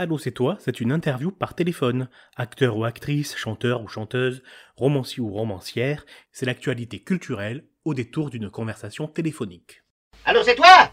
Allô, 0.00 0.16
c'est 0.16 0.30
toi, 0.30 0.56
c'est 0.60 0.80
une 0.80 0.92
interview 0.92 1.30
par 1.30 1.52
téléphone. 1.54 2.08
Acteur 2.34 2.74
ou 2.78 2.86
actrice, 2.86 3.36
chanteur 3.36 3.82
ou 3.82 3.86
chanteuse, 3.88 4.42
romancier 4.74 5.20
ou 5.22 5.30
romancière, 5.30 6.06
c'est 6.32 6.46
l'actualité 6.46 7.00
culturelle 7.00 7.64
au 7.84 7.92
détour 7.92 8.30
d'une 8.30 8.48
conversation 8.48 9.08
téléphonique. 9.08 9.82
Allô, 10.24 10.42
c'est 10.42 10.54
toi? 10.54 10.90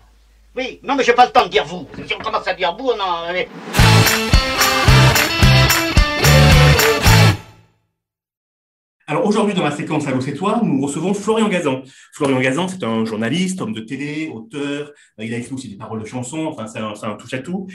Oui, 0.57 0.81
non, 0.83 0.95
mais 0.95 1.05
j'ai 1.05 1.13
pas 1.13 1.25
le 1.25 1.31
temps 1.31 1.45
de 1.45 1.49
dire 1.49 1.63
vous. 1.63 1.87
Si 2.05 2.13
on 2.15 2.19
commence 2.19 2.49
à 2.49 2.53
dire 2.53 2.75
vous, 2.75 2.91
non. 2.97 3.31
mais- 3.31 3.47
Alors 9.09 9.25
aujourd'hui, 9.25 9.53
dans 9.53 9.63
la 9.63 9.71
séquence 9.71 10.05
Allô, 10.05 10.19
c'est 10.19 10.33
toi, 10.33 10.59
nous 10.63 10.81
recevons 10.81 11.13
Florian 11.13 11.47
Gazan. 11.47 11.81
Florian 12.11 12.41
Gazan, 12.41 12.67
c'est 12.67 12.83
un 12.83 13.05
journaliste, 13.05 13.61
homme 13.61 13.71
de 13.71 13.79
télé, 13.79 14.29
auteur. 14.33 14.91
Euh, 15.19 15.23
Il 15.23 15.33
a 15.33 15.37
écrit 15.37 15.53
aussi 15.53 15.69
des 15.69 15.77
paroles 15.77 16.01
de 16.01 16.05
chansons, 16.05 16.45
enfin, 16.45 16.67
c'est 16.67 16.79
un, 16.79 16.93
un 17.01 17.15
touche-à-tout. 17.15 17.67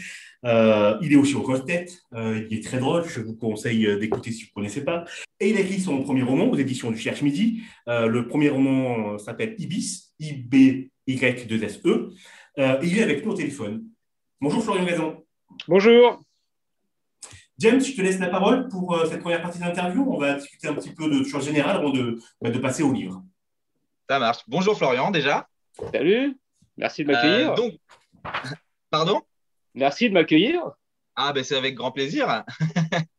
Euh, 0.44 0.98
il 1.00 1.12
est 1.12 1.16
aussi 1.16 1.34
au 1.34 1.42
casse-tête. 1.42 2.02
Euh, 2.14 2.46
il 2.50 2.58
est 2.58 2.62
très 2.62 2.78
drôle. 2.78 3.04
Je 3.06 3.20
vous 3.20 3.34
conseille 3.34 3.98
d'écouter 3.98 4.30
si 4.30 4.42
vous 4.42 4.50
ne 4.50 4.54
connaissez 4.54 4.84
pas. 4.84 5.04
Et 5.40 5.50
il 5.50 5.56
a 5.56 5.60
écrit 5.60 5.80
son 5.80 6.02
premier 6.02 6.22
roman 6.22 6.50
aux 6.50 6.56
éditions 6.56 6.90
du 6.90 6.98
Cherche 6.98 7.22
Midi. 7.22 7.62
Le 7.86 8.26
premier 8.28 8.50
roman 8.50 9.16
s'appelle 9.18 9.54
Ibis, 9.58 10.12
I-B-Y-2-S-E. 10.20 12.10
Euh, 12.58 12.80
et 12.82 12.86
il 12.86 12.98
est 12.98 13.02
avec 13.02 13.24
nous 13.24 13.32
au 13.32 13.36
téléphone. 13.36 13.84
Bonjour 14.40 14.62
Florian 14.62 14.84
Gazan. 14.84 15.24
Bonjour. 15.68 16.22
James, 17.58 17.80
je 17.80 17.94
te 17.94 18.00
laisse 18.00 18.18
la 18.18 18.28
parole 18.28 18.68
pour 18.68 18.94
euh, 18.94 19.06
cette 19.06 19.20
première 19.20 19.42
partie 19.42 19.58
de 19.58 19.64
l'interview. 19.64 20.06
On 20.10 20.18
va 20.18 20.34
discuter 20.34 20.68
un 20.68 20.74
petit 20.74 20.92
peu 20.92 21.08
de 21.08 21.22
choses 21.24 21.44
générales 21.44 21.76
avant 21.76 21.90
de, 21.90 22.18
bah, 22.40 22.50
de 22.50 22.58
passer 22.58 22.82
au 22.82 22.92
livre. 22.92 23.22
Ça 24.08 24.18
marche. 24.18 24.40
Bonjour 24.48 24.76
Florian, 24.76 25.10
déjà. 25.10 25.48
Salut. 25.92 26.36
Merci 26.76 27.04
de 27.04 27.12
m'accueillir. 27.12 27.52
Euh, 27.52 27.54
donc, 27.54 27.74
pardon? 28.90 29.22
Merci 29.74 30.08
de 30.08 30.14
m'accueillir. 30.14 30.62
Ah, 31.14 31.32
ben 31.32 31.44
c'est 31.44 31.56
avec 31.56 31.74
grand 31.74 31.92
plaisir. 31.92 32.44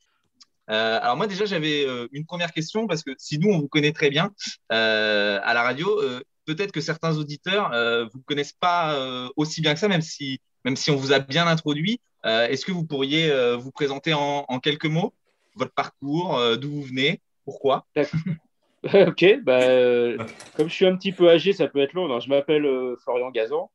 Euh, 0.69 0.97
alors 1.01 1.17
moi 1.17 1.27
déjà 1.27 1.43
j'avais 1.43 1.85
euh, 1.85 2.07
une 2.13 2.25
première 2.25 2.53
question 2.53 2.87
parce 2.87 3.03
que 3.03 3.11
si 3.17 3.37
nous 3.37 3.49
on 3.49 3.59
vous 3.59 3.67
connaît 3.67 3.91
très 3.91 4.09
bien 4.09 4.31
euh, 4.71 5.37
à 5.43 5.53
la 5.53 5.61
radio, 5.61 6.01
euh, 6.01 6.21
peut-être 6.45 6.71
que 6.71 6.81
certains 6.81 7.17
auditeurs 7.17 7.71
euh, 7.73 8.05
vous 8.13 8.21
connaissent 8.21 8.53
pas 8.53 8.95
euh, 8.95 9.29
aussi 9.35 9.61
bien 9.61 9.73
que 9.73 9.79
ça, 9.79 9.87
même 9.87 10.01
si 10.01 10.39
même 10.65 10.75
si 10.75 10.91
on 10.91 10.95
vous 10.95 11.11
a 11.11 11.19
bien 11.19 11.45
introduit. 11.47 11.99
Euh, 12.25 12.47
Est-ce 12.47 12.65
que 12.65 12.71
vous 12.71 12.85
pourriez 12.85 13.29
vous 13.57 13.71
présenter 13.71 14.13
en, 14.13 14.59
quelques 14.59 14.85
mots 14.85 15.13
votre 15.55 15.73
parcours, 15.73 16.41
d'où 16.57 16.71
vous 16.71 16.81
venez, 16.83 17.21
pourquoi? 17.45 17.85
Ok. 18.93 19.25
Bah, 19.43 19.61
comme 20.57 20.67
je 20.67 20.73
suis 20.73 20.85
un 20.85 20.97
petit 20.97 21.13
peu 21.13 21.29
âgé, 21.29 21.53
ça 21.53 21.69
peut 21.69 21.79
être 21.79 21.93
long. 21.93 22.19
Je 22.19 22.27
m'appelle 22.27 22.67
Florian 23.01 23.31
Gazan. 23.31 23.71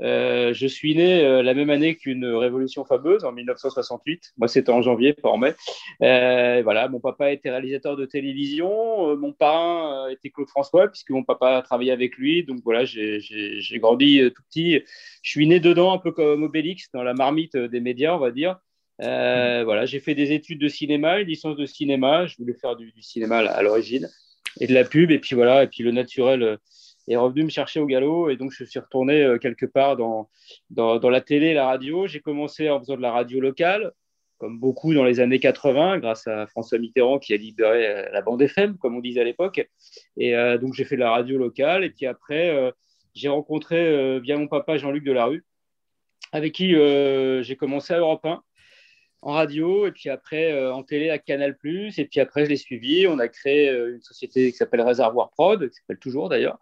Euh, 0.00 0.52
je 0.54 0.66
suis 0.66 0.94
né 0.94 1.22
euh, 1.22 1.42
la 1.42 1.54
même 1.54 1.70
année 1.70 1.96
qu'une 1.96 2.24
révolution 2.24 2.84
fameuse, 2.84 3.24
en 3.24 3.32
1968. 3.32 4.32
Moi, 4.38 4.48
c'était 4.48 4.70
en 4.70 4.82
janvier, 4.82 5.12
pas 5.12 5.28
en 5.28 5.36
mai. 5.36 5.54
Euh, 6.02 6.62
voilà, 6.64 6.88
mon 6.88 7.00
papa 7.00 7.30
était 7.30 7.50
réalisateur 7.50 7.96
de 7.96 8.06
télévision. 8.06 9.16
Mon 9.16 9.32
parrain 9.32 10.08
était 10.08 10.30
Claude 10.30 10.48
François, 10.48 10.88
puisque 10.88 11.10
mon 11.10 11.24
papa 11.24 11.56
a 11.58 11.62
travaillé 11.62 11.92
avec 11.92 12.16
lui. 12.16 12.44
Donc 12.44 12.60
voilà, 12.64 12.84
j'ai- 12.84 13.20
grandi 13.78 14.20
tout 14.34 14.42
petit. 14.48 14.82
Je 15.22 15.30
suis 15.30 15.46
né 15.46 15.60
dedans, 15.60 15.92
un 15.92 15.98
peu 15.98 16.12
comme 16.12 16.42
Obélix, 16.42 16.90
dans 16.92 17.02
la 17.02 17.14
marmite 17.14 17.56
des 17.56 17.80
médias, 17.80 18.14
on 18.14 18.18
va 18.18 18.30
dire. 18.30 18.58
Voilà, 18.98 19.86
j'ai 19.86 20.00
fait 20.00 20.14
des 20.14 20.32
études 20.32 20.60
de 20.60 20.68
cinéma, 20.68 21.20
une 21.20 21.28
licence 21.28 21.56
de 21.56 21.66
cinéma. 21.66 22.26
Je 22.26 22.36
voulais 22.38 22.54
faire 22.54 22.76
du, 22.76 22.92
cinéma 23.00 23.38
à, 23.38 23.62
l'origine 23.62 24.08
et 24.60 24.66
de 24.66 24.74
la 24.74 24.84
pub. 24.84 25.10
Et 25.10 25.18
puis 25.18 25.34
voilà, 25.34 25.64
et 25.64 25.66
puis 25.66 25.82
le 25.82 25.92
naturel 25.92 26.58
est 27.08 27.16
revenu 27.16 27.44
me 27.44 27.50
chercher 27.50 27.80
au 27.80 27.86
galop. 27.86 28.30
Et 28.30 28.36
donc 28.36 28.52
je 28.52 28.64
suis 28.64 28.78
retourné 28.78 29.22
euh, 29.22 29.38
quelque 29.38 29.66
part 29.66 29.96
dans, 29.96 30.28
dans, 30.70 31.10
la 31.10 31.20
télé 31.20 31.54
la 31.54 31.66
radio. 31.66 32.06
J'ai 32.06 32.20
commencé 32.20 32.70
en 32.70 32.80
faisant 32.80 32.96
de 32.96 33.02
la 33.02 33.12
radio 33.12 33.40
locale, 33.40 33.92
comme 34.38 34.58
beaucoup 34.58 34.94
dans 34.94 35.04
les 35.04 35.20
années 35.20 35.40
80, 35.40 35.98
grâce 35.98 36.26
à 36.26 36.46
François 36.46 36.78
Mitterrand 36.78 37.18
qui 37.18 37.34
a 37.34 37.36
libéré 37.36 37.86
euh, 37.86 38.08
la 38.12 38.22
bande 38.22 38.42
FM, 38.42 38.76
comme 38.78 38.96
on 38.96 39.00
disait 39.00 39.20
à 39.20 39.24
l'époque. 39.24 39.66
Et 40.16 40.36
euh, 40.36 40.58
donc 40.58 40.74
j'ai 40.74 40.84
fait 40.84 40.96
de 40.96 41.00
la 41.00 41.10
radio 41.10 41.38
locale. 41.38 41.84
Et 41.84 41.90
puis 41.90 42.06
après, 42.06 42.72
j'ai 43.14 43.28
rencontré 43.28 44.20
via 44.20 44.36
mon 44.36 44.48
papa 44.48 44.78
Jean-Luc 44.78 45.04
Delarue, 45.04 45.44
avec 46.32 46.52
qui 46.52 46.70
j'ai 46.70 47.56
commencé 47.56 47.92
à 47.92 47.98
Europe 47.98 48.24
1 48.24 48.42
en 49.24 49.34
radio 49.34 49.86
et 49.86 49.92
puis 49.92 50.08
après 50.10 50.68
en 50.70 50.82
télé 50.82 51.10
à 51.10 51.18
Canal+. 51.18 51.56
Et 51.64 52.04
puis 52.06 52.20
après, 52.20 52.44
je 52.44 52.50
l'ai 52.50 52.56
suivi. 52.56 53.06
On 53.06 53.18
a 53.18 53.28
créé 53.28 53.70
une 53.70 54.00
société 54.00 54.50
qui 54.50 54.56
s'appelle 54.56 54.80
Réservoir 54.80 55.30
Prod, 55.30 55.68
qui 55.68 55.74
s'appelle 55.76 55.98
toujours 55.98 56.28
d'ailleurs. 56.28 56.58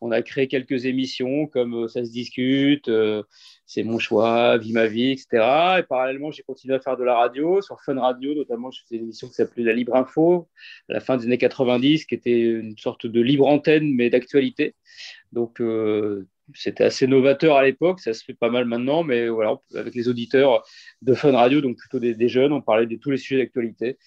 On 0.00 0.10
a 0.12 0.22
créé 0.22 0.48
quelques 0.48 0.86
émissions 0.86 1.46
comme 1.46 1.84
euh, 1.84 1.88
Ça 1.88 2.04
se 2.04 2.10
discute, 2.10 2.88
euh, 2.88 3.22
C'est 3.66 3.82
mon 3.82 3.98
choix, 3.98 4.56
Vie 4.58 4.72
ma 4.72 4.86
vie, 4.86 5.10
etc. 5.12 5.78
Et 5.78 5.82
parallèlement, 5.82 6.30
j'ai 6.30 6.42
continué 6.42 6.74
à 6.74 6.80
faire 6.80 6.96
de 6.96 7.04
la 7.04 7.16
radio. 7.16 7.60
Sur 7.60 7.80
Fun 7.82 8.00
Radio, 8.00 8.34
notamment, 8.34 8.70
je 8.70 8.82
faisais 8.82 8.96
une 8.96 9.04
émission 9.04 9.28
qui 9.28 9.34
s'appelait 9.34 9.64
La 9.64 9.72
Libre 9.72 9.94
Info, 9.96 10.48
à 10.88 10.94
la 10.94 11.00
fin 11.00 11.16
des 11.16 11.26
années 11.26 11.38
90, 11.38 12.06
qui 12.06 12.14
était 12.14 12.40
une 12.40 12.76
sorte 12.78 13.06
de 13.06 13.20
libre 13.20 13.46
antenne, 13.46 13.94
mais 13.94 14.10
d'actualité. 14.10 14.74
Donc, 15.32 15.60
euh, 15.60 16.26
c'était 16.54 16.84
assez 16.84 17.06
novateur 17.06 17.56
à 17.56 17.64
l'époque, 17.64 18.00
ça 18.00 18.12
se 18.12 18.24
fait 18.24 18.34
pas 18.34 18.50
mal 18.50 18.64
maintenant, 18.64 19.04
mais 19.04 19.28
voilà, 19.28 19.56
avec 19.74 19.94
les 19.94 20.08
auditeurs 20.08 20.64
de 21.02 21.14
Fun 21.14 21.32
Radio, 21.32 21.60
donc 21.60 21.76
plutôt 21.76 22.00
des, 22.00 22.14
des 22.14 22.28
jeunes, 22.28 22.52
on 22.52 22.60
parlait 22.60 22.86
de 22.86 22.96
tous 22.96 23.10
les 23.10 23.18
sujets 23.18 23.38
d'actualité. 23.42 23.98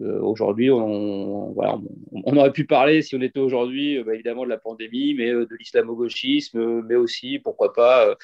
Euh, 0.00 0.20
aujourd'hui, 0.20 0.70
on, 0.70 1.52
voilà, 1.52 1.78
on, 2.12 2.36
aurait 2.36 2.52
pu 2.52 2.64
parler, 2.64 3.02
si 3.02 3.16
on 3.16 3.20
était 3.20 3.40
aujourd'hui, 3.40 3.98
euh, 3.98 4.04
bah, 4.04 4.14
évidemment 4.14 4.44
de 4.44 4.48
la 4.48 4.58
pandémie, 4.58 5.14
mais 5.14 5.30
euh, 5.30 5.46
de 5.46 5.56
l'islamo-gauchisme, 5.56 6.82
mais 6.82 6.94
aussi, 6.94 7.38
pourquoi 7.38 7.72
pas, 7.72 8.16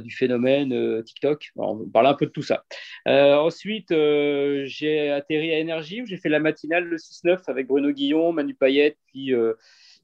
du 0.00 0.10
phénomène 0.10 1.02
TikTok. 1.04 1.50
Alors, 1.56 1.80
on 1.80 1.88
parlait 1.88 2.08
un 2.08 2.14
peu 2.14 2.26
de 2.26 2.30
tout 2.30 2.42
ça. 2.42 2.64
Ensuite, 3.06 3.90
j'ai 3.90 5.10
atterri 5.10 5.52
à 5.52 5.58
Énergie, 5.58 6.02
où 6.02 6.06
j'ai 6.06 6.16
fait 6.16 6.28
la 6.28 6.40
matinale 6.40 6.84
le 6.84 6.96
6-9 6.96 7.40
avec 7.48 7.66
Bruno 7.66 7.90
Guillon, 7.90 8.32
Manu 8.32 8.54
Payette, 8.54 8.96
puis, 9.06 9.32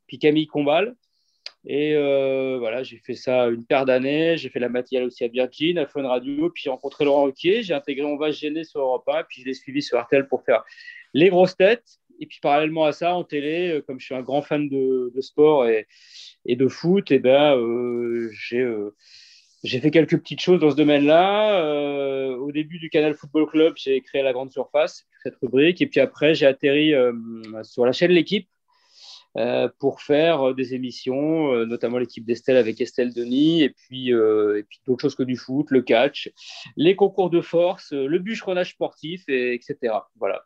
puis 0.07 0.19
Camille 0.19 0.47
Combal. 0.47 0.95
Et 1.65 1.95
euh, 1.95 2.57
voilà, 2.59 2.83
j'ai 2.83 2.99
fait 2.99 3.15
ça 3.15 3.47
une 3.47 3.65
paire 3.65 3.85
d'années. 3.85 4.37
J'ai 4.37 4.49
fait 4.49 4.59
la 4.59 4.69
matinale 4.69 5.05
aussi 5.05 5.25
à 5.25 5.29
Virgin, 5.29 5.79
à 5.79 5.87
Fun 5.87 6.07
Radio. 6.07 6.51
Puis 6.51 6.65
j'ai 6.65 6.71
rencontré 6.71 7.05
Laurent 7.05 7.25
Ruquier. 7.25 7.63
J'ai 7.63 7.75
intégré 7.75 8.05
On 8.05 8.17
va 8.17 8.33
se 8.33 8.39
gêner 8.39 8.65
sur 8.65 8.81
Europe 8.81 9.09
1. 9.09 9.25
Puis 9.29 9.43
je 9.43 9.47
l'ai 9.47 9.55
suivi 9.55 9.81
sur 9.81 10.01
RTL 10.01 10.27
pour 10.27 10.45
faire 10.45 10.65
les 11.15 11.29
grosses 11.29 11.57
têtes. 11.57 11.99
Et 12.21 12.27
puis 12.27 12.39
parallèlement 12.43 12.85
à 12.85 12.93
ça, 12.93 13.15
en 13.15 13.25
télé, 13.25 13.71
euh, 13.71 13.81
comme 13.81 14.01
je 14.01 14.07
suis 14.07 14.15
un 14.15 14.23
grand 14.23 14.43
fan 14.43 14.69
de, 14.69 15.13
sport 15.21 15.67
et, 15.67 15.87
de 16.47 16.69
foot, 16.69 17.11
et 17.11 17.19
ben, 17.19 17.57
euh, 17.57 18.29
j'ai 18.33 18.65
j'ai 19.65 19.81
fait 19.81 19.91
quelques 19.91 20.19
petites 20.19 20.41
choses 20.41 20.61
dans 20.61 20.71
ce 20.73 20.77
domaine-là. 20.77 22.35
Au 22.37 22.51
début 22.51 22.79
du 22.79 22.91
Canal 22.91 23.15
Football 23.15 23.47
Club, 23.47 23.75
j'ai 23.77 24.01
créé 24.01 24.23
la 24.23 24.33
grande 24.33 24.51
surface, 24.51 25.07
cette 25.23 25.37
rubrique. 25.37 25.81
Et 25.81 25.87
puis 25.87 26.01
après, 26.01 26.35
j'ai 26.35 26.47
atterri 26.47 26.93
sur 27.63 27.87
la 27.87 27.93
chaîne 27.93 28.11
L'équipe 28.11 28.49
euh, 29.39 29.69
pour 29.79 30.03
faire 30.03 30.55
des 30.55 30.75
émissions, 30.75 31.53
euh, 31.53 31.65
notamment 31.65 31.99
l'équipe 31.99 32.25
d'Estelle 32.25 32.57
avec 32.57 32.81
Estelle 32.81 33.15
Denis, 33.15 33.63
et 33.63 33.71
puis, 33.71 34.13
euh, 34.13 34.63
d'autres 34.87 35.03
choses 35.03 35.15
que 35.15 35.23
du 35.23 35.37
foot, 35.37 35.71
le 35.71 35.83
catch, 35.83 36.31
les 36.77 36.97
concours 36.97 37.31
de 37.31 37.41
force, 37.41 37.93
le 37.93 38.19
bûcheronnage 38.19 38.73
sportif, 38.73 39.25
et, 39.29 39.55
etc. 39.55 39.95
Voilà. 40.17 40.45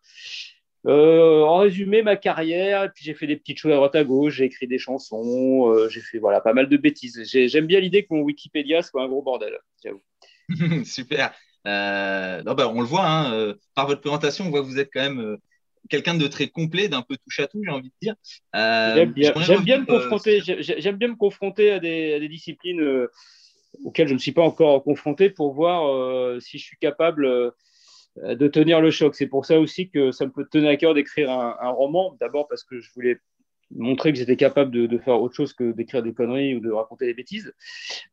Euh, 0.87 1.43
en 1.43 1.59
résumé, 1.59 2.03
ma 2.03 2.15
carrière, 2.15 2.93
puis 2.95 3.05
j'ai 3.05 3.15
fait 3.15 3.27
des 3.27 3.37
petites 3.37 3.59
choses 3.59 3.73
à 3.73 3.77
droite 3.77 3.97
à 3.97 4.05
gauche, 4.05 4.35
j'ai 4.35 4.45
écrit 4.45 4.69
des 4.69 4.79
chansons, 4.79 5.73
euh, 5.73 5.89
j'ai 5.89 6.01
fait 6.01 6.19
voilà, 6.19 6.41
pas 6.41 6.53
mal 6.53 6.69
de 6.69 6.77
bêtises. 6.77 7.21
J'aime 7.25 7.67
bien 7.67 7.81
l'idée 7.81 8.05
que 8.05 8.15
mon 8.15 8.21
Wikipédia 8.21 8.83
soit 8.83 9.03
un 9.03 9.09
gros 9.09 9.23
bordel, 9.23 9.59
j'avoue. 9.83 10.03
Super. 10.85 11.35
Euh, 11.67 12.43
non, 12.45 12.55
bah, 12.55 12.69
on 12.69 12.81
le 12.81 12.87
voit, 12.87 13.05
hein, 13.05 13.35
euh, 13.35 13.55
par 13.75 13.89
votre 13.89 14.01
présentation, 14.01 14.47
on 14.47 14.51
voit 14.51 14.61
que 14.61 14.67
vous 14.67 14.79
êtes 14.79 14.91
quand 14.93 15.03
même 15.03 15.21
euh, 15.21 15.37
quelqu'un 15.89 16.15
de 16.15 16.27
très 16.27 16.49
complet, 16.49 16.89
d'un 16.89 17.03
peu 17.03 17.17
touche 17.17 17.41
à 17.41 17.47
tout, 17.47 17.61
j'ai 17.65 17.71
envie 17.71 17.89
de 17.89 17.95
dire. 18.01 18.15
Euh, 18.55 18.95
j'aime 18.95 19.13
bien, 19.63 19.81
me 19.81 19.87
confronter. 19.87 20.41
J'aime 20.41 20.97
bien 20.97 21.09
me 21.09 21.17
confronter 21.17 21.73
à 21.73 21.81
des, 21.81 22.15
à 22.15 22.21
des 22.21 22.29
disciplines 22.29 22.81
euh, 22.81 23.11
auxquelles 23.85 24.09
je 24.09 24.15
ne 24.15 24.19
suis 24.19 24.33
pas 24.33 24.43
encore 24.43 24.83
confronté 24.83 25.31
pour 25.31 25.53
voir 25.53 25.87
euh, 25.89 26.41
si 26.41 26.59
je 26.59 26.65
suis 26.65 26.79
capable 26.79 27.27
euh, 27.27 27.51
de 28.35 28.49
tenir 28.49 28.81
le 28.81 28.91
choc. 28.91 29.15
C'est 29.15 29.27
pour 29.27 29.45
ça 29.45 29.61
aussi 29.61 29.91
que 29.91 30.11
ça 30.13 30.27
me 30.27 30.33
peut 30.33 30.47
tenir 30.51 30.71
à 30.71 30.77
cœur 30.77 30.95
d'écrire 30.95 31.31
un, 31.31 31.57
un, 31.61 31.71
roman. 31.71 32.17
D'abord 32.21 32.49
parce 32.49 32.65
que 32.65 32.81
je 32.81 32.91
voulais 32.95 33.19
montrer 33.75 34.13
que 34.13 34.19
j'étais 34.19 34.37
capable 34.37 34.71
de, 34.71 34.99
faire 34.99 35.21
autre 35.21 35.35
chose 35.35 35.53
que 35.53 35.73
d'écrire 35.73 36.03
des 36.03 36.15
conneries 36.15 36.55
ou 36.55 36.61
de 36.61 36.71
raconter 36.71 37.07
des 37.07 37.15
bêtises, 37.15 37.53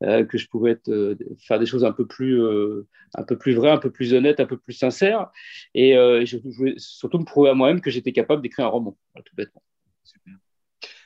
euh, 0.03 0.25
que 0.25 0.38
je 0.38 0.47
pouvais 0.47 0.71
être, 0.71 0.89
euh, 0.89 1.15
faire 1.39 1.59
des 1.59 1.65
choses 1.65 1.85
un 1.85 1.91
peu 1.91 2.05
plus, 2.05 2.41
euh, 2.41 2.88
un 3.15 3.23
peu 3.23 3.38
plus 3.38 3.53
vraies, 3.53 3.71
un 3.71 3.77
peu 3.77 3.91
plus 3.91 4.13
honnêtes, 4.13 4.39
un 4.39 4.45
peu 4.45 4.57
plus 4.57 4.73
sincères. 4.73 5.31
Et 5.73 5.94
je, 5.94 6.38
voulais 6.57 6.75
surtout 6.77 7.19
me 7.19 7.25
prouver 7.25 7.50
à 7.50 7.53
moi-même 7.53 7.81
que 7.81 7.91
j'étais 7.91 8.11
capable 8.11 8.41
d'écrire 8.41 8.65
un 8.65 8.69
roman, 8.69 8.97
tout 9.15 9.35
bêtement. 9.35 9.61
Super. 10.03 10.33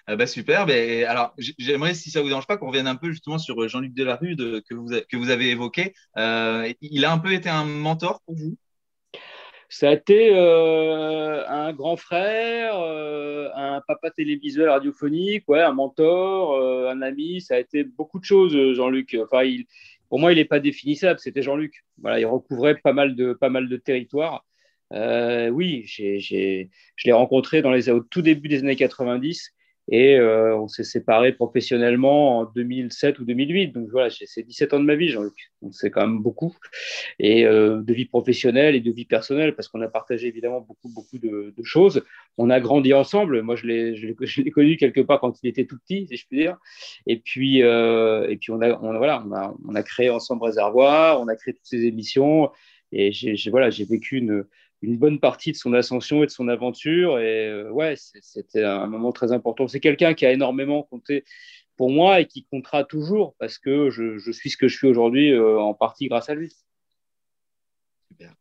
Euh, 0.10 0.16
bah, 0.16 0.28
super. 0.28 0.68
Alors, 1.10 1.36
j'aimerais, 1.38 1.94
si 1.94 2.10
ça 2.10 2.22
vous 2.22 2.30
dérange 2.30 2.48
pas, 2.48 2.58
qu'on 2.58 2.68
revienne 2.68 2.88
un 2.88 2.96
peu 2.96 3.12
justement 3.12 3.38
sur 3.38 3.68
Jean-Luc 3.68 3.94
Delarue 3.94 4.36
de, 4.36 4.64
que, 4.68 4.74
vous, 4.74 4.90
que 5.10 5.18
vous 5.18 5.30
avez 5.30 5.50
évoqué. 5.50 5.94
Il 6.16 7.06
a 7.06 7.12
un 7.12 7.20
peu 7.20 7.34
été 7.34 7.50
un 7.50 7.66
mentor 7.66 8.22
pour 8.26 8.36
vous? 8.36 8.58
Ça 9.70 9.90
a 9.90 9.94
été 9.94 10.30
euh, 10.34 11.46
un 11.48 11.74
grand 11.74 11.98
frère, 11.98 12.80
euh, 12.80 13.50
un 13.56 13.82
papa 13.86 14.12
télévisuel 14.12 14.70
radiophonique, 14.70 15.48
ouais, 15.50 15.62
un 15.62 15.74
mentor, 15.74 16.54
euh, 16.54 16.90
un 16.90 17.02
ami. 17.02 17.42
Ça 17.42 17.56
a 17.56 17.60
été 17.60 17.84
beaucoup 17.84 18.20
de 18.20 18.24
choses, 18.24 18.56
Jean-Luc. 18.76 19.18
Enfin, 19.22 19.44
il, 19.44 19.66
pour 20.10 20.20
moi, 20.20 20.32
il 20.32 20.38
n'est 20.38 20.46
pas 20.46 20.60
définissable. 20.60 21.20
C'était 21.20 21.42
Jean-Luc. 21.42 21.84
Voilà, 22.02 22.20
il 22.20 22.26
recouvrait 22.26 22.76
pas 22.76 22.94
mal 22.94 23.16
de, 23.16 23.34
pas 23.34 23.50
mal 23.50 23.68
de 23.68 23.78
territoires. 23.78 24.46
Euh, 24.94 25.50
oui, 25.50 25.84
je 25.86 26.68
l'ai 27.06 27.12
rencontré 27.12 27.62
dans 27.62 27.72
les, 27.72 27.90
au 27.90 28.00
tout 28.00 28.22
début 28.22 28.48
des 28.48 28.60
années 28.60 28.78
90 28.78 29.54
et 29.90 30.16
euh, 30.18 30.58
on 30.58 30.68
s'est 30.68 30.84
séparés 30.84 31.32
professionnellement 31.32 32.40
en 32.40 32.46
2007 32.46 33.20
ou 33.20 33.26
2008. 33.26 33.70
Donc 33.70 33.88
voilà, 33.90 34.10
c'est 34.10 34.44
17 34.44 34.74
ans 34.74 34.80
de 34.80 34.86
ma 34.86 34.96
vie, 34.96 35.10
Jean-Luc. 35.10 35.52
Donc 35.62 35.74
c'est 35.76 35.90
quand 35.90 36.02
même 36.02 36.20
beaucoup. 36.20 36.56
Et 37.20 37.46
euh, 37.46 37.82
de 37.82 37.94
vie 37.94 38.06
professionnelle 38.06 38.76
et 38.76 38.82
de 38.82 38.92
vie 38.92 39.06
personnelle, 39.06 39.56
parce 39.56 39.70
qu'on 39.70 39.82
a 39.82 39.88
partagé 39.88 40.28
évidemment 40.28 40.60
beaucoup, 40.60 40.90
beaucoup 40.90 41.18
de, 41.18 41.54
de, 41.56 41.64
choses. 41.64 42.04
On 42.38 42.50
a 42.50 42.60
grandi 42.60 42.94
ensemble. 42.94 43.42
Moi, 43.42 43.56
je 43.56 43.66
l'ai 43.66 44.52
connu 44.52 44.76
quelque 44.76 45.02
part 45.02 45.22
quand 45.22 45.42
il 45.42 45.48
était 45.48 45.66
tout 45.66 45.78
petit, 45.80 46.06
si 46.08 46.18
je 46.18 46.28
puis 46.28 46.38
dire. 46.38 46.58
Et 47.06 47.20
puis, 47.20 47.64
euh, 47.64 48.28
et 48.30 48.36
puis 48.36 48.52
on, 48.52 48.62
a, 48.62 48.78
on, 48.82 48.98
voilà, 48.98 49.24
on, 49.26 49.34
a, 49.34 49.56
on 49.68 49.76
a 49.76 49.84
créé 49.84 50.10
ensemble 50.10 50.44
Réservoir, 50.44 51.22
on 51.22 51.28
a 51.28 51.36
créé 51.36 51.54
toutes 51.54 51.66
ces 51.66 51.86
émissions. 51.86 52.52
Et 52.92 53.12
j'ai 53.12 53.50
voilà, 53.50 53.70
vécu 53.70 54.18
une 54.18 54.46
une 54.82 54.98
bonne 54.98 55.20
partie 55.20 55.52
de 55.52 55.58
son 55.58 55.74
ascension 55.74 56.24
et 56.24 56.28
de 56.28 56.32
son 56.32 56.48
aventure. 56.48 57.20
Et 57.20 57.48
euh, 57.48 57.70
ouais, 57.72 57.96
c'était 57.98 58.64
un 58.64 58.88
moment 58.88 59.12
très 59.12 59.32
important. 59.32 59.68
C'est 59.68 59.80
quelqu'un 59.80 60.14
qui 60.14 60.26
a 60.26 60.32
énormément 60.32 60.84
compté 60.84 61.24
pour 61.76 61.92
moi 61.92 62.20
et 62.20 62.26
qui 62.26 62.46
comptera 62.46 62.84
toujours 62.84 63.36
parce 63.40 63.58
que 63.58 63.90
je, 63.90 64.32
suis 64.32 64.50
ce 64.50 64.58
que 64.58 64.68
je 64.68 64.76
suis 64.76 64.88
aujourd'hui 64.88 65.32
euh, 65.32 65.60
en 65.60 65.74
partie 65.74 66.08
grâce 66.08 66.30
à 66.30 66.36
lui. 66.36 66.56
Super. 68.12 68.34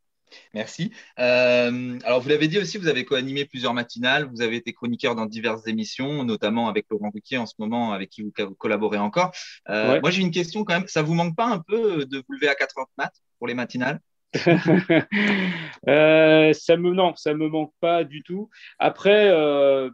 Merci. 0.53 0.93
Euh, 1.19 1.99
alors, 2.05 2.21
vous 2.21 2.29
l'avez 2.29 2.49
dit 2.49 2.59
aussi, 2.59 2.77
vous 2.79 2.89
avez 2.89 3.05
co-animé 3.05 3.45
plusieurs 3.47 3.73
matinales, 3.73 4.25
vous 4.25 4.43
avez 4.43 4.57
été 4.57 4.73
chroniqueur 4.73 5.15
dans 5.15 5.27
diverses 5.27 5.67
émissions, 5.67 6.25
notamment 6.25 6.69
avec 6.69 6.87
Laurent 6.91 7.11
Ruquier 7.11 7.39
en 7.39 7.47
ce 7.47 7.55
moment, 7.59 7.93
avec 7.93 8.11
qui 8.11 8.23
vous 8.23 8.33
collaborez 8.59 8.99
encore. 8.99 9.33
Moi, 9.69 10.11
j'ai 10.11 10.23
une 10.23 10.31
question 10.31 10.65
quand 10.65 10.75
même. 10.75 10.89
Ça 10.89 11.03
vous 11.03 11.15
manque 11.15 11.37
pas 11.37 11.47
un 11.47 11.61
peu 11.61 12.05
de 12.05 12.19
vous 12.19 12.35
lever 12.35 12.49
à 12.49 12.55
4 12.55 12.79
heures 12.79 12.91
mat 12.99 13.13
pour 13.39 13.47
les 13.47 13.55
matinales? 13.55 14.01
euh, 15.89 16.53
ça 16.53 16.77
me 16.77 16.91
non, 16.93 17.15
ça 17.17 17.35
me 17.35 17.49
manque 17.49 17.73
pas 17.81 18.05
du 18.05 18.23
tout. 18.23 18.49
Après, 18.79 19.29
euh, 19.31 19.91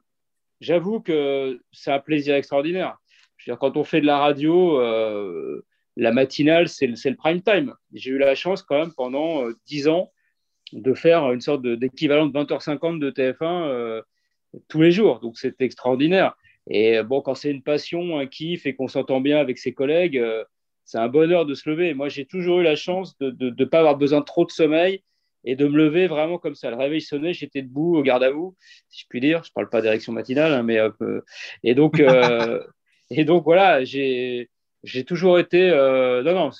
j'avoue 0.60 1.00
que 1.00 1.60
c'est 1.72 1.92
un 1.92 1.98
plaisir 1.98 2.34
extraordinaire. 2.34 2.98
Je 3.36 3.50
veux 3.50 3.54
dire, 3.54 3.58
quand 3.58 3.76
on 3.76 3.84
fait 3.84 4.00
de 4.00 4.06
la 4.06 4.18
radio, 4.18 4.78
euh, 4.80 5.64
la 5.96 6.12
matinale, 6.12 6.68
c'est 6.68 6.86
le, 6.86 6.94
le, 6.94 7.16
prime 7.16 7.42
time. 7.42 7.74
J'ai 7.92 8.10
eu 8.10 8.18
la 8.18 8.34
chance 8.34 8.62
quand 8.62 8.78
même 8.78 8.92
pendant 8.96 9.44
10 9.66 9.88
ans 9.88 10.12
de 10.72 10.94
faire 10.94 11.30
une 11.32 11.40
sorte 11.40 11.62
d'équivalent 11.62 12.26
de, 12.26 12.32
20h50 12.32 12.98
de 12.98 13.10
TF1 13.10 14.02
tous 14.68 14.80
les 14.80 14.92
jours. 14.92 15.20
Donc 15.20 15.38
c'est 15.38 15.60
extraordinaire. 15.60 16.36
Et 16.70 17.02
bon, 17.02 17.20
quand 17.20 17.34
c'est 17.34 17.50
une 17.50 17.62
passion, 17.62 18.18
un 18.18 18.26
kiff 18.26 18.66
et 18.66 18.74
qu'on 18.74 18.88
s'entend 18.88 19.20
bien 19.20 19.38
avec 19.38 19.58
ses 19.58 19.74
collègues, 19.74 20.22
c'est 20.84 20.98
un 20.98 21.08
bonheur 21.08 21.46
de 21.46 21.54
se 21.54 21.68
lever. 21.68 21.94
Moi, 21.94 22.08
j'ai 22.08 22.26
toujours 22.26 22.60
eu 22.60 22.62
la 22.62 22.76
chance 22.76 23.16
de 23.18 23.50
ne 23.50 23.64
pas 23.64 23.78
avoir 23.78 23.96
besoin 23.96 24.22
trop 24.22 24.44
de 24.44 24.50
sommeil 24.50 25.02
et 25.44 25.56
de 25.56 25.66
me 25.66 25.76
lever 25.76 26.06
vraiment 26.06 26.38
comme 26.38 26.54
ça. 26.54 26.70
Le 26.70 26.76
réveil 26.76 27.00
sonnait, 27.00 27.32
j'étais 27.32 27.62
debout 27.62 27.96
au 27.96 28.02
garde 28.02 28.22
à 28.22 28.30
vous, 28.30 28.56
si 28.88 29.02
je 29.02 29.06
puis 29.08 29.20
dire. 29.20 29.42
Je 29.44 29.50
ne 29.50 29.54
parle 29.54 29.68
pas 29.68 29.80
d'érection 29.82 30.12
matinale, 30.12 30.52
hein, 30.52 30.62
mais 30.62 30.78
et 31.64 31.74
donc 31.74 32.00
euh, 32.00 32.62
et 33.10 33.24
donc 33.24 33.44
voilà, 33.44 33.84
j'ai 33.84 34.48
toujours 35.06 35.38
été 35.38 35.70
euh, 35.70 36.22
non 36.22 36.34
non, 36.34 36.50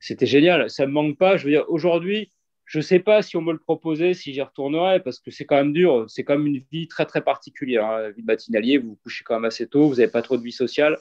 c'était 0.00 0.26
génial. 0.26 0.70
Ça 0.70 0.86
me 0.86 0.92
manque 0.92 1.18
pas. 1.18 1.36
Je 1.36 1.44
veux 1.44 1.50
dire, 1.50 1.64
aujourd'hui, 1.68 2.30
je 2.64 2.78
ne 2.78 2.82
sais 2.82 3.00
pas 3.00 3.22
si 3.22 3.36
on 3.36 3.40
me 3.40 3.52
le 3.52 3.58
proposait, 3.58 4.14
si 4.14 4.32
j'y 4.32 4.42
retournerais, 4.42 5.00
parce 5.00 5.18
que 5.20 5.30
c'est 5.30 5.44
quand 5.44 5.56
même 5.56 5.72
dur. 5.72 6.04
C'est 6.08 6.22
quand 6.22 6.36
même 6.36 6.46
une 6.46 6.62
vie 6.70 6.86
très 6.86 7.06
très 7.06 7.22
particulière. 7.22 7.86
Hein. 7.86 8.00
La 8.02 8.10
vie 8.10 8.22
de 8.22 8.26
matinalier, 8.26 8.78
vous 8.78 8.90
vous 8.90 8.98
couchez 9.02 9.24
quand 9.24 9.34
même 9.34 9.46
assez 9.46 9.66
tôt, 9.66 9.88
vous 9.88 9.96
n'avez 9.96 10.10
pas 10.10 10.22
trop 10.22 10.36
de 10.36 10.42
vie 10.42 10.52
sociale. 10.52 10.98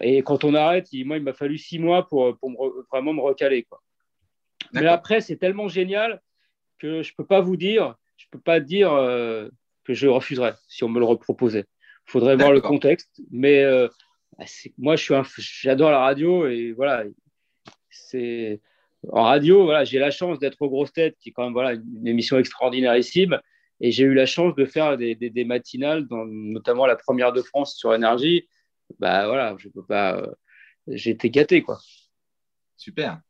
Et 0.00 0.22
quand 0.22 0.44
on 0.44 0.54
arrête, 0.54 0.88
moi, 1.04 1.16
il 1.16 1.22
m'a 1.22 1.32
fallu 1.32 1.58
six 1.58 1.78
mois 1.78 2.08
pour, 2.08 2.36
pour 2.38 2.50
vraiment 2.90 3.12
me 3.12 3.20
recaler. 3.20 3.64
Quoi. 3.64 3.80
Mais 4.72 4.86
après, 4.86 5.20
c'est 5.20 5.36
tellement 5.36 5.68
génial 5.68 6.20
que 6.78 7.02
je 7.02 7.12
ne 7.12 7.14
peux 7.16 7.26
pas 7.26 7.40
vous 7.40 7.56
dire, 7.56 7.94
je 8.16 8.26
peux 8.30 8.40
pas 8.40 8.60
dire 8.60 8.92
euh, 8.92 9.48
que 9.84 9.94
je 9.94 10.08
refuserais 10.08 10.54
si 10.68 10.84
on 10.84 10.88
me 10.88 10.98
le 10.98 11.04
reproposait. 11.04 11.66
Il 12.08 12.10
faudrait 12.10 12.36
voir 12.36 12.52
le 12.52 12.60
contexte. 12.60 13.20
Mais 13.30 13.62
euh, 13.62 13.88
bah, 14.36 14.44
moi, 14.78 14.96
j'adore 14.96 15.90
la 15.90 16.00
radio 16.00 16.46
et 16.48 16.72
voilà, 16.72 17.04
c'est 17.90 18.60
en 19.12 19.22
radio, 19.22 19.64
voilà, 19.64 19.84
j'ai 19.84 19.98
la 19.98 20.10
chance 20.10 20.38
d'être 20.38 20.60
aux 20.62 20.70
grosses 20.70 20.92
têtes, 20.92 21.16
qui 21.20 21.28
est 21.28 21.32
quand 21.32 21.44
même 21.44 21.52
voilà, 21.52 21.74
une 21.74 22.06
émission 22.06 22.38
extraordinairissime. 22.38 23.38
Et 23.80 23.90
j'ai 23.90 24.04
eu 24.04 24.14
la 24.14 24.26
chance 24.26 24.54
de 24.54 24.64
faire 24.64 24.96
des, 24.96 25.14
des, 25.14 25.30
des 25.30 25.44
matinales, 25.44 26.06
dans, 26.06 26.24
notamment 26.24 26.86
la 26.86 26.96
première 26.96 27.32
de 27.32 27.42
France 27.42 27.76
sur 27.76 27.94
énergie, 27.94 28.48
bah 28.98 29.26
voilà, 29.26 29.56
je 29.58 29.68
peux 29.68 29.84
pas. 29.84 30.16
Euh, 30.18 30.32
j'ai 30.86 31.10
été 31.10 31.30
gâté, 31.30 31.62
quoi. 31.62 31.78
Super. 32.76 33.20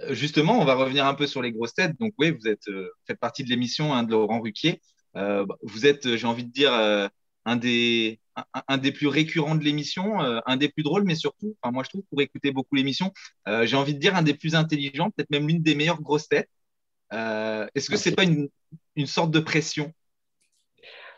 Euh, 0.00 0.14
justement, 0.14 0.60
on 0.60 0.64
va 0.64 0.74
revenir 0.74 1.06
un 1.06 1.14
peu 1.14 1.26
sur 1.26 1.42
les 1.42 1.52
grosses 1.52 1.74
têtes. 1.74 1.98
Donc, 1.98 2.14
oui, 2.18 2.30
vous 2.30 2.48
êtes, 2.48 2.68
euh, 2.68 2.90
faites 3.06 3.18
partie 3.18 3.44
de 3.44 3.48
l'émission 3.48 3.92
hein, 3.92 4.02
de 4.04 4.12
Laurent 4.12 4.40
Ruquier. 4.40 4.80
Bah, 5.14 5.44
vous 5.62 5.86
êtes, 5.86 6.16
j'ai 6.16 6.26
envie 6.26 6.44
de 6.44 6.52
dire, 6.52 6.72
un, 7.44 7.56
des, 7.56 8.18
un, 8.68 8.78
des 8.78 8.92
plus 8.92 9.08
récurrents 9.08 9.56
de 9.56 9.62
l'émission, 9.62 10.20
un 10.20 10.56
des 10.56 10.70
plus 10.70 10.82
drôles, 10.82 11.04
mais 11.04 11.14
surtout, 11.16 11.54
enfin, 11.60 11.70
moi, 11.70 11.84
je 11.84 11.90
trouve, 11.90 12.02
pour 12.08 12.22
écouter 12.22 12.50
beaucoup 12.50 12.76
l'émission, 12.76 13.12
j'ai 13.46 13.76
envie 13.76 13.92
de 13.92 13.98
dire 13.98 14.16
un 14.16 14.22
des 14.22 14.32
plus 14.32 14.54
intelligents, 14.54 15.10
peut-être 15.10 15.28
même 15.28 15.46
l'une 15.46 15.62
des 15.62 15.74
meilleures 15.74 16.00
grosses 16.00 16.28
têtes. 16.28 16.48
Est-ce 17.10 17.90
que 17.90 17.98
c'est 17.98 18.14
pas 18.14 18.24
une, 18.24 18.48
une 18.96 19.06
sorte 19.06 19.30
de 19.30 19.40
pression? 19.40 19.92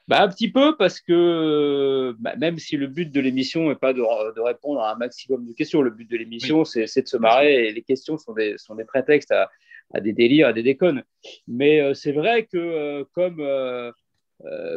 Bah, 0.08 0.22
Un 0.22 0.28
petit 0.28 0.50
peu 0.50 0.76
parce 0.76 1.00
que 1.00 2.14
bah, 2.18 2.36
même 2.36 2.58
si 2.58 2.76
le 2.76 2.86
but 2.86 3.10
de 3.10 3.20
l'émission 3.20 3.68
n'est 3.68 3.74
pas 3.74 3.92
de, 3.92 4.00
de, 4.00 4.40
répondre 4.40 4.80
à 4.80 4.92
un 4.92 4.96
maximum 4.96 5.46
de 5.46 5.52
questions, 5.52 5.82
le 5.82 5.90
but 5.90 6.10
de 6.10 6.16
l'émission 6.16 6.64
c'est 6.64 7.02
de 7.02 7.08
se 7.08 7.16
marrer 7.16 7.66
et 7.66 7.72
les 7.72 7.82
questions 7.82 8.18
sont 8.18 8.32
des, 8.32 8.56
sont 8.58 8.74
des 8.74 8.84
prétextes 8.84 9.32
à, 9.32 9.50
à 9.92 10.00
des 10.00 10.12
délires, 10.12 10.48
à 10.48 10.52
des 10.52 10.62
déconnes. 10.62 11.02
Mais 11.48 11.80
euh, 11.80 11.94
c'est 11.94 12.12
vrai 12.12 12.44
que 12.44 12.58
euh, 12.58 13.04
comme, 13.12 13.40
euh, 13.40 13.92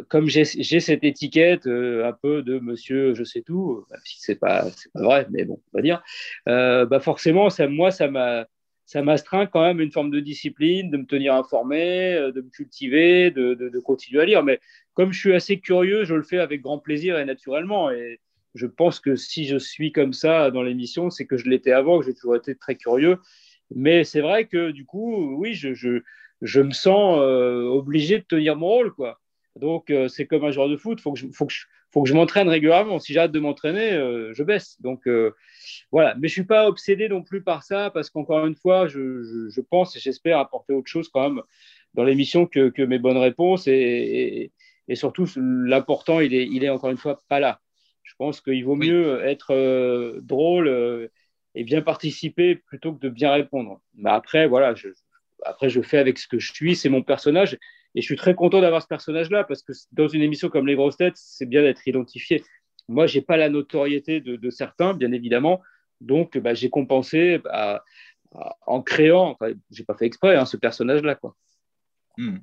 comme 0.07 0.27
j'ai 0.27 0.45
cette 0.45 1.03
étiquette 1.03 1.67
un 1.67 2.13
peu 2.13 2.43
de 2.43 2.59
monsieur 2.59 3.13
je 3.15 3.23
sais 3.23 3.41
tout, 3.41 3.85
même 3.91 3.99
si 4.05 4.21
c'est 4.21 4.35
pas, 4.35 4.65
pas 4.93 5.01
vrai, 5.01 5.27
mais 5.29 5.45
bon, 5.45 5.59
on 5.73 5.77
va 5.77 5.81
dire, 5.81 6.03
bah 6.45 6.99
forcément, 7.01 7.49
ça, 7.49 7.67
moi, 7.67 7.91
ça 7.91 8.07
m'a 8.09 8.45
ça 8.87 9.03
m'astreint 9.03 9.45
quand 9.45 9.61
même 9.61 9.81
une 9.81 9.91
forme 9.91 10.11
de 10.11 10.21
discipline, 10.21 10.89
de 10.89 10.97
me 10.97 11.05
tenir 11.05 11.35
informé, 11.35 12.31
de 12.33 12.41
me 12.41 12.49
cultiver, 12.49 13.31
de, 13.31 13.53
de, 13.53 13.67
de, 13.67 13.79
continuer 13.79 14.21
à 14.21 14.25
lire. 14.25 14.43
Mais 14.43 14.61
comme 14.93 15.11
je 15.11 15.19
suis 15.19 15.35
assez 15.35 15.59
curieux, 15.59 16.05
je 16.05 16.15
le 16.15 16.23
fais 16.23 16.39
avec 16.39 16.61
grand 16.61 16.79
plaisir 16.79 17.19
et 17.19 17.25
naturellement. 17.25 17.91
Et 17.91 18.21
je 18.55 18.65
pense 18.65 19.01
que 19.01 19.17
si 19.17 19.45
je 19.45 19.57
suis 19.57 19.91
comme 19.91 20.13
ça 20.13 20.51
dans 20.51 20.63
l'émission, 20.63 21.09
c'est 21.09 21.25
que 21.25 21.37
je 21.37 21.49
l'étais 21.49 21.73
avant, 21.73 21.99
que 21.99 22.05
j'ai 22.05 22.13
toujours 22.13 22.37
été 22.37 22.55
très 22.55 22.75
curieux. 22.75 23.17
Mais 23.75 24.05
c'est 24.05 24.21
vrai 24.21 24.45
que 24.45 24.71
du 24.71 24.85
coup, 24.85 25.35
oui, 25.35 25.53
je, 25.53 25.73
je, 25.73 26.01
je 26.41 26.61
me 26.61 26.71
sens 26.71 27.19
euh, 27.19 27.63
obligé 27.63 28.19
de 28.19 28.23
tenir 28.23 28.55
mon 28.55 28.67
rôle. 28.67 28.93
Quoi. 28.93 29.19
Donc, 29.57 29.89
euh, 29.89 30.07
c'est 30.07 30.27
comme 30.27 30.45
un 30.45 30.51
joueur 30.51 30.69
de 30.69 30.77
foot, 30.77 31.01
faut 31.01 31.11
que 31.11 31.19
je, 31.19 31.27
faut 31.27 31.45
que 31.45 31.53
je, 31.53 31.65
faut 31.91 32.03
que 32.03 32.09
je 32.09 32.13
m'entraîne 32.13 32.49
régulièrement. 32.49 32.99
Si 32.99 33.13
j'arrête 33.13 33.31
de 33.31 33.39
m'entraîner, 33.39 33.93
euh, 33.93 34.33
je 34.33 34.43
baisse. 34.43 34.79
Donc, 34.81 35.07
voilà. 35.91 36.15
Mais 36.15 36.27
je 36.27 36.33
ne 36.33 36.43
suis 36.43 36.45
pas 36.45 36.67
obsédé 36.67 37.09
non 37.09 37.23
plus 37.23 37.43
par 37.43 37.63
ça, 37.63 37.91
parce 37.91 38.09
qu'encore 38.09 38.45
une 38.45 38.55
fois, 38.55 38.87
je, 38.87 39.49
je 39.49 39.61
pense 39.61 39.95
et 39.95 39.99
j'espère 39.99 40.39
apporter 40.39 40.73
autre 40.73 40.89
chose 40.89 41.09
quand 41.09 41.29
même 41.29 41.41
dans 41.93 42.03
l'émission 42.03 42.45
que, 42.45 42.69
que, 42.69 42.81
mes 42.81 42.99
bonnes 42.99 43.17
réponses. 43.17 43.67
et, 43.67 44.51
et 44.87 44.95
surtout, 44.95 45.27
l'important, 45.35 46.19
il 46.19 46.33
est, 46.33 46.47
il 46.47 46.63
est 46.63 46.69
encore 46.69 46.89
une 46.89 46.97
fois 46.97 47.19
pas 47.27 47.39
là. 47.39 47.59
Je 48.03 48.13
pense 48.17 48.39
qu'il 48.41 48.63
vaut 48.63 48.75
mieux 48.75 49.25
être 49.25 49.53
euh, 49.53 50.19
drôle 50.21 50.67
euh, 50.67 51.09
et 51.55 51.63
bien 51.63 51.81
participer 51.81 52.55
plutôt 52.55 52.93
que 52.93 52.99
de 52.99 53.09
bien 53.09 53.31
répondre. 53.31 53.81
Mais 53.95 54.09
après, 54.09 54.47
voilà, 54.47 54.75
je, 54.75 54.89
après, 55.43 55.69
je 55.69 55.81
fais 55.81 55.97
avec 55.97 56.17
ce 56.17 56.27
que 56.27 56.39
je 56.39 56.53
suis, 56.53 56.75
c'est 56.75 56.89
mon 56.89 57.03
personnage. 57.03 57.57
Et 57.97 58.01
je 58.01 58.05
suis 58.05 58.15
très 58.15 58.35
content 58.35 58.61
d'avoir 58.61 58.83
ce 58.83 58.87
personnage-là 58.87 59.43
parce 59.43 59.63
que 59.63 59.73
dans 59.91 60.07
une 60.07 60.21
émission 60.21 60.49
comme 60.49 60.67
Les 60.67 60.75
Grosses 60.75 60.97
Têtes, 60.97 61.17
c'est 61.17 61.47
bien 61.47 61.63
d'être 61.63 61.87
identifié. 61.87 62.43
Moi, 62.87 63.07
je 63.07 63.17
n'ai 63.17 63.23
pas 63.23 63.37
la 63.37 63.49
notoriété 63.49 64.21
de, 64.21 64.35
de, 64.35 64.49
certains, 64.51 64.93
bien 64.93 65.11
évidemment. 65.11 65.63
Donc, 65.99 66.37
bah, 66.37 66.53
j'ai 66.53 66.69
compensé 66.69 67.39
bah, 67.39 67.83
en 68.67 68.83
créant, 68.83 69.31
enfin, 69.31 69.51
je 69.71 69.79
n'ai 69.79 69.85
pas 69.85 69.95
fait 69.95 70.05
exprès, 70.05 70.35
hein, 70.35 70.45
ce 70.45 70.57
personnage-là. 70.57 71.15
Quoi. 71.15 71.35
Hmm, 72.19 72.37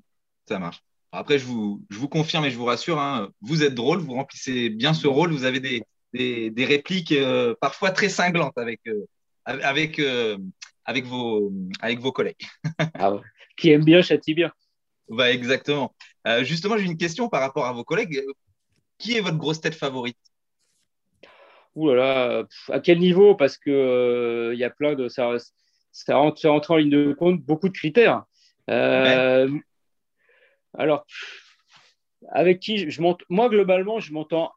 ça 0.49 0.58
marche. 0.58 0.82
Après, 1.12 1.38
je 1.38 1.44
vous, 1.44 1.84
je 1.88 1.99
vous 1.99 2.08
confirme 2.08 2.44
et 2.46 2.50
je 2.50 2.56
vous 2.56 2.64
rassure, 2.64 2.99
hein, 2.99 3.30
vous 3.40 3.62
êtes 3.62 3.76
drôle, 3.76 4.00
vous 4.00 4.14
remplissez 4.14 4.70
bien 4.70 4.92
ce 4.92 5.06
rôle, 5.06 5.30
vous 5.30 5.44
avez 5.44 5.61
des, 5.61 5.84
des, 6.12 6.50
des 6.50 6.64
répliques 6.64 7.12
euh, 7.12 7.54
parfois 7.61 7.92
très 7.92 8.08
cinglantes 8.08 8.58
avec, 8.58 8.80
euh, 8.88 9.06
avec, 9.44 10.00
euh, 10.00 10.37
avec, 10.84 11.04
vos, 11.04 11.52
avec 11.78 12.00
vos 12.00 12.11
collègues. 12.11 12.44
ah 12.94 13.14
ouais. 13.14 13.20
Qui 13.56 13.70
aime 13.70 13.84
bien 13.84 14.02
châtie 14.02 14.34
bien. 14.34 14.50
Bah, 15.08 15.30
exactement. 15.30 15.94
justement, 16.42 16.78
j'ai 16.78 16.87
une 16.87 16.96
question 16.96 17.28
par 17.28 17.40
rapport 17.40 17.66
à 17.66 17.73
vos 17.73 17.84
collègues. 17.84 18.25
Qui 18.99 19.16
est 19.16 19.20
votre 19.20 19.38
grosse 19.38 19.61
tête 19.61 19.75
favorite? 19.75 20.16
Ouh 21.75 21.88
là 21.88 21.94
là, 21.94 22.44
à 22.68 22.78
quel 22.78 23.00
niveau? 23.00 23.34
Parce 23.34 23.58
que 23.58 24.50
il 24.52 24.58
y 24.58 24.64
a 24.64 24.70
plein 24.70 24.94
de 24.94 25.08
ça, 25.08 25.32
ça 25.90 26.16
rentre, 26.16 26.40
ça 26.40 26.50
rentre 26.50 26.70
en 26.70 26.76
ligne 26.76 26.90
de 26.90 27.12
compte 27.12 27.40
beaucoup 27.40 27.68
de 27.68 27.76
critères. 27.76 28.23
Ouais. 28.68 29.49
Alors, 30.78 31.04
avec 32.30 32.61
qui 32.61 32.88
je 32.90 33.02
Moi, 33.28 33.49
globalement, 33.49 33.99
je 33.99 34.12
m'entends 34.12 34.52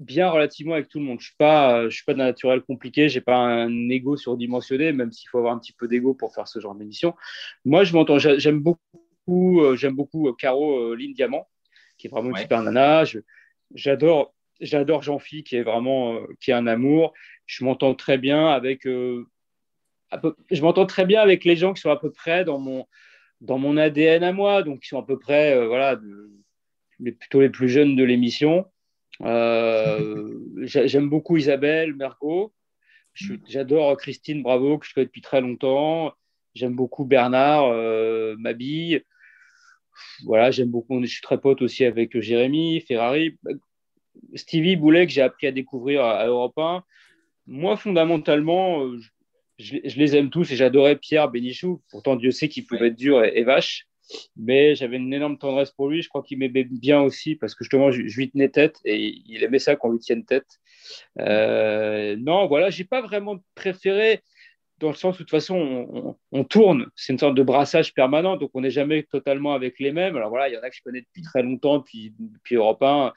bien 0.00 0.28
relativement 0.28 0.74
avec 0.74 0.88
tout 0.88 0.98
le 0.98 1.04
monde. 1.04 1.20
Je 1.20 1.26
suis 1.26 1.36
pas, 1.36 1.88
je 1.88 1.94
suis 1.94 2.04
pas 2.04 2.14
d'un 2.14 2.24
naturel 2.24 2.62
compliqué. 2.62 3.08
J'ai 3.08 3.20
pas 3.20 3.36
un 3.36 3.88
ego 3.88 4.16
surdimensionné, 4.16 4.92
même 4.92 5.12
s'il 5.12 5.28
faut 5.28 5.38
avoir 5.38 5.54
un 5.54 5.58
petit 5.58 5.72
peu 5.72 5.86
d'ego 5.86 6.14
pour 6.14 6.34
faire 6.34 6.48
ce 6.48 6.58
genre 6.58 6.74
d'émission. 6.74 7.14
Moi, 7.64 7.84
je 7.84 7.92
m'entends. 7.94 8.18
J'aime 8.18 8.60
beaucoup, 8.60 8.80
j'aime 9.26 9.94
beaucoup 9.94 10.32
Caro 10.34 10.94
Lynn 10.94 11.12
Diamant, 11.12 11.48
qui 11.98 12.06
est 12.06 12.10
vraiment 12.10 12.30
une 12.30 12.36
super 12.36 12.62
nana. 12.62 13.04
J'adore, 13.74 14.34
j'adore 14.60 15.02
Jean-Phi, 15.02 15.44
qui 15.44 15.56
est 15.56 15.62
vraiment, 15.62 16.20
qui 16.40 16.50
est 16.50 16.54
un 16.54 16.66
amour. 16.66 17.12
Je 17.46 17.64
m'entends 17.64 17.94
très 17.94 18.18
bien 18.18 18.48
avec, 18.48 18.84
je 18.84 19.24
m'entends 20.60 20.86
très 20.86 21.06
bien 21.06 21.20
avec 21.20 21.44
les 21.44 21.56
gens 21.56 21.72
qui 21.72 21.80
sont 21.80 21.90
à 21.90 21.96
peu 21.96 22.10
près 22.12 22.44
dans 22.44 22.58
mon, 22.58 22.86
dans 23.40 23.58
mon 23.58 23.76
ADN 23.76 24.22
à 24.22 24.32
moi, 24.32 24.62
donc 24.62 24.80
qui 24.80 24.88
sont 24.88 24.98
à 24.98 25.06
peu 25.06 25.18
près, 25.18 25.66
voilà, 25.66 25.98
les, 27.00 27.12
plutôt 27.12 27.40
les 27.40 27.50
plus 27.50 27.68
jeunes 27.68 27.96
de 27.96 28.04
l'émission. 28.04 28.66
Euh, 29.22 30.38
j'aime 30.62 31.08
beaucoup 31.08 31.36
Isabelle 31.36 31.94
Mergo. 31.94 32.52
J'adore 33.46 33.96
Christine 33.96 34.42
Bravo, 34.42 34.78
que 34.78 34.86
je 34.86 34.94
connais 34.94 35.06
depuis 35.06 35.22
très 35.22 35.40
longtemps. 35.40 36.12
J'aime 36.54 36.74
beaucoup 36.74 37.04
Bernard 37.04 37.66
euh, 37.66 38.34
Mabille. 38.38 39.02
Voilà, 40.24 40.50
j'aime 40.50 40.70
beaucoup. 40.70 41.00
Je 41.02 41.06
suis 41.06 41.22
très 41.22 41.40
pote 41.40 41.62
aussi 41.62 41.84
avec 41.84 42.18
Jérémy 42.20 42.80
Ferrari. 42.80 43.36
Stevie 44.34 44.76
Boulet, 44.76 45.06
que 45.06 45.12
j'ai 45.12 45.22
appris 45.22 45.46
à 45.46 45.52
découvrir 45.52 46.04
à, 46.04 46.26
Europe 46.26 46.56
1. 46.56 46.82
Moi, 47.46 47.76
fondamentalement, 47.76 48.84
euh, 48.84 48.98
je, 49.58 49.76
les 49.76 50.16
aime 50.16 50.30
tous 50.30 50.50
et 50.50 50.56
j'adorais 50.56 50.96
Pierre 50.96 51.30
Bénichou. 51.30 51.82
Pourtant, 51.90 52.16
Dieu 52.16 52.30
sait 52.30 52.48
qu'il 52.48 52.66
pouvait 52.66 52.88
être 52.88 52.96
dur 52.96 53.22
et 53.24 53.42
vache. 53.44 53.86
Mais 54.36 54.74
j'avais 54.74 54.96
une 54.96 55.12
énorme 55.12 55.38
tendresse 55.38 55.70
pour 55.70 55.88
lui. 55.88 56.02
Je 56.02 56.08
crois 56.08 56.22
qu'il 56.22 56.38
m'aimait 56.38 56.64
bien 56.64 57.00
aussi 57.00 57.36
parce 57.36 57.54
que 57.54 57.64
justement, 57.64 57.90
je, 57.90 58.02
lui 58.02 58.30
tenais 58.30 58.50
tête 58.50 58.78
et 58.84 59.14
il 59.26 59.42
aimait 59.42 59.58
ça 59.58 59.76
qu'on 59.76 59.92
lui 59.92 59.98
tienne 59.98 60.24
tête. 60.24 60.60
Euh, 61.20 62.16
non, 62.18 62.46
voilà, 62.46 62.70
j'ai 62.70 62.84
pas 62.84 63.00
vraiment 63.00 63.42
préféré 63.54 64.22
dans 64.78 64.88
le 64.88 64.94
sens 64.94 65.16
où 65.16 65.18
de 65.18 65.24
toute 65.24 65.30
façon, 65.30 66.16
on, 66.32 66.44
tourne. 66.44 66.86
C'est 66.96 67.12
une 67.12 67.18
sorte 67.18 67.34
de 67.34 67.42
brassage 67.42 67.94
permanent, 67.94 68.36
donc 68.36 68.50
on 68.54 68.60
n'est 68.60 68.70
jamais 68.70 69.04
totalement 69.04 69.54
avec 69.54 69.78
les 69.78 69.92
mêmes. 69.92 70.16
Alors 70.16 70.30
voilà, 70.30 70.48
il 70.48 70.54
y 70.54 70.58
en 70.58 70.62
a 70.62 70.70
que 70.70 70.76
je 70.76 70.82
connais 70.82 71.02
depuis 71.02 71.22
très 71.22 71.42
longtemps, 71.42 71.78
depuis, 71.78 72.14
depuis 72.18 72.56
Europe 72.56 72.82
1, 72.82 73.12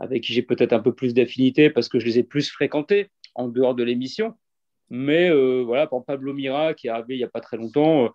avec 0.00 0.22
qui 0.22 0.32
j'ai 0.32 0.42
peut-être 0.42 0.72
un 0.72 0.80
peu 0.80 0.94
plus 0.94 1.14
d'affinité 1.14 1.70
parce 1.70 1.88
que 1.88 1.98
je 1.98 2.06
les 2.06 2.18
ai 2.18 2.22
plus 2.22 2.50
fréquentés 2.50 3.10
en 3.34 3.48
dehors 3.48 3.74
de 3.74 3.82
l'émission. 3.82 4.34
Mais 4.90 5.30
euh, 5.30 5.62
voilà, 5.64 5.86
pour 5.86 6.04
Pablo 6.04 6.32
Mira, 6.32 6.74
qui 6.74 6.86
est 6.86 6.90
arrivé 6.90 7.14
il 7.14 7.18
n'y 7.18 7.24
a 7.24 7.28
pas 7.28 7.40
très 7.40 7.56
longtemps, 7.56 8.10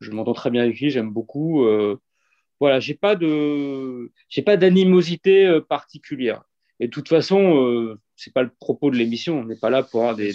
je 0.00 0.10
m'entends 0.10 0.34
très 0.34 0.50
bien 0.50 0.62
avec 0.62 0.78
lui, 0.78 0.90
j'aime 0.90 1.10
beaucoup. 1.10 1.64
Euh, 1.64 2.00
voilà, 2.60 2.80
j'ai 2.80 2.94
pas 2.94 3.14
de, 3.14 4.10
j'ai 4.28 4.42
pas 4.42 4.56
d'animosité 4.56 5.46
euh, 5.46 5.60
particulière. 5.60 6.42
Et 6.80 6.86
de 6.86 6.92
toute 6.92 7.08
façon, 7.08 7.64
euh, 7.64 7.98
c'est 8.16 8.32
pas 8.32 8.42
le 8.42 8.50
propos 8.60 8.90
de 8.90 8.96
l'émission. 8.96 9.40
On 9.40 9.44
n'est 9.44 9.58
pas 9.58 9.70
là 9.70 9.82
pour 9.82 10.00
avoir 10.00 10.16
des, 10.16 10.32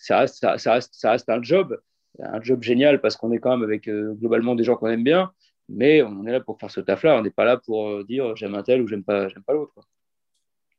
Ça, 0.00 0.18
reste, 0.18 0.38
ça, 0.58 0.72
reste, 0.72 0.94
ça 0.94 1.12
reste 1.12 1.28
un 1.28 1.42
job, 1.42 1.78
un 2.18 2.42
job 2.42 2.62
génial 2.62 3.00
parce 3.00 3.16
qu'on 3.16 3.32
est 3.32 3.38
quand 3.38 3.50
même 3.50 3.62
avec 3.62 3.88
globalement 3.88 4.54
des 4.54 4.64
gens 4.64 4.76
qu'on 4.76 4.88
aime 4.88 5.04
bien. 5.04 5.32
Mais 5.68 6.02
on 6.02 6.26
est 6.26 6.32
là 6.32 6.40
pour 6.40 6.58
faire 6.58 6.70
ce 6.70 6.80
taf-là. 6.80 7.16
On 7.18 7.22
n'est 7.22 7.30
pas 7.30 7.44
là 7.44 7.56
pour 7.56 8.04
dire 8.04 8.34
j'aime 8.34 8.54
un 8.54 8.62
tel 8.62 8.82
ou 8.82 8.88
j'aime 8.88 9.04
pas, 9.04 9.28
j'aime 9.28 9.44
pas 9.44 9.52
l'autre. 9.52 9.74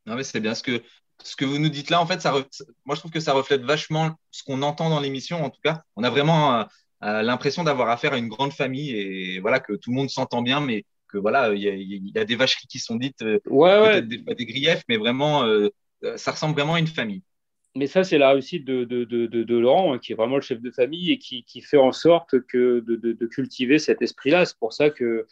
Non, 0.06 0.16
mais 0.16 0.24
c'est 0.24 0.42
bien 0.42 0.56
ce 0.56 0.64
que 0.64 0.82
ce 1.24 1.36
que 1.36 1.46
vous 1.46 1.60
nous 1.60 1.70
dites 1.70 1.90
là. 1.90 2.02
En 2.02 2.06
fait, 2.06 2.20
ça, 2.20 2.34
moi, 2.84 2.96
je 2.96 3.00
trouve 3.00 3.12
que 3.12 3.20
ça 3.20 3.34
reflète 3.34 3.62
vachement 3.62 4.16
ce 4.32 4.44
qu'on 4.44 4.62
entend 4.64 4.90
dans 4.90 5.00
l'émission. 5.00 5.44
En 5.46 5.50
tout 5.50 5.62
cas, 5.64 5.84
on 5.96 6.04
a 6.04 6.10
vraiment 6.10 6.68
l'impression 7.02 7.64
d'avoir 7.64 7.90
affaire 7.90 8.14
à 8.14 8.18
une 8.18 8.28
grande 8.28 8.52
famille 8.54 8.92
et 8.92 9.40
voilà 9.40 9.60
que 9.60 9.74
tout 9.74 9.92
le 9.92 9.96
monde 9.96 10.10
s'entend 10.10 10.42
bien, 10.42 10.60
mais 10.60 10.86
que 11.12 11.18
voilà, 11.18 11.54
il 11.54 11.62
y, 11.62 12.20
a 12.20 12.26
des 12.26 12.36
vacheries 12.36 12.68
qui 12.68 12.80
sont 12.80 12.96
dites, 12.96 13.22
euh, 13.22 13.40
ouais, 13.46 14.02
des, 14.02 14.18
des, 14.18 14.46
griefs, 14.46 14.84
mais 14.88 14.98
vraiment, 14.98 15.44
euh, 15.44 15.70
ça 16.16 16.32
ressemble 16.32 16.56
vraiment 16.56 16.76
à 16.76 16.80
une 16.80 16.88
famille. 16.88 17.22
Mais 17.76 17.88
ça, 17.88 18.04
c'est 18.04 18.18
la 18.18 18.32
réussite 18.32 18.66
de, 18.66 18.84
de, 18.84 19.06
de, 19.06 19.58
Laurent, 19.58 19.94
hein, 19.94 20.00
qui 20.00 20.12
est 20.12 20.16
vraiment 20.16 20.36
le 20.36 20.42
chef 20.42 20.62
de 20.62 20.72
famille 20.72 21.12
et 21.12 21.18
qui, 21.18 21.44
qui 21.44 21.62
fait 21.62 21.78
en 21.78 21.94
sorte 21.94 22.42
que 22.42 22.84
de, 22.86 23.26
cultiver 23.28 23.80
cet 23.80 24.02
esprit-là. 24.02 24.46
C'est 24.46 24.58
pour 24.58 24.74
ça 24.74 24.90
que 24.90 25.26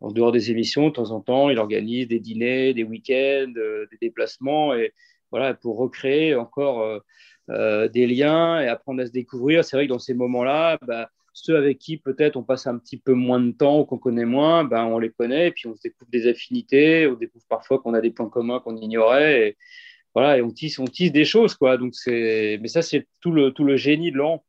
en 0.00 0.10
dehors 0.10 0.30
des 0.30 0.50
émissions, 0.50 0.88
de 0.88 0.92
temps 0.92 1.10
en 1.10 1.20
temps, 1.20 1.48
il 1.48 1.58
organise 1.58 2.06
des 2.06 2.20
dîners, 2.20 2.74
des 2.74 2.84
week-ends, 2.84 3.52
euh, 3.56 3.86
des 3.90 3.96
déplacements, 4.00 4.74
et 4.74 4.92
voilà, 5.30 5.54
pour 5.54 5.78
recréer 5.78 6.34
encore 6.34 7.00
des 7.48 8.06
liens 8.06 8.60
et 8.60 8.68
apprendre 8.68 9.02
à 9.02 9.06
se 9.06 9.12
découvrir. 9.12 9.64
C'est 9.64 9.76
vrai 9.76 9.86
que 9.86 9.92
dans 9.92 9.98
ces 9.98 10.14
moments-là, 10.14 10.78
bah, 10.82 11.10
ceux 11.38 11.56
avec 11.56 11.78
qui 11.78 11.98
peut-être 11.98 12.36
on 12.36 12.42
passe 12.42 12.66
un 12.66 12.78
petit 12.78 12.96
peu 12.96 13.12
moins 13.12 13.40
de 13.40 13.52
temps 13.52 13.80
ou 13.80 13.84
qu'on 13.84 13.98
connaît 13.98 14.24
moins, 14.24 14.64
ben, 14.64 14.86
on 14.86 14.98
les 14.98 15.10
connaît 15.10 15.48
et 15.48 15.50
puis 15.50 15.68
on 15.68 15.74
se 15.74 15.82
découvre 15.82 16.10
des 16.10 16.26
affinités, 16.28 17.06
on 17.06 17.12
découvre 17.12 17.44
parfois 17.46 17.78
qu'on 17.78 17.92
a 17.92 18.00
des 18.00 18.10
points 18.10 18.30
communs 18.30 18.58
qu'on 18.60 18.76
ignorait. 18.78 19.56
Voilà, 20.16 20.38
et 20.38 20.42
on 20.42 20.50
tisse, 20.50 20.78
on 20.78 20.86
tisse 20.86 21.12
des 21.12 21.26
choses. 21.26 21.54
Quoi. 21.54 21.76
Donc 21.76 21.92
mais 22.06 22.68
ça, 22.68 22.80
c'est 22.80 23.06
tout 23.20 23.32
le, 23.32 23.50
tout 23.50 23.64
le 23.64 23.76
génie 23.76 24.10
de 24.10 24.16
Laurent. 24.16 24.42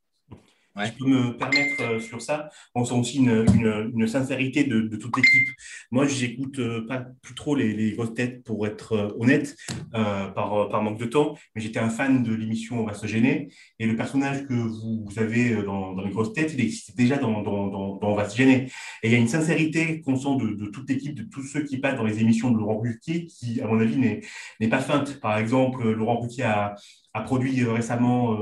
Je 0.86 0.92
peux 0.92 1.10
me 1.10 1.38
permettre 1.38 1.82
euh, 1.82 2.00
sur 2.00 2.22
ça. 2.22 2.50
On 2.76 2.86
sent 2.86 2.94
aussi 2.94 3.18
une, 3.18 3.46
une, 3.94 4.08
sincérité 4.08 4.64
de, 4.64 4.82
de 4.82 4.98
toute 4.98 5.16
l'équipe. 5.18 5.50
Moi, 5.92 6.08
j'écoute 6.08 6.60
euh, 6.60 6.86
pas 6.86 7.06
plus 7.22 7.34
trop 7.34 7.56
les, 7.56 7.74
les, 7.74 7.94
grosses 7.94 8.14
têtes 8.14 8.44
pour 8.44 8.66
être 8.68 8.94
euh, 8.94 9.10
honnête, 9.20 9.56
par, 9.92 10.70
par, 10.70 10.84
manque 10.84 11.00
de 11.00 11.06
temps, 11.06 11.36
mais 11.56 11.62
j'étais 11.62 11.80
un 11.80 11.90
fan 11.90 12.24
de 12.24 12.34
l'émission 12.34 12.82
On 12.82 12.86
va 12.86 12.94
se 12.94 13.08
gêner. 13.08 13.50
Et 13.80 13.88
le 13.88 13.96
personnage 13.96 14.46
que 14.46 14.54
vous, 14.54 15.08
avez 15.18 15.64
dans, 15.64 15.94
dans, 15.94 16.04
les 16.04 16.12
grosses 16.12 16.34
têtes, 16.34 16.54
il 16.54 16.62
existait 16.62 16.94
déjà 16.96 17.18
dans, 17.18 17.42
dans, 17.42 17.68
dans, 17.68 18.00
On 18.02 18.16
va 18.16 18.30
se 18.30 18.38
gêner. 18.38 18.70
Et 19.04 19.08
il 19.08 19.12
y 19.12 19.16
a 19.16 19.18
une 19.18 19.28
sincérité 19.28 20.02
qu'on 20.02 20.16
sent 20.16 20.38
de, 20.46 20.54
de, 20.54 20.66
toute 20.68 20.90
l'équipe, 20.90 21.16
de 21.16 21.24
tous 21.24 21.44
ceux 21.44 21.64
qui 21.64 21.78
passent 21.78 21.98
dans 21.98 22.06
les 22.06 22.20
émissions 22.20 22.52
de 22.52 22.58
Laurent 22.58 22.80
Ruquier, 22.80 23.26
qui, 23.26 23.62
à 23.62 23.68
mon 23.68 23.80
avis, 23.80 23.98
n'est 23.98 24.70
pas 24.70 24.80
feinte. 24.80 25.20
Par 25.20 25.38
exemple, 25.38 25.90
Laurent 25.92 26.20
Ruquier 26.20 26.44
a, 26.44 26.76
a 27.14 27.22
produit 27.22 27.64
récemment 27.64 28.38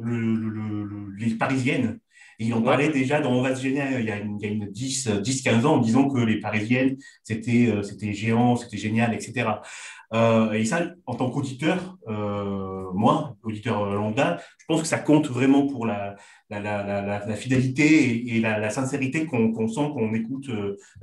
le, 0.00 1.14
les 1.18 1.34
Parisiennes. 1.34 1.98
Et 2.38 2.46
il 2.46 2.54
en 2.54 2.62
parlait 2.62 2.88
déjà 2.88 3.20
dans 3.20 3.32
On 3.32 3.42
va 3.42 3.54
se 3.54 3.62
gêner 3.62 3.82
il 3.98 4.06
y 4.06 4.10
a, 4.10 4.18
une, 4.18 4.38
il 4.40 4.46
y 4.46 4.48
a 4.48 4.52
une 4.52 4.66
10, 4.66 5.08
10, 5.22 5.42
15 5.42 5.66
ans 5.66 5.74
en 5.74 5.78
disant 5.78 6.08
que 6.08 6.18
les 6.18 6.40
Parisiennes, 6.40 6.96
c'était, 7.22 7.68
euh, 7.68 7.82
c'était 7.82 8.12
géant, 8.12 8.56
c'était 8.56 8.78
génial, 8.78 9.14
etc. 9.14 9.48
Euh, 10.14 10.52
et 10.52 10.64
ça, 10.64 10.90
en 11.06 11.14
tant 11.14 11.30
qu'auditeur, 11.30 11.96
euh, 12.08 12.90
moi, 12.94 13.36
auditeur 13.42 13.94
lambda, 13.94 14.40
je 14.58 14.64
pense 14.66 14.82
que 14.82 14.86
ça 14.86 14.98
compte 14.98 15.28
vraiment 15.28 15.66
pour 15.66 15.86
la, 15.86 16.16
la, 16.50 16.60
la, 16.60 17.26
la, 17.26 17.36
fidélité 17.36 18.34
et, 18.34 18.40
la, 18.40 18.70
sincérité 18.70 19.24
qu'on 19.26 19.68
sent 19.68 19.90
quand 19.94 19.96
on 19.96 20.12
écoute, 20.12 20.50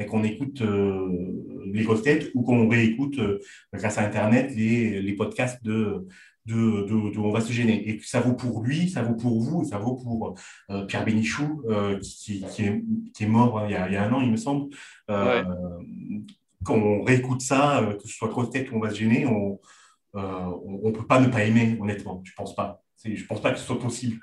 qu'on 0.08 0.24
écoute 0.24 0.62
les 0.62 1.84
grosses 1.84 2.04
têtes 2.04 2.30
ou 2.36 2.44
qu'on 2.44 2.68
réécoute 2.68 3.20
grâce 3.74 3.98
à 3.98 4.06
Internet 4.06 4.52
les, 4.56 5.02
les 5.02 5.14
podcasts 5.14 5.64
de, 5.64 6.06
de, 6.50 7.20
on 7.20 7.32
va 7.32 7.42
se 7.42 7.52
gêner. 7.52 7.90
Et 7.90 8.00
ça 8.02 8.20
vaut 8.20 8.34
pour 8.34 8.64
lui, 8.64 8.90
ça 8.90 9.02
vaut 9.02 9.16
pour 9.16 9.42
vous, 9.42 9.64
ça 9.64 9.78
vaut 9.78 9.96
pour 9.96 10.36
euh, 10.70 10.86
Pierre 10.86 11.06
Bénichou, 11.06 11.64
euh, 11.70 12.00
qui, 12.00 12.44
qui, 12.46 12.64
est, 12.64 12.84
qui, 13.14 13.24
est, 13.24 13.28
mort 13.28 13.60
hein, 13.60 13.66
il, 13.68 13.72
y 13.72 13.76
a, 13.76 13.88
il, 13.88 13.94
y 13.94 13.98
a, 13.98 14.04
un 14.04 14.14
an, 14.14 14.22
il 14.22 14.32
me 14.32 14.38
semble. 14.38 14.74
Euh, 15.10 15.44
quand 16.64 16.76
on 16.76 17.04
réécoute 17.04 17.42
ça, 17.42 17.88
que 18.02 18.08
ce 18.08 18.14
soit 18.14 18.30
grosse 18.30 18.50
tête 18.50 18.72
ou 18.72 18.78
on 18.78 18.80
va 18.80 18.90
se 18.90 18.96
gêner, 18.96 19.26
on 19.26 19.60
ne 20.14 20.92
peut 20.92 21.08
pas 21.08 21.20
ne 21.20 21.28
pas 21.28 21.44
aimer, 21.44 21.78
honnêtement. 21.80 22.22
Je 22.26 22.34
pense 22.36 22.56
pas. 22.56 22.82
Je 23.06 23.12
ne 23.12 23.28
pense 23.28 23.42
pas 23.42 23.52
que 23.52 23.60
ce 23.60 23.66
soit 23.66 23.80
possible. 23.80 24.20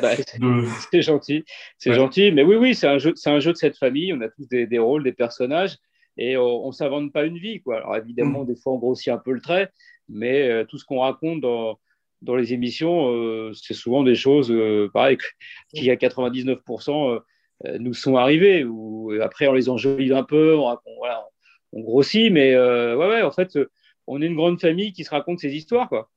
Bah, 0.00 0.12
c'est 0.92 1.02
gentil, 1.02 1.44
c'est 1.76 1.92
gentil, 1.92 2.30
mais 2.30 2.44
oui, 2.44 2.54
oui, 2.54 2.74
c'est 2.74 2.86
un 2.86 2.98
jeu, 2.98 3.12
c'est 3.16 3.30
un 3.30 3.40
jeu 3.40 3.52
de 3.52 3.56
cette 3.56 3.78
famille. 3.78 4.12
On 4.12 4.20
a 4.20 4.28
tous 4.28 4.46
des, 4.46 4.66
des 4.66 4.78
rôles, 4.78 5.02
des 5.02 5.12
personnages, 5.12 5.76
et 6.18 6.36
on, 6.36 6.66
ne 6.66 6.72
s'invente 6.72 7.12
pas 7.12 7.24
une 7.24 7.38
vie, 7.38 7.60
quoi. 7.60 7.78
Alors 7.78 7.96
évidemment, 7.96 8.44
mm. 8.44 8.46
des 8.46 8.56
fois, 8.56 8.74
on 8.74 8.78
grossit 8.78 9.08
un 9.08 9.18
peu 9.18 9.32
le 9.32 9.40
trait, 9.40 9.70
mais 10.08 10.48
euh, 10.48 10.64
tout 10.64 10.78
ce 10.78 10.84
qu'on 10.84 11.00
raconte 11.00 11.40
dans, 11.40 11.78
dans, 12.22 12.36
les 12.36 12.52
émissions, 12.52 13.12
euh, 13.12 13.52
c'est 13.54 13.74
souvent 13.74 14.02
des 14.02 14.14
choses, 14.14 14.50
euh, 14.50 14.90
pareil, 14.92 15.18
qui 15.74 15.90
à 15.90 15.96
99% 15.96 17.20
nous 17.78 17.94
sont 17.94 18.16
arrivées. 18.16 18.64
Ou 18.64 19.12
après, 19.22 19.48
on 19.48 19.52
les 19.52 19.68
enjolive 19.68 20.12
un 20.12 20.24
peu, 20.24 20.56
on, 20.56 20.76
on 21.72 21.80
grossit, 21.80 22.30
mais 22.30 22.56
ouais, 22.56 23.08
ouais, 23.08 23.22
en 23.22 23.30
fait, 23.30 23.58
on 24.06 24.20
est 24.20 24.26
une 24.26 24.36
grande 24.36 24.60
famille 24.60 24.92
qui 24.92 25.04
se 25.04 25.10
raconte 25.10 25.40
ses 25.40 25.54
histoires, 25.54 25.88
quoi. 25.88 26.10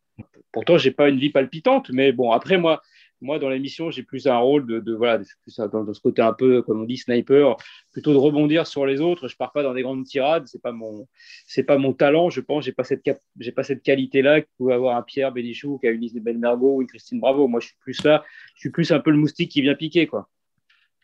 Pourtant, 0.52 0.78
j'ai 0.78 0.92
pas 0.92 1.10
une 1.10 1.18
vie 1.20 1.30
palpitante, 1.30 1.90
mais 1.92 2.12
bon, 2.12 2.32
après, 2.32 2.58
moi, 2.58 2.82
moi, 3.22 3.40
dans 3.40 3.50
l'émission, 3.50 3.92
j'ai 3.92 4.04
plus 4.04 4.28
un 4.28 4.38
rôle 4.38 4.66
de, 4.66 4.94
voilà, 4.94 5.20
plus 5.42 5.56
dans, 5.58 5.94
ce 5.94 6.00
côté 6.00 6.22
un 6.22 6.34
peu, 6.34 6.62
comme 6.62 6.82
on 6.82 6.86
dit, 6.86 6.98
sniper, 6.98 7.58
plutôt 7.92 8.14
de 8.14 8.18
rebondir 8.18 8.66
sur 8.66 8.86
les 8.86 9.02
autres. 9.02 9.28
Je 9.28 9.36
pars 9.36 9.52
pas 9.52 9.64
dans 9.64 9.74
des 9.74 9.82
grandes 9.82 10.06
tirades, 10.06 10.48
c'est 10.48 10.62
pas 10.62 10.72
mon, 10.72 11.08
c'est 11.46 11.64
pas 11.64 11.78
mon 11.78 11.94
talent. 11.94 12.30
Je 12.30 12.42
pense, 12.42 12.64
j'ai 12.64 12.72
pas 12.72 12.84
cette, 12.84 13.02
j'ai 13.40 13.52
pas 13.52 13.64
cette 13.64 13.84
qualité-là 13.84 14.42
que 14.42 14.48
pouvait 14.58 14.74
avoir 14.74 14.96
un 14.96 15.02
Pierre 15.02 15.32
Bénichou, 15.32 15.80
qui 15.80 15.88
a 15.88 15.92
une 15.92 16.04
Isabelle 16.04 16.38
Mergo 16.38 16.76
ou 16.76 16.82
une 16.82 16.88
Christine 16.88 17.20
Bravo. 17.20 17.48
Moi, 17.48 17.60
je 17.60 17.68
suis 17.68 17.78
plus 17.80 18.04
là, 18.04 18.24
je 18.56 18.60
suis 18.62 18.70
plus 18.70 18.92
un 18.92 19.00
peu 19.00 19.12
le 19.12 19.18
moustique 19.18 19.52
qui 19.52 19.62
vient 19.62 19.76
piquer, 19.76 20.08
quoi. 20.08 20.30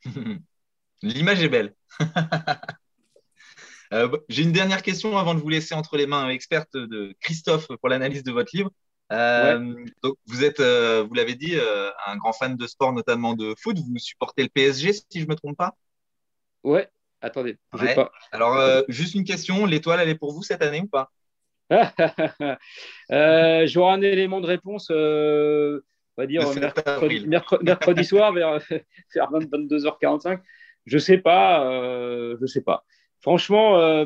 L'image 1.02 1.44
est 1.44 1.50
belle. 1.50 1.74
Euh, 3.94 4.10
j'ai 4.30 4.42
une 4.42 4.52
dernière 4.52 4.82
question 4.82 5.16
avant 5.16 5.36
de 5.36 5.40
vous 5.40 5.48
laisser 5.48 5.76
entre 5.76 5.96
les 5.96 6.08
mains 6.08 6.30
experte 6.30 6.76
de 6.76 7.16
Christophe 7.22 7.68
pour 7.68 7.88
l'analyse 7.88 8.24
de 8.24 8.32
votre 8.32 8.50
livre. 8.54 8.72
Euh, 9.12 9.86
donc 10.02 10.18
vous 10.26 10.44
êtes, 10.44 10.60
euh, 10.60 11.06
vous 11.08 11.14
l'avez 11.14 11.36
dit, 11.36 11.56
euh, 11.56 11.92
un 12.08 12.18
grand 12.18 12.34
fan 12.34 12.56
de 12.56 12.68
sport, 12.68 12.94
notamment 12.94 13.34
de 13.36 13.54
foot. 13.58 13.78
Vous 13.78 13.98
supportez 14.00 14.44
le 14.44 14.50
PSG, 14.50 14.94
si 14.94 15.22
je 15.22 15.28
me 15.28 15.36
trompe 15.36 15.58
pas? 15.58 15.76
Ouais. 16.64 16.90
Attendez. 17.22 17.58
Pas. 17.72 18.12
Alors 18.32 18.84
juste 18.88 19.16
une 19.16 19.24
question, 19.24 19.66
l'étoile, 19.66 20.00
elle 20.00 20.10
est 20.10 20.16
pour 20.16 20.34
vous 20.34 20.44
cette 20.44 20.62
année 20.62 20.82
ou 20.82 20.88
pas? 20.88 21.12
J'aurai 23.10 23.94
un 23.94 24.02
élément 24.02 24.42
de 24.42 24.46
réponse, 24.46 24.92
on 24.92 25.82
va 26.18 26.28
dire 26.28 26.44
mercredi, 27.64 28.06
soir 28.06 28.32
vers, 28.32 28.60
22h45. 29.16 30.40
Je 30.86 30.98
sais 31.00 31.18
pas, 31.18 31.64
je 32.40 32.46
sais 32.46 32.62
pas. 32.62 32.84
Franchement, 33.22 34.06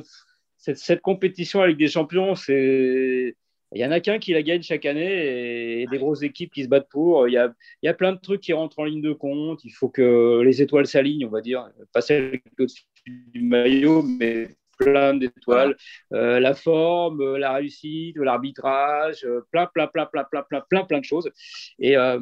cette, 0.56 0.77
cette, 0.77 1.01
compétition 1.01 1.62
avec 1.62 1.75
des 1.75 1.89
champions, 1.89 2.36
c'est 2.36 3.36
il 3.74 3.82
y 3.82 3.86
en 3.86 3.92
a 3.92 4.00
qu'un 4.00 4.20
qui 4.20 4.34
la 4.34 4.42
gagne 4.42 4.62
chaque 4.62 4.86
année 4.86 5.82
et, 5.82 5.88
des 5.88 5.98
grosses 5.98 6.24
équipes 6.24 6.52
qui 6.52 6.64
se 6.64 6.70
battent 6.70 6.90
pour. 6.90 7.28
Il 7.28 7.34
y, 7.34 7.38
a, 7.38 7.54
il 7.82 7.86
y 7.86 7.90
a 7.90 7.94
plein 7.94 8.14
de 8.14 8.20
trucs 8.20 8.42
qui 8.42 8.54
rentrent 8.54 8.80
en 8.80 8.86
ligne 8.86 9.02
de 9.02 9.14
compte. 9.14 9.64
Il 9.64 9.72
faut 9.72 9.90
que 9.90 10.42
les 10.44 10.62
étoiles 10.62 10.88
s'alignent, 10.88 11.26
on 11.26 11.30
va 11.30 11.42
dire. 11.42 11.70
Pas 11.94 12.02
celles 12.02 12.42
au-dessus 12.58 12.84
du 13.06 13.42
maillot, 13.44 14.02
mais 14.02 14.50
plein 14.80 15.14
d'étoiles. 15.14 15.76
Euh, 16.14 16.40
la 16.40 16.56
forme, 16.56 17.38
la 17.38 17.54
réussite, 17.54 18.18
l'arbitrage, 18.18 19.28
plein, 19.52 19.68
plein, 19.68 19.88
plein, 19.88 20.06
plein, 20.06 20.24
plein, 20.24 20.44
plein, 20.44 20.62
plein, 20.68 20.84
plein 20.86 21.00
de 21.00 21.06
choses. 21.06 21.30
Et 21.78 21.96
euh, 21.96 22.20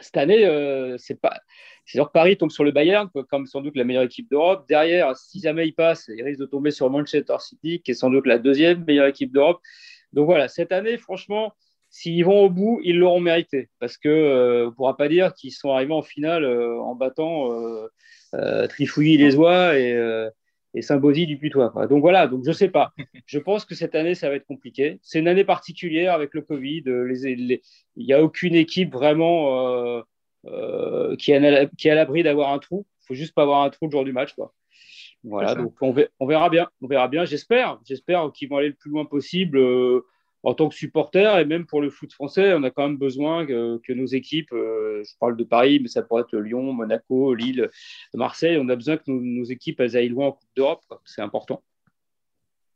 cette 0.00 0.16
année, 0.16 0.44
euh, 0.44 0.96
c'est 0.98 1.20
pas. 1.20 1.40
C'est 1.86 1.96
sûr 1.96 2.08
que 2.08 2.12
Paris 2.12 2.36
tombe 2.36 2.50
sur 2.50 2.64
le 2.64 2.70
Bayern, 2.70 3.08
comme 3.30 3.46
sans 3.46 3.62
doute 3.62 3.74
la 3.74 3.84
meilleure 3.84 4.02
équipe 4.02 4.28
d'Europe. 4.30 4.66
Derrière, 4.68 5.16
si 5.16 5.40
jamais 5.40 5.66
il 5.66 5.72
passe, 5.72 6.10
il 6.14 6.22
risque 6.22 6.40
de 6.40 6.44
tomber 6.44 6.70
sur 6.70 6.90
Manchester 6.90 7.36
City, 7.40 7.80
qui 7.80 7.92
est 7.92 7.94
sans 7.94 8.10
doute 8.10 8.26
la 8.26 8.38
deuxième 8.38 8.84
meilleure 8.84 9.06
équipe 9.06 9.32
d'Europe. 9.32 9.62
Donc 10.12 10.26
voilà, 10.26 10.48
cette 10.48 10.72
année, 10.72 10.96
franchement, 10.96 11.52
s'ils 11.90 12.24
vont 12.24 12.44
au 12.44 12.50
bout, 12.50 12.80
ils 12.84 12.98
l'auront 12.98 13.20
mérité. 13.20 13.68
Parce 13.78 13.96
qu'on 13.96 14.08
euh, 14.08 14.66
ne 14.66 14.70
pourra 14.70 14.96
pas 14.96 15.08
dire 15.08 15.34
qu'ils 15.34 15.52
sont 15.52 15.70
arrivés 15.70 15.94
en 15.94 16.02
finale 16.02 16.44
euh, 16.44 16.80
en 16.80 16.94
battant 16.94 17.50
euh, 18.34 18.66
Trifouilly 18.68 19.16
les 19.16 19.36
oies 19.36 19.78
et, 19.78 19.96
et 20.74 21.26
du 21.26 21.38
Putois. 21.38 21.72
Donc 21.88 22.00
voilà, 22.00 22.26
donc 22.26 22.44
je 22.44 22.50
ne 22.50 22.54
sais 22.54 22.68
pas. 22.68 22.92
Je 23.26 23.38
pense 23.38 23.64
que 23.64 23.74
cette 23.74 23.94
année, 23.94 24.14
ça 24.14 24.28
va 24.28 24.36
être 24.36 24.46
compliqué. 24.46 24.98
C'est 25.02 25.18
une 25.18 25.28
année 25.28 25.44
particulière 25.44 26.14
avec 26.14 26.34
le 26.34 26.42
Covid. 26.42 26.84
Il 26.86 27.60
n'y 27.96 28.12
a 28.12 28.22
aucune 28.22 28.54
équipe 28.54 28.92
vraiment 28.92 30.02
qui 31.18 31.32
est 31.32 31.90
à 31.90 31.94
l'abri 31.94 32.22
d'avoir 32.22 32.52
un 32.52 32.58
trou. 32.58 32.86
Il 33.02 33.06
faut 33.08 33.14
juste 33.14 33.34
pas 33.34 33.42
avoir 33.42 33.62
un 33.62 33.70
trou 33.70 33.86
le 33.86 33.92
jour 33.92 34.04
du 34.04 34.12
match. 34.12 34.34
Quoi. 34.34 34.52
Voilà, 35.24 35.54
donc 35.54 35.74
on, 35.80 35.92
verra 36.26 36.48
bien. 36.48 36.68
On 36.80 36.86
verra 36.86 37.08
bien. 37.08 37.24
J'espère, 37.24 37.80
j'espère 37.84 38.30
qu'ils 38.32 38.48
vont 38.48 38.58
aller 38.58 38.68
le 38.68 38.74
plus 38.74 38.90
loin 38.90 39.04
possible 39.04 39.58
euh, 39.58 40.06
en 40.42 40.54
tant 40.54 40.68
que 40.68 40.74
supporter 40.74 41.40
et 41.40 41.44
même 41.44 41.66
pour 41.66 41.80
le 41.80 41.90
foot 41.90 42.12
français. 42.12 42.54
On 42.54 42.62
a 42.62 42.70
quand 42.70 42.88
même 42.88 42.98
besoin 42.98 43.44
que, 43.44 43.92
nos 43.92 44.06
équipes, 44.06 44.52
euh, 44.52 45.02
je 45.04 45.12
parle 45.18 45.36
de 45.36 45.44
Paris, 45.44 45.80
mais 45.80 45.88
ça 45.88 46.02
pourrait 46.02 46.22
être 46.22 46.36
Lyon, 46.36 46.72
Monaco, 46.72 47.34
Lille, 47.34 47.68
Marseille. 48.14 48.58
On 48.60 48.68
a 48.68 48.76
besoin 48.76 48.96
que 48.96 49.04
nos, 49.08 49.44
équipes 49.44 49.80
elles 49.80 49.96
aillent 49.96 50.08
loin 50.08 50.28
en 50.28 50.32
Coupe 50.32 50.50
d'Europe. 50.56 50.84
C'est 51.04 51.22
important. 51.22 51.62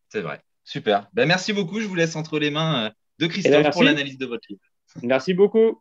C'est 0.09 0.21
vrai. 0.21 0.41
Super. 0.65 1.09
Ben, 1.13 1.27
merci 1.27 1.53
beaucoup. 1.53 1.81
Je 1.81 1.87
vous 1.87 1.95
laisse 1.95 2.17
entre 2.17 2.39
les 2.39 2.51
mains 2.51 2.87
euh, 2.87 2.89
de 3.19 3.25
eh 3.25 3.29
ben, 3.29 3.29
Christophe 3.29 3.71
pour 3.71 3.85
l'analyse 3.85 4.19
de 4.19 4.27
votre 4.27 4.47
livre. 4.49 4.63
Merci 5.03 5.33
beaucoup. 5.33 5.81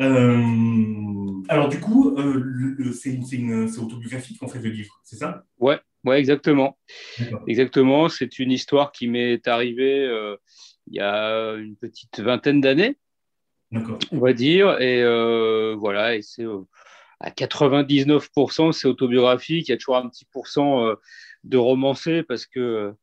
Euh, 0.00 1.42
alors, 1.48 1.68
du 1.68 1.80
coup, 1.80 2.16
euh, 2.16 2.92
c'est 2.92 3.18
autobiographique 3.78 4.42
en 4.42 4.48
fait 4.48 4.60
le 4.60 4.70
livre, 4.70 5.00
c'est 5.04 5.16
ça? 5.16 5.44
Ouais, 5.58 5.78
ouais, 6.04 6.18
exactement. 6.18 6.78
Exactement. 7.46 8.08
C'est 8.08 8.38
une 8.38 8.50
histoire 8.50 8.92
qui 8.92 9.08
m'est 9.08 9.46
arrivée 9.46 10.00
euh, 10.06 10.36
il 10.86 10.96
y 10.96 11.00
a 11.00 11.52
une 11.54 11.76
petite 11.76 12.20
vingtaine 12.20 12.60
d'années, 12.60 12.96
on 13.72 14.18
va 14.18 14.32
dire. 14.32 14.80
Et 14.80 15.02
voilà, 15.74 16.16
et 16.16 16.22
c'est 16.22 16.46
à 17.20 17.30
99%, 17.30 18.72
c'est 18.72 18.88
autobiographique. 18.88 19.68
Il 19.68 19.72
y 19.72 19.74
a 19.74 19.76
toujours 19.76 19.96
un 19.96 20.08
petit 20.08 20.24
pourcent 20.32 20.86
de 21.44 21.58
romancé 21.58 22.22
parce 22.22 22.46
que 22.46 22.94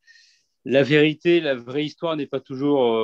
la 0.66 0.84
vérité, 0.84 1.40
la 1.40 1.56
vraie 1.56 1.86
histoire 1.86 2.18
n'est 2.18 2.28
pas 2.28 2.42
toujours 2.42 2.98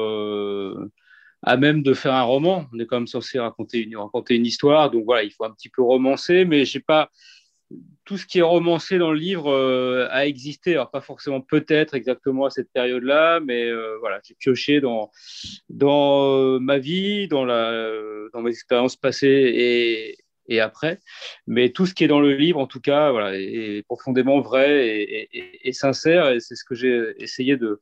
à 1.43 1.57
même 1.57 1.83
de 1.83 1.93
faire 1.93 2.13
un 2.13 2.23
roman. 2.23 2.65
On 2.73 2.79
est 2.79 2.85
quand 2.85 2.97
même 2.97 3.07
censé 3.07 3.39
raconter 3.39 3.79
une, 3.79 3.97
raconter 3.97 4.35
une 4.35 4.45
histoire, 4.45 4.89
donc 4.89 5.05
voilà, 5.05 5.23
il 5.23 5.31
faut 5.31 5.43
un 5.43 5.51
petit 5.51 5.69
peu 5.69 5.81
romancer, 5.81 6.45
mais 6.45 6.65
j'ai 6.65 6.79
pas 6.79 7.09
tout 8.05 8.17
ce 8.17 8.25
qui 8.25 8.39
est 8.39 8.43
romancé 8.43 8.97
dans 8.97 9.11
le 9.11 9.17
livre 9.17 9.51
euh, 9.51 10.07
a 10.11 10.25
existé. 10.25 10.73
Alors 10.73 10.91
pas 10.91 11.01
forcément 11.01 11.41
peut-être 11.41 11.95
exactement 11.95 12.45
à 12.45 12.49
cette 12.49 12.71
période-là, 12.71 13.39
mais 13.39 13.65
euh, 13.65 13.97
voilà, 13.99 14.19
j'ai 14.23 14.35
pioché 14.35 14.81
dans 14.81 15.11
dans 15.69 16.35
euh, 16.35 16.59
ma 16.59 16.77
vie, 16.77 17.27
dans 17.27 17.45
la 17.45 17.71
dans 18.33 18.41
mes 18.41 18.51
expériences 18.51 18.95
passées 18.95 19.27
et 19.27 20.17
et 20.47 20.59
après. 20.59 20.99
Mais 21.47 21.69
tout 21.69 21.85
ce 21.85 21.93
qui 21.93 22.03
est 22.03 22.07
dans 22.07 22.19
le 22.19 22.35
livre, 22.35 22.59
en 22.59 22.67
tout 22.67 22.81
cas, 22.81 23.11
voilà, 23.11 23.37
est, 23.37 23.83
profondément 23.87 24.41
vrai 24.41 25.29
et, 25.63 25.73
sincère. 25.73 26.29
Et 26.31 26.39
c'est 26.41 26.55
ce 26.55 26.65
que 26.65 26.75
j'ai 26.75 27.13
essayé 27.17 27.55
de, 27.55 27.79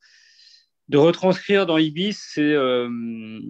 de 0.88 0.98
retranscrire 0.98 1.66
dans 1.66 1.78
Ibis, 1.78 2.34
euh, 2.38 3.40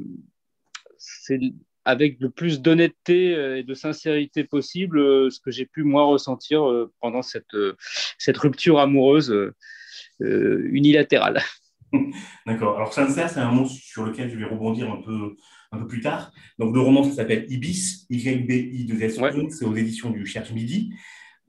c'est 0.99 1.41
avec 1.85 2.19
le 2.21 2.31
plus 2.31 2.61
d'honnêteté 2.61 3.35
euh, 3.35 3.59
et 3.59 3.63
de 3.65 3.75
sincérité 3.75 4.45
possible 4.45 5.01
euh, 5.01 5.31
ce 5.31 5.41
que 5.41 5.51
j'ai 5.51 5.67
pu 5.67 5.83
moi 5.83 6.05
ressentir 6.05 6.63
pendant 7.01 7.23
cette, 7.23 7.57
cette 8.19 8.39
rupture 8.39 8.79
amoureuse 8.79 9.53
unilatérale. 10.21 11.43
D'accord. 12.47 12.77
Alors 12.77 12.93
sincère, 12.93 13.29
c'est 13.29 13.41
un 13.41 13.51
mot 13.51 13.67
sur 13.67 14.05
lequel 14.05 14.31
je 14.31 14.37
vais 14.37 14.45
rebondir 14.45 14.91
un 14.91 15.03
peu, 15.03 15.37
un 15.73 15.79
peu 15.79 15.87
plus 15.87 16.01
tard. 16.01 16.33
Donc 16.59 16.75
le 16.75 16.81
roman, 16.81 17.03
ça 17.05 17.13
s'appelle 17.13 17.47
Ibis, 17.51 18.07
Y-B-I-2-S, 18.09 19.21
c'est 19.51 19.65
aux 19.65 19.75
éditions 19.75 20.11
du 20.11 20.25
Cherche 20.25 20.53
Midi. 20.53 20.95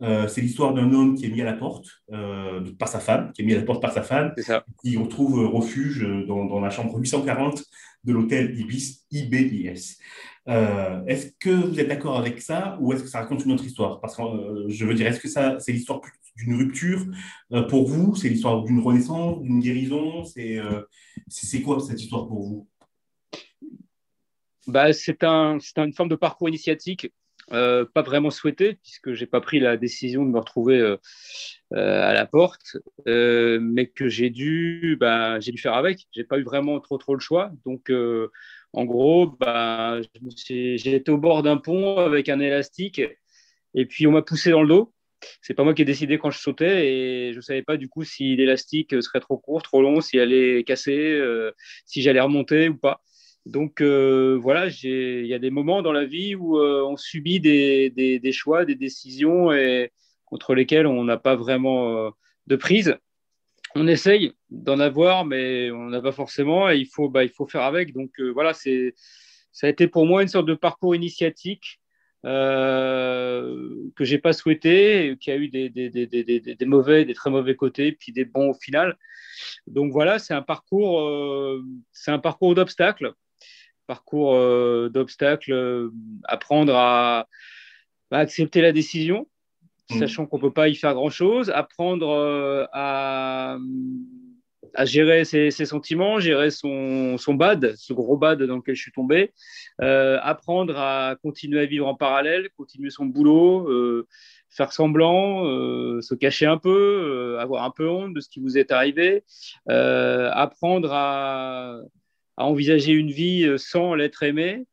Euh, 0.01 0.27
c'est 0.27 0.41
l'histoire 0.41 0.73
d'un 0.73 0.91
homme 0.91 1.15
qui 1.15 1.25
est 1.25 1.29
mis 1.29 1.41
à 1.41 1.45
la 1.45 1.53
porte 1.53 1.85
euh, 2.11 2.61
par 2.77 2.87
sa 2.87 2.99
femme, 2.99 3.31
qui 3.31 3.41
est 3.41 3.45
mis 3.45 3.53
à 3.53 3.57
la 3.57 3.63
porte 3.63 3.81
par 3.81 3.93
sa 3.93 4.01
femme, 4.01 4.33
qui 4.81 4.97
retrouve 4.97 5.43
euh, 5.43 5.47
refuge 5.47 6.05
dans, 6.27 6.59
la 6.59 6.69
chambre 6.69 6.97
840 6.97 7.63
de 8.03 8.13
l'hôtel 8.13 8.59
Ibis, 8.59 9.05
IBIS. 9.11 9.97
est-ce 10.45 11.31
que 11.39 11.49
vous 11.49 11.79
êtes 11.79 11.87
d'accord 11.87 12.17
avec 12.17 12.41
ça 12.41 12.77
ou 12.81 12.91
est-ce 12.91 13.03
que 13.03 13.09
ça 13.09 13.19
raconte 13.19 13.45
une 13.45 13.53
autre 13.53 13.65
histoire? 13.65 14.01
Parce 14.01 14.17
que 14.17 14.23
je 14.67 14.85
veux 14.85 14.93
dire, 14.93 15.07
est-ce 15.07 15.21
que 15.21 15.29
ça, 15.29 15.57
c'est 15.59 15.71
l'histoire 15.71 16.01
d'une 16.35 16.55
rupture 16.55 17.05
pour 17.69 17.87
vous? 17.87 18.15
C'est 18.15 18.27
l'histoire 18.27 18.63
d'une 18.63 18.79
renaissance, 18.79 19.41
d'une 19.41 19.61
guérison? 19.61 20.25
C'est, 20.25 20.59
c'est, 21.29 21.61
quoi 21.61 21.79
cette 21.79 22.01
histoire 22.01 22.27
pour 22.27 22.41
vous? 22.41 22.67
Bah, 24.67 24.91
c'est, 24.91 25.23
un, 25.23 25.59
c'est 25.61 25.77
une 25.77 25.93
forme 25.93 26.09
de 26.09 26.15
parcours 26.15 26.49
initiatique 26.49 27.09
euh, 27.51 27.85
pas 27.85 28.01
vraiment 28.01 28.29
souhaité, 28.29 28.75
puisque 28.75 29.13
j'ai 29.13 29.25
pas 29.25 29.41
pris 29.41 29.59
la 29.59 29.75
décision 29.75 30.23
de 30.25 30.29
me 30.29 30.39
retrouver 30.39 30.79
euh, 30.79 30.97
euh, 31.73 32.01
à 32.01 32.13
la 32.13 32.25
porte, 32.25 32.77
mais 33.05 33.87
que 33.87 34.07
j'ai 34.07 34.29
dû, 34.29 34.97
ben, 34.99 35.39
j'ai 35.39 35.51
dû 35.51 35.61
faire 35.61 35.73
avec. 35.73 36.07
J'ai 36.11 36.23
pas 36.23 36.37
eu 36.39 36.43
vraiment 36.43 36.79
trop 36.79 36.97
trop 36.97 37.15
le 37.15 37.19
choix. 37.19 37.51
Donc, 37.65 37.91
en 38.73 38.85
gros, 38.85 39.27
ben, 39.39 40.01
j'ai 40.35 40.95
été 40.95 41.11
au 41.11 41.17
bord 41.17 41.43
d'un 41.43 41.57
pont 41.57 41.97
avec 41.97 42.29
un 42.29 42.39
élastique, 42.39 43.01
et 43.73 43.85
puis 43.85 44.07
on 44.07 44.11
m'a 44.11 44.21
poussé 44.21 44.51
dans 44.51 44.61
le 44.61 44.67
dos. 44.67 44.93
C'est 45.41 45.53
pas 45.53 45.63
moi 45.63 45.73
qui 45.73 45.83
ai 45.83 45.85
décidé 45.85 46.17
quand 46.17 46.31
je 46.31 46.39
sautais, 46.39 46.87
et 46.87 47.33
je 47.33 47.41
savais 47.41 47.63
pas 47.63 47.77
du 47.77 47.87
coup 47.87 48.03
si 48.03 48.35
l'élastique 48.35 49.01
serait 49.01 49.21
trop 49.21 49.37
court, 49.37 49.61
trop 49.63 49.81
long, 49.81 50.01
si 50.01 50.19
allait 50.19 50.63
casser, 50.63 51.21
si 51.85 52.01
j'allais 52.01 52.21
remonter 52.21 52.69
ou 52.69 52.77
pas. 52.77 53.01
Donc 53.45 53.81
euh, 53.81 54.37
voilà, 54.41 54.67
il 54.67 55.25
y 55.25 55.33
a 55.33 55.39
des 55.39 55.49
moments 55.49 55.81
dans 55.81 55.91
la 55.91 56.05
vie 56.05 56.35
où 56.35 56.57
euh, 56.59 56.83
on 56.83 56.95
subit 56.95 57.39
des, 57.41 57.89
des, 57.89 58.31
choix, 58.31 58.63
des 58.63 58.75
décisions 58.75 59.51
et 59.51 59.91
contre 60.25 60.55
lesquels 60.55 60.87
on 60.87 61.03
n'a 61.03 61.17
pas 61.17 61.35
vraiment 61.35 61.97
euh, 61.97 62.09
de 62.47 62.55
prise. 62.55 62.97
On 63.75 63.87
essaye 63.87 64.33
d'en 64.49 64.79
avoir, 64.79 65.25
mais 65.25 65.71
on 65.71 65.89
n'a 65.89 66.01
pas 66.01 66.11
forcément 66.11 66.69
et 66.69 66.77
il 66.77 66.85
faut, 66.85 67.09
bah, 67.09 67.23
il 67.23 67.31
faut 67.31 67.47
faire 67.47 67.63
avec. 67.63 67.93
Donc 67.93 68.11
voilà, 68.33 68.53
c'est, 68.53 68.93
ça 69.51 69.67
a 69.67 69.69
été 69.69 69.87
pour 69.87 70.05
moi 70.05 70.21
une 70.21 70.27
sorte 70.27 70.45
de 70.45 70.53
parcours 70.53 70.95
initiatique 70.95 71.79
que 72.23 73.91
j'ai 73.99 74.17
pas 74.19 74.31
souhaité, 74.31 75.17
qui 75.19 75.31
a 75.31 75.35
eu 75.35 75.49
des, 75.49 75.69
des, 75.69 75.89
des, 75.89 76.05
des, 76.05 76.65
mauvais, 76.65 77.03
des 77.03 77.13
très 77.13 77.29
mauvais 77.29 77.55
côtés, 77.55 77.91
puis 77.91 78.13
des 78.13 78.23
bons 78.23 78.51
au 78.51 78.53
final. 78.53 78.97
Donc 79.67 79.91
voilà, 79.91 80.19
c'est 80.19 80.33
un 80.33 80.41
parcours, 80.41 81.11
c'est 81.91 82.11
un 82.11 82.19
parcours 82.19 82.55
d'obstacles 82.55 83.13
parcours 83.87 84.35
euh, 84.35 84.89
d'obstacles, 84.89 85.53
euh, 85.53 85.89
apprendre 86.25 86.75
à, 86.75 87.27
accepter 88.11 88.61
la 88.61 88.71
décision, 88.71 89.27
mmh. 89.89 89.99
sachant 89.99 90.25
qu'on 90.27 90.37
ne 90.37 90.41
peut 90.41 90.53
pas 90.53 90.67
y 90.67 90.75
faire 90.75 90.93
grand-chose, 90.93 91.49
apprendre 91.49 92.11
euh, 92.11 92.65
à, 92.71 93.57
à, 94.75 94.85
gérer 94.85 95.25
ses, 95.25 95.49
sentiments, 95.51 96.19
gérer 96.19 96.51
son, 96.51 97.17
son, 97.17 97.33
bad, 97.33 97.73
ce 97.75 97.91
gros 97.93 98.15
bad 98.15 98.43
dans 98.43 98.57
lequel 98.57 98.75
je 98.75 98.81
suis 98.83 98.91
tombé, 98.91 99.33
apprendre 99.79 100.77
à 100.77 101.15
continuer 101.23 101.61
à 101.61 101.65
vivre 101.65 101.87
en 101.87 101.95
parallèle, 101.95 102.49
continuer 102.55 102.91
son 102.91 103.05
boulot, 103.05 104.05
faire 104.51 104.71
semblant, 104.71 105.43
se 106.01 106.13
cacher 106.13 106.45
un 106.45 106.59
peu, 106.59 107.37
avoir 107.39 107.63
un 107.63 107.71
peu 107.71 107.89
honte 107.89 108.13
de 108.13 108.19
ce 108.19 108.29
qui 108.29 108.39
vous 108.39 108.59
est 108.59 108.71
arrivé, 108.71 109.23
apprendre 109.65 110.93
à 110.93 111.79
à 112.37 112.45
envisager 112.45 112.93
une 112.93 113.11
vie 113.11 113.45
euh, 113.45 113.57
sans 113.57 113.95
l'être 113.95 114.23
aimé, 114.23 114.65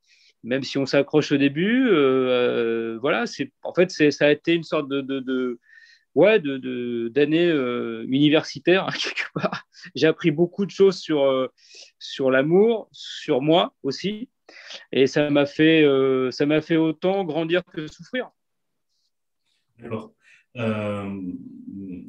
même 0.43 0.63
si 0.63 0.79
on 0.79 0.87
s'accroche 0.87 1.33
au 1.33 1.37
début. 1.37 1.89
Euh, 1.89 1.95
euh, 1.95 2.99
voilà, 3.01 3.27
c'est 3.27 3.53
en 3.63 3.75
fait 3.75 3.91
ça 3.91 4.27
a 4.27 4.31
été 4.31 4.55
une 4.55 4.63
sorte 4.63 4.89
de, 4.89 5.59
ouais, 6.15 6.39
de, 6.41 7.09
d'années 7.09 7.49
euh, 7.49 8.05
universitaires, 8.09 8.87
quelque 9.03 9.31
part. 9.35 9.65
J'ai 9.95 10.07
appris 10.07 10.31
beaucoup 10.31 10.67
de 10.67 10.71
choses 10.71 10.99
sur, 10.99 11.51
sur 11.99 12.31
l'amour, 12.31 12.89
sur 12.93 13.41
moi 13.41 13.75
aussi. 13.83 14.29
Et 14.93 15.07
ça 15.07 15.31
m'a 15.31 15.47
fait, 15.47 15.85
ça 16.31 16.45
m'a 16.47 16.61
fait 16.61 16.77
autant 16.77 17.25
grandir 17.25 17.63
que 17.65 17.87
souffrir. 17.87 18.31
D'accord. 19.79 20.13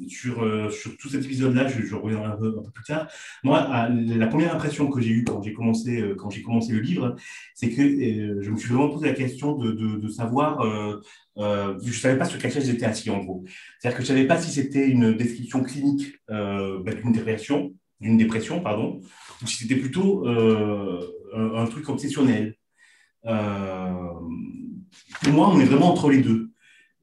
Sur, 0.08 0.72
sur 0.72 0.96
tout 0.96 1.08
cet 1.08 1.24
épisode-là, 1.24 1.68
je, 1.68 1.82
je 1.82 1.94
reviendrai 1.94 2.28
un 2.28 2.36
peu, 2.36 2.62
plus 2.74 2.84
tard. 2.84 3.08
Moi, 3.44 3.88
la 3.88 4.26
première 4.26 4.54
impression 4.54 4.90
que 4.90 5.00
j'ai 5.00 5.10
eue 5.10 5.24
quand 5.24 5.42
j'ai 5.42 5.52
commencé, 5.52 6.14
commencé 6.44 6.72
le 6.72 6.80
livre, 6.80 7.16
c'est 7.54 7.70
que 7.70 8.42
je 8.42 8.50
me 8.50 8.56
suis 8.56 8.68
vraiment 8.68 8.88
posé 8.88 9.06
la 9.06 9.14
question 9.14 9.56
de, 9.56 10.08
savoir 10.08 10.60
euh, 11.38 11.78
je 11.82 11.88
ne 11.88 11.92
savais 11.92 12.18
pas 12.18 12.26
sur 12.26 12.38
quelle 12.38 12.52
chaise 12.52 12.66
j'étais 12.66 12.84
assis 12.84 13.10
en 13.10 13.18
gros. 13.18 13.44
C'est-à-dire 13.78 13.98
que 13.98 14.04
je 14.04 14.12
ne 14.12 14.16
savais 14.16 14.26
pas 14.26 14.38
si 14.38 14.50
c'était 14.50 14.88
une 14.88 15.16
description 15.16 15.62
clinique 15.62 16.14
euh, 16.30 16.82
bah, 16.82 16.92
d'une 16.94 18.16
dépression, 18.16 18.60
pardon, 18.60 19.00
ou 19.42 19.46
si 19.46 19.58
c'était 19.58 19.76
plutôt 19.76 20.26
euh, 20.26 21.00
un, 21.34 21.66
truc 21.66 21.88
obsessionnel. 21.88 22.56
Euh, 23.24 24.10
pour 25.22 25.32
moi, 25.32 25.48
on 25.48 25.60
est 25.60 25.64
vraiment 25.64 25.90
entre 25.92 26.10
les 26.10 26.20
deux. 26.20 26.51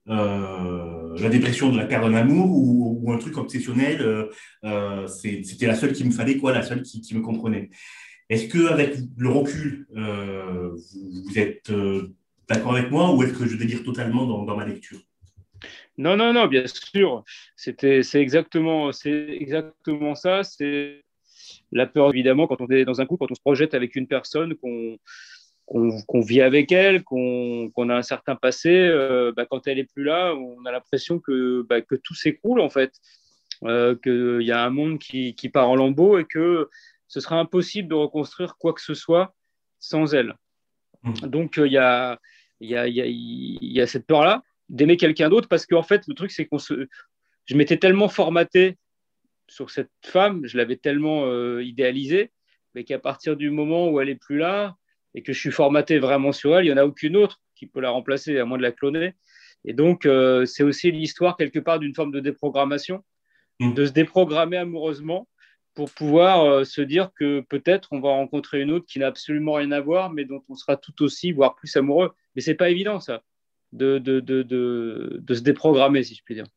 La 0.05 1.29
dépression 1.29 1.71
de 1.71 1.77
la 1.77 1.85
perte 1.85 2.03
d'un 2.03 2.13
amour 2.13 2.49
ou, 2.49 3.11
un 3.11 3.17
truc 3.17 3.37
obsessionnel, 3.37 4.29
c'était 5.07 5.67
la 5.67 5.75
seule 5.75 5.93
qui 5.93 6.03
me 6.03 6.11
fallait, 6.11 6.37
quoi, 6.37 6.53
la 6.53 6.63
seule 6.63 6.83
qui, 6.83 7.15
me 7.15 7.21
comprenait. 7.21 7.69
Est-ce 8.29 8.47
que 8.47 8.67
avec 8.67 8.95
le 9.17 9.29
recul, 9.29 9.87
vous, 9.91 11.37
êtes 11.37 11.71
d'accord 12.49 12.75
avec 12.75 12.91
moi 12.91 13.13
ou 13.13 13.23
est-ce 13.23 13.33
que 13.33 13.45
je 13.45 13.55
délire 13.55 13.83
totalement 13.83 14.25
dans, 14.25 14.55
ma 14.55 14.65
lecture? 14.65 14.99
Non, 15.97 16.15
non, 16.17 16.33
non, 16.33 16.47
bien 16.47 16.65
sûr. 16.67 17.23
C'est 17.55 18.15
exactement, 18.15 18.91
exactement 19.05 20.15
ça. 20.15 20.43
C'est 20.43 21.03
la 21.71 21.87
peur, 21.87 22.09
évidemment, 22.09 22.47
quand 22.47 22.61
on 22.61 22.67
est 22.67 22.85
dans 22.85 23.01
un 23.01 23.05
couple, 23.05 23.25
quand 23.25 23.31
on 23.31 23.35
se 23.35 23.41
projette 23.41 23.73
avec 23.73 23.95
une 23.95 24.07
personne, 24.07 24.55
qu'on 24.55 24.97
qu'on 25.69 26.21
vit 26.21 26.41
avec 26.41 26.71
elle, 26.71 27.03
qu'on 27.03 27.89
a 27.89 27.95
un 27.95 28.01
certain 28.01 28.35
passé, 28.35 28.71
euh, 28.71 29.31
bah, 29.35 29.45
quand 29.45 29.67
elle 29.67 29.77
est 29.77 29.91
plus 29.91 30.03
là, 30.03 30.33
on 30.33 30.65
a 30.65 30.71
l'impression 30.71 31.19
que, 31.19 31.63
bah, 31.69 31.81
que 31.81 31.95
tout 31.95 32.15
s'écroule 32.15 32.59
en 32.59 32.69
fait, 32.69 32.91
euh, 33.63 33.95
qu'il 33.95 34.45
y 34.45 34.51
a 34.51 34.63
un 34.63 34.71
monde 34.71 34.97
qui, 34.97 35.35
qui, 35.35 35.49
part 35.49 35.69
en 35.69 35.75
lambeaux 35.75 36.17
et 36.17 36.25
que 36.25 36.69
ce 37.07 37.19
sera 37.19 37.37
impossible 37.39 37.87
de 37.87 37.93
reconstruire 37.93 38.55
quoi 38.57 38.73
que 38.73 38.81
ce 38.81 38.95
soit 38.95 39.35
sans 39.79 40.15
elle. 40.15 40.35
Mmh. 41.03 41.13
Donc 41.27 41.57
euh, 41.57 41.67
il 41.67 41.73
y 41.73 41.77
a 41.77 42.19
il 42.61 42.69
y 42.69 42.75
a, 42.75 42.87
y 42.87 43.81
a, 43.81 43.87
cette 43.87 44.05
peur-là 44.05 44.43
d'aimer 44.67 44.97
quelqu'un 44.97 45.29
d'autre 45.29 45.47
parce 45.47 45.65
qu'en 45.65 45.83
fait, 45.83 46.05
le 46.07 46.13
truc, 46.13 46.31
c'est 46.31 46.45
qu'on 46.45 46.57
se. 46.57 46.87
Je 47.45 47.55
m'étais 47.55 47.77
tellement 47.77 48.09
formaté 48.09 48.77
sur 49.47 49.69
cette 49.69 49.89
femme, 50.03 50.45
je 50.45 50.57
l'avais 50.57 50.75
tellement 50.75 51.25
euh, 51.25 51.63
idéalisée, 51.63 52.31
mais 52.75 52.83
qu'à 52.83 52.99
partir 52.99 53.35
du 53.35 53.49
moment 53.49 53.89
où 53.89 53.99
elle 53.99 54.09
est 54.09 54.15
plus 54.15 54.37
là 54.37 54.75
et 55.19 55.21
que 55.21 55.33
je 55.33 55.39
suis 55.39 55.51
formaté 55.51 55.99
vraiment 55.99 56.31
sur 56.31 56.57
elle, 56.57 56.65
il 56.65 56.69
n'y 56.69 56.73
en 56.73 56.81
a 56.81 56.85
aucune 56.85 57.17
autre 57.17 57.41
qui 57.53 57.67
peut 57.67 57.81
la 57.81 57.89
remplacer, 57.89 58.39
à 58.39 58.45
moins 58.45 58.57
de 58.57 58.63
la 58.63 58.71
cloner. 58.71 59.15
Et 59.65 59.73
donc, 59.73 60.05
euh, 60.05 60.45
c'est 60.45 60.63
aussi 60.63 60.91
l'histoire, 60.93 61.35
quelque 61.35 61.59
part, 61.59 61.77
d'une 61.77 61.93
forme 61.93 62.13
de 62.13 62.21
déprogrammation, 62.21 63.03
mmh. 63.59 63.73
de 63.73 63.85
se 63.85 63.91
déprogrammer 63.91 64.55
amoureusement 64.55 65.27
pour 65.75 65.91
pouvoir 65.91 66.45
euh, 66.45 66.63
se 66.63 66.79
dire 66.79 67.11
que 67.19 67.41
peut-être 67.41 67.89
on 67.91 67.99
va 67.99 68.11
rencontrer 68.11 68.61
une 68.61 68.71
autre 68.71 68.85
qui 68.85 68.99
n'a 68.99 69.07
absolument 69.07 69.53
rien 69.53 69.73
à 69.73 69.81
voir, 69.81 70.09
mais 70.09 70.23
dont 70.23 70.41
on 70.47 70.55
sera 70.55 70.77
tout 70.77 71.03
aussi, 71.03 71.33
voire 71.33 71.55
plus 71.55 71.75
amoureux. 71.75 72.13
Mais 72.35 72.41
c'est 72.41 72.55
pas 72.55 72.69
évident, 72.69 73.01
ça, 73.01 73.21
de, 73.73 73.97
de, 73.97 74.21
de, 74.21 74.41
de, 74.41 75.33
se 75.33 75.41
déprogrammer, 75.41 76.03
si 76.03 76.15
je 76.15 76.23
puis 76.23 76.35
dire. 76.35 76.47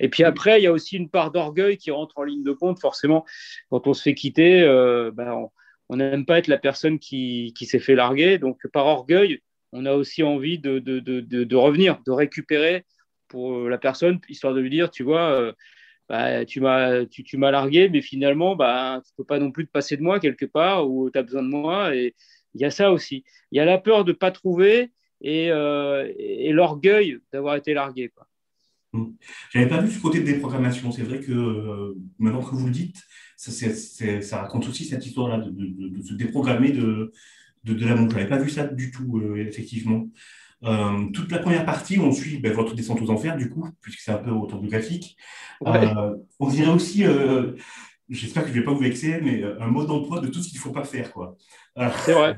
Et 0.00 0.08
puis 0.08 0.24
après, 0.24 0.60
il 0.60 0.64
y 0.64 0.66
a 0.66 0.72
aussi 0.72 0.96
une 0.96 1.08
part 1.08 1.30
d'orgueil 1.30 1.78
qui 1.78 1.92
rentre 1.92 2.18
en 2.18 2.24
ligne 2.24 2.42
de 2.42 2.52
compte. 2.52 2.80
Forcément, 2.80 3.24
quand 3.70 3.86
on 3.86 3.94
se 3.94 4.02
fait 4.02 4.14
quitter, 4.14 4.62
euh, 4.62 5.12
ben, 5.14 5.32
on 5.32 5.50
n'aime 5.96 6.26
pas 6.26 6.38
être 6.38 6.48
la 6.48 6.58
personne 6.58 6.98
qui, 6.98 7.52
s'est 7.60 7.78
fait 7.78 7.94
larguer. 7.94 8.38
Donc, 8.38 8.66
par 8.72 8.86
orgueil, 8.86 9.40
on 9.72 9.86
a 9.86 9.94
aussi 9.94 10.22
envie 10.22 10.58
de, 10.58 11.54
revenir, 11.54 12.00
de 12.06 12.12
récupérer 12.12 12.84
pour 13.28 13.68
la 13.68 13.78
personne, 13.78 14.20
histoire 14.28 14.54
de 14.54 14.60
lui 14.60 14.70
dire, 14.70 14.90
tu 14.90 15.02
vois, 15.02 15.30
euh, 15.30 15.52
bah, 16.08 16.44
tu 16.44 16.60
m'as 16.60 17.50
largué, 17.50 17.88
mais 17.88 18.02
finalement, 18.02 18.56
bah, 18.56 19.00
tu 19.06 19.12
peux 19.16 19.24
pas 19.24 19.38
non 19.38 19.52
plus 19.52 19.66
te 19.66 19.70
passer 19.70 19.96
de 19.96 20.02
moi 20.02 20.20
quelque 20.20 20.46
part 20.46 20.90
ou 20.90 21.10
tu 21.10 21.18
as 21.18 21.22
besoin 21.22 21.42
de 21.42 21.48
moi. 21.48 21.94
Et 21.94 22.14
il 22.54 22.60
y 22.60 22.64
a 22.64 22.70
ça 22.70 22.92
aussi. 22.92 23.24
Il 23.52 23.58
y 23.58 23.60
a 23.60 23.64
la 23.64 23.78
peur 23.78 24.04
de 24.04 24.12
ne 24.12 24.16
pas 24.16 24.32
trouver 24.32 24.90
et, 25.20 25.50
euh, 25.50 26.12
et 26.18 26.52
l'orgueil 26.52 27.18
d'avoir 27.32 27.56
été 27.56 27.74
largué. 27.74 28.08
Quoi. 28.08 28.26
J'avais 29.50 29.68
pas 29.68 29.80
vu 29.80 29.90
ce 29.90 30.00
côté 30.00 30.20
de 30.20 30.24
déprogrammation. 30.24 30.90
C'est 30.90 31.02
vrai 31.02 31.20
que 31.20 31.32
euh, 31.32 31.94
maintenant 32.18 32.42
que 32.42 32.54
vous 32.54 32.66
le 32.66 32.72
dites, 32.72 33.02
ça, 33.40 34.20
ça, 34.22 34.42
raconte 34.42 34.68
aussi 34.68 34.84
cette 34.84 35.06
histoire-là 35.06 35.38
de, 35.38 35.50
de, 35.50 35.88
de, 35.88 36.02
se 36.02 36.14
déprogrammer 36.14 36.72
de, 36.72 37.12
de, 37.64 37.86
l'amour. 37.86 38.10
Je 38.10 38.16
n'avais 38.16 38.28
pas 38.28 38.38
vu 38.38 38.50
ça 38.50 38.66
du 38.66 38.90
tout, 38.90 39.18
euh, 39.18 39.36
effectivement. 39.36 40.06
Euh, 40.64 41.06
toute 41.14 41.32
la 41.32 41.38
première 41.38 41.64
partie, 41.64 41.98
on 41.98 42.12
suit 42.12 42.38
ben, 42.38 42.52
votre 42.52 42.74
descente 42.74 43.00
aux 43.00 43.10
enfers, 43.10 43.36
du 43.36 43.48
coup, 43.48 43.66
puisque 43.80 44.00
c'est 44.00 44.12
un 44.12 44.18
peu 44.18 44.30
autobiographique. 44.30 45.16
Euh, 45.66 46.16
on 46.38 46.48
dirait 46.48 46.70
aussi, 46.70 47.04
euh, 47.04 47.52
j'espère 48.08 48.42
que 48.42 48.48
je 48.48 48.54
ne 48.54 48.58
vais 48.58 48.64
pas 48.64 48.72
vous 48.72 48.80
vexer, 48.80 49.20
mais 49.22 49.42
un 49.42 49.68
mode 49.68 49.86
d'emploi 49.86 50.20
de 50.20 50.28
tout 50.28 50.42
ce 50.42 50.48
qu'il 50.48 50.58
ne 50.58 50.62
faut 50.62 50.72
pas 50.72 50.84
faire. 50.84 51.12
quoi. 51.12 51.36
c'est 52.04 52.12
vrai. 52.12 52.36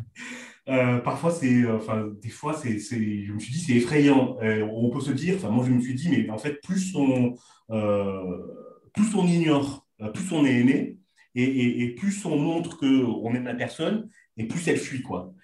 parfois, 1.04 1.32
c'est, 1.32 1.66
enfin, 1.68 2.08
des 2.22 2.30
fois, 2.30 2.54
c'est, 2.54 2.78
je 2.78 3.32
me 3.32 3.40
suis 3.40 3.52
dit, 3.52 3.60
c'est 3.60 3.74
effrayant. 3.74 4.36
on 4.40 4.90
peut 4.90 5.00
se 5.00 5.12
dire, 5.12 5.34
enfin, 5.36 5.50
moi, 5.50 5.64
je 5.66 5.72
me 5.72 5.80
suis 5.80 5.94
dit, 5.94 6.08
mais 6.10 6.30
en 6.30 6.38
fait, 6.38 6.60
plus 6.62 6.94
on, 6.94 7.34
plus 7.68 9.14
on 9.16 9.26
ignore, 9.26 9.81
plus 10.08 10.32
on 10.32 10.44
est 10.44 10.54
aimé, 10.54 10.98
et, 11.34 11.82
et 11.82 11.88
plus 11.94 12.24
on 12.24 12.36
montre 12.36 12.76
qu'on 12.78 13.34
aime 13.34 13.44
la 13.44 13.54
personne, 13.54 14.08
et 14.36 14.44
plus 14.44 14.66
elle 14.68 14.78
fuit, 14.78 15.02
quoi. 15.02 15.34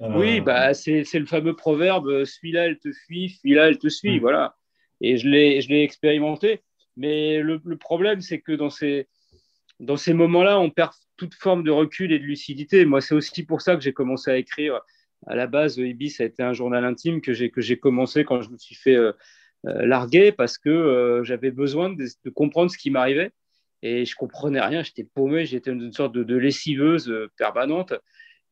Oui, 0.00 0.40
euh, 0.40 0.42
bah, 0.42 0.74
c'est 0.74 1.04
le 1.14 1.26
fameux 1.26 1.54
proverbe 1.54 2.08
euh, 2.08 2.24
celui-là, 2.24 2.66
elle 2.66 2.78
te 2.78 2.92
fuit, 2.92 3.30
celui-là, 3.42 3.68
elle 3.68 3.78
te 3.78 3.88
suit. 3.88 4.18
Mm. 4.18 4.20
Voilà. 4.20 4.56
Et 5.00 5.16
je 5.16 5.28
l'ai 5.28 5.82
expérimenté. 5.82 6.62
Mais 6.96 7.40
le, 7.40 7.58
problème, 7.76 8.20
c'est 8.20 8.40
que 8.40 8.52
dans 8.52 8.70
ces, 8.70 9.08
dans 9.80 9.96
ces 9.96 10.12
moments-là, 10.12 10.60
on 10.60 10.70
perd 10.70 10.92
toute 11.16 11.34
forme 11.34 11.64
de 11.64 11.70
recul 11.70 12.12
et 12.12 12.18
de 12.18 12.24
lucidité. 12.24 12.84
Moi, 12.84 13.00
c'est 13.00 13.14
aussi 13.14 13.44
pour 13.44 13.62
ça 13.62 13.74
que 13.74 13.82
j'ai 13.82 13.92
commencé 13.92 14.30
à 14.30 14.36
écrire. 14.36 14.80
À 15.26 15.34
la 15.34 15.46
base, 15.46 15.78
Ibis 15.78 16.20
a 16.20 16.24
été 16.24 16.42
un 16.42 16.52
journal 16.52 16.84
intime 16.84 17.20
que 17.20 17.32
j'ai 17.32 17.78
commencé 17.78 18.24
quand 18.24 18.42
je 18.42 18.50
me 18.50 18.58
suis 18.58 18.74
fait 18.74 18.96
euh, 18.96 19.12
larguer 19.64 20.32
parce 20.32 20.58
que 20.58 21.22
j'avais 21.24 21.50
besoin 21.50 21.90
de, 21.90 22.06
comprendre 22.30 22.70
ce 22.70 22.78
qui 22.78 22.90
m'arrivait. 22.90 23.30
Et 23.82 24.04
je 24.04 24.14
comprenais 24.14 24.60
rien, 24.60 24.82
j'étais 24.82 25.04
paumé, 25.04 25.44
j'étais 25.44 25.72
une 25.72 25.92
sorte 25.92 26.12
de, 26.12 26.36
lessiveuse 26.36 27.12
permanente. 27.36 27.94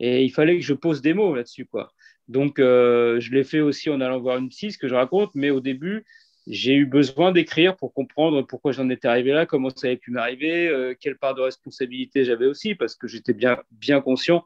Et 0.00 0.24
il 0.24 0.30
fallait 0.30 0.56
que 0.56 0.64
je 0.64 0.74
pose 0.74 1.02
des 1.02 1.14
mots 1.14 1.34
là-dessus, 1.34 1.66
quoi. 1.66 1.92
Donc, 2.30 2.60
euh, 2.60 3.18
je 3.18 3.32
l'ai 3.32 3.42
fait 3.42 3.58
aussi 3.58 3.90
en 3.90 4.00
allant 4.00 4.20
voir 4.20 4.38
une 4.38 4.50
psy, 4.50 4.70
ce 4.70 4.78
que 4.78 4.86
je 4.86 4.94
raconte, 4.94 5.32
mais 5.34 5.50
au 5.50 5.58
début, 5.58 6.04
j'ai 6.46 6.74
eu 6.74 6.86
besoin 6.86 7.32
d'écrire 7.32 7.76
pour 7.76 7.92
comprendre 7.92 8.42
pourquoi 8.42 8.70
j'en 8.70 8.88
étais 8.88 9.08
arrivé 9.08 9.32
là, 9.32 9.46
comment 9.46 9.68
ça 9.70 9.88
avait 9.88 9.96
pu 9.96 10.12
m'arriver, 10.12 10.68
euh, 10.68 10.94
quelle 10.98 11.18
part 11.18 11.34
de 11.34 11.40
responsabilité 11.40 12.24
j'avais 12.24 12.46
aussi, 12.46 12.76
parce 12.76 12.94
que 12.94 13.08
j'étais 13.08 13.34
bien, 13.34 13.60
bien 13.72 14.00
conscient 14.00 14.44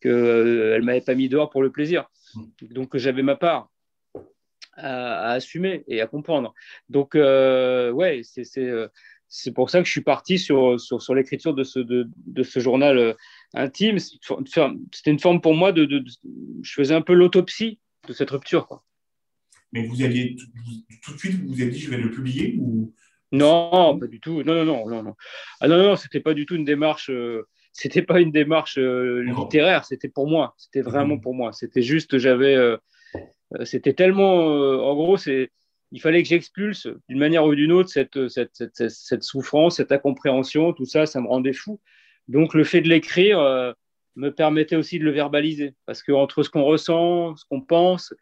qu'elle 0.00 0.12
euh, 0.12 0.78
ne 0.80 0.84
m'avait 0.84 1.02
pas 1.02 1.14
mis 1.14 1.28
dehors 1.28 1.50
pour 1.50 1.62
le 1.62 1.70
plaisir. 1.70 2.10
Donc, 2.62 2.96
j'avais 2.96 3.22
ma 3.22 3.36
part 3.36 3.70
à, 4.74 5.30
assumer 5.30 5.84
et 5.86 6.00
à 6.00 6.08
comprendre. 6.08 6.52
Donc, 6.88 7.14
ouais, 7.14 8.22
c'est 8.24 8.42
pour 9.54 9.70
ça 9.70 9.78
que 9.80 9.86
je 9.86 9.90
suis 9.90 10.00
parti 10.02 10.38
sur, 10.38 10.78
sur, 10.80 11.00
sur 11.00 11.14
l'écriture 11.14 11.54
de 11.54 11.64
ce, 11.64 11.78
de, 11.78 12.08
de 12.26 12.42
ce 12.42 12.60
journal 12.60 13.16
intime. 13.54 13.98
C'était 13.98 15.10
une 15.10 15.20
forme 15.20 15.40
pour 15.40 15.54
moi 15.54 15.72
de, 15.72 16.04
je 16.62 16.72
faisais 16.72 16.94
un 16.94 17.02
peu 17.02 17.14
l'autopsie 17.14 17.78
de 18.08 18.12
cette 18.12 18.30
rupture. 18.30 18.66
Quoi. 18.66 18.82
Mais 19.72 19.86
vous 19.86 20.02
aviez 20.02 20.36
tout 21.02 21.12
de 21.14 21.18
suite, 21.18 21.40
vous 21.40 21.54
vous 21.54 21.60
avez 21.60 21.70
dit, 21.70 21.78
je 21.78 21.90
vais 21.90 21.98
le 21.98 22.10
publier 22.10 22.56
ou? 22.60 22.92
Non, 23.32 23.96
pas 23.98 24.08
du 24.08 24.18
tout. 24.18 24.42
Non, 24.42 24.54
non, 24.54 24.64
non, 24.64 24.88
non, 24.88 25.02
non. 25.04 25.14
Ah 25.60 25.68
non, 25.68 25.78
non, 25.78 25.96
c'était 25.96 26.20
pas 26.20 26.34
du 26.34 26.46
tout 26.46 26.56
une 26.56 26.64
démarche. 26.64 27.10
Euh, 27.10 27.46
c'était 27.72 28.02
pas 28.02 28.20
une 28.20 28.32
démarche 28.32 28.76
euh, 28.78 29.22
littéraire. 29.22 29.84
C'était 29.84 30.08
pour 30.08 30.26
moi. 30.26 30.54
C'était 30.56 30.80
vraiment 30.80 31.18
pour 31.18 31.34
moi. 31.34 31.52
C'était 31.52 31.82
juste, 31.82 32.18
j'avais. 32.18 32.56
Euh, 32.56 32.76
c'était 33.62 33.92
tellement. 33.92 34.34
en 34.34 34.94
gros, 34.94 35.16
c'est. 35.16 35.52
Il 35.92 36.00
fallait 36.00 36.22
que 36.22 36.28
j'expulse 36.28 36.88
d'une 37.08 37.18
manière 37.18 37.44
ou 37.44 37.54
d'une 37.54 37.72
autre 37.72 37.90
cette, 37.90 39.22
souffrance, 39.22 39.76
cette 39.76 39.90
incompréhension, 39.90 40.72
tout 40.72 40.84
ça, 40.84 41.06
ça 41.06 41.20
me 41.20 41.26
rendait 41.26 41.52
fou. 41.52 41.80
Donc 42.28 42.54
le 42.54 42.62
fait 42.62 42.80
de 42.80 42.88
l'écrire 42.88 43.40
euh, 43.40 43.72
me 44.14 44.30
permettait 44.30 44.76
aussi 44.76 44.98
de 44.98 45.04
le 45.04 45.10
verbaliser, 45.10 45.74
parce 45.86 46.02
que 46.02 46.12
entre 46.12 46.42
ce 46.44 46.50
qu'on 46.50 46.62
ressent, 46.62 47.34
ce 47.36 47.44
qu'on 47.44 47.60
pense, 47.60 48.14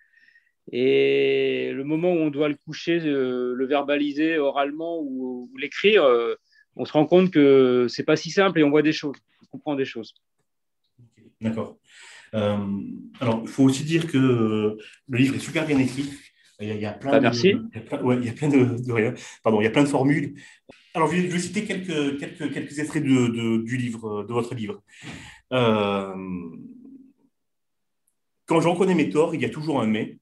et 0.72 1.72
le 1.74 1.84
moment 1.84 2.12
où 2.12 2.16
on 2.16 2.30
doit 2.30 2.48
le 2.48 2.54
coucher, 2.54 3.00
euh, 3.04 3.54
le 3.54 3.66
verbaliser 3.66 4.38
oralement 4.38 5.00
ou, 5.00 5.50
l'écrire, 5.58 6.04
euh, 6.04 6.34
on 6.76 6.84
se 6.84 6.92
rend 6.92 7.06
compte 7.06 7.30
que 7.30 7.86
c'est 7.88 8.04
pas 8.04 8.16
si 8.16 8.30
simple 8.30 8.60
et 8.60 8.64
on 8.64 8.70
voit 8.70 8.82
des 8.82 8.92
choses, 8.92 9.16
on 9.42 9.46
comprend 9.46 9.74
des 9.74 9.84
choses. 9.84 10.14
D'accord. 11.40 11.78
alors, 12.32 13.40
il 13.42 13.48
faut 13.48 13.64
aussi 13.64 13.84
dire 13.84 14.06
que 14.06 14.18
le 15.08 15.18
livre 15.18 15.34
est 15.34 15.40
super 15.40 15.66
bien 15.66 15.78
écrit. 15.78 16.10
Il 16.60 16.74
y 16.76 16.86
a, 16.86 16.92
plein 16.92 17.20
merci. 17.20 17.52
De, 17.52 17.68
il 18.20 18.26
y 18.26 18.28
a 18.28 18.32
plein 18.32 18.48
de, 18.48 19.14
pardon, 19.44 19.60
il 19.60 19.64
y 19.64 19.68
a 19.68 19.70
plein 19.70 19.84
de 19.84 19.88
formules. 19.88 20.34
Alors, 20.94 21.08
je 21.08 21.16
vais, 21.16 21.38
citer 21.38 21.64
quelques, 21.64 22.18
quelques, 22.18 22.52
quelques 22.52 22.78
extraits 22.80 23.04
de, 23.04 23.62
du 23.62 23.76
livre, 23.76 24.24
de 24.24 24.32
votre 24.32 24.54
livre. 24.56 24.82
Euh, 25.52 26.14
quand 28.46 28.60
j'en 28.60 28.74
connais 28.74 28.96
mes 28.96 29.08
torts, 29.08 29.34
il 29.34 29.40
y 29.40 29.44
a 29.44 29.50
toujours 29.50 29.80
un 29.80 29.86
mais. 29.86 30.18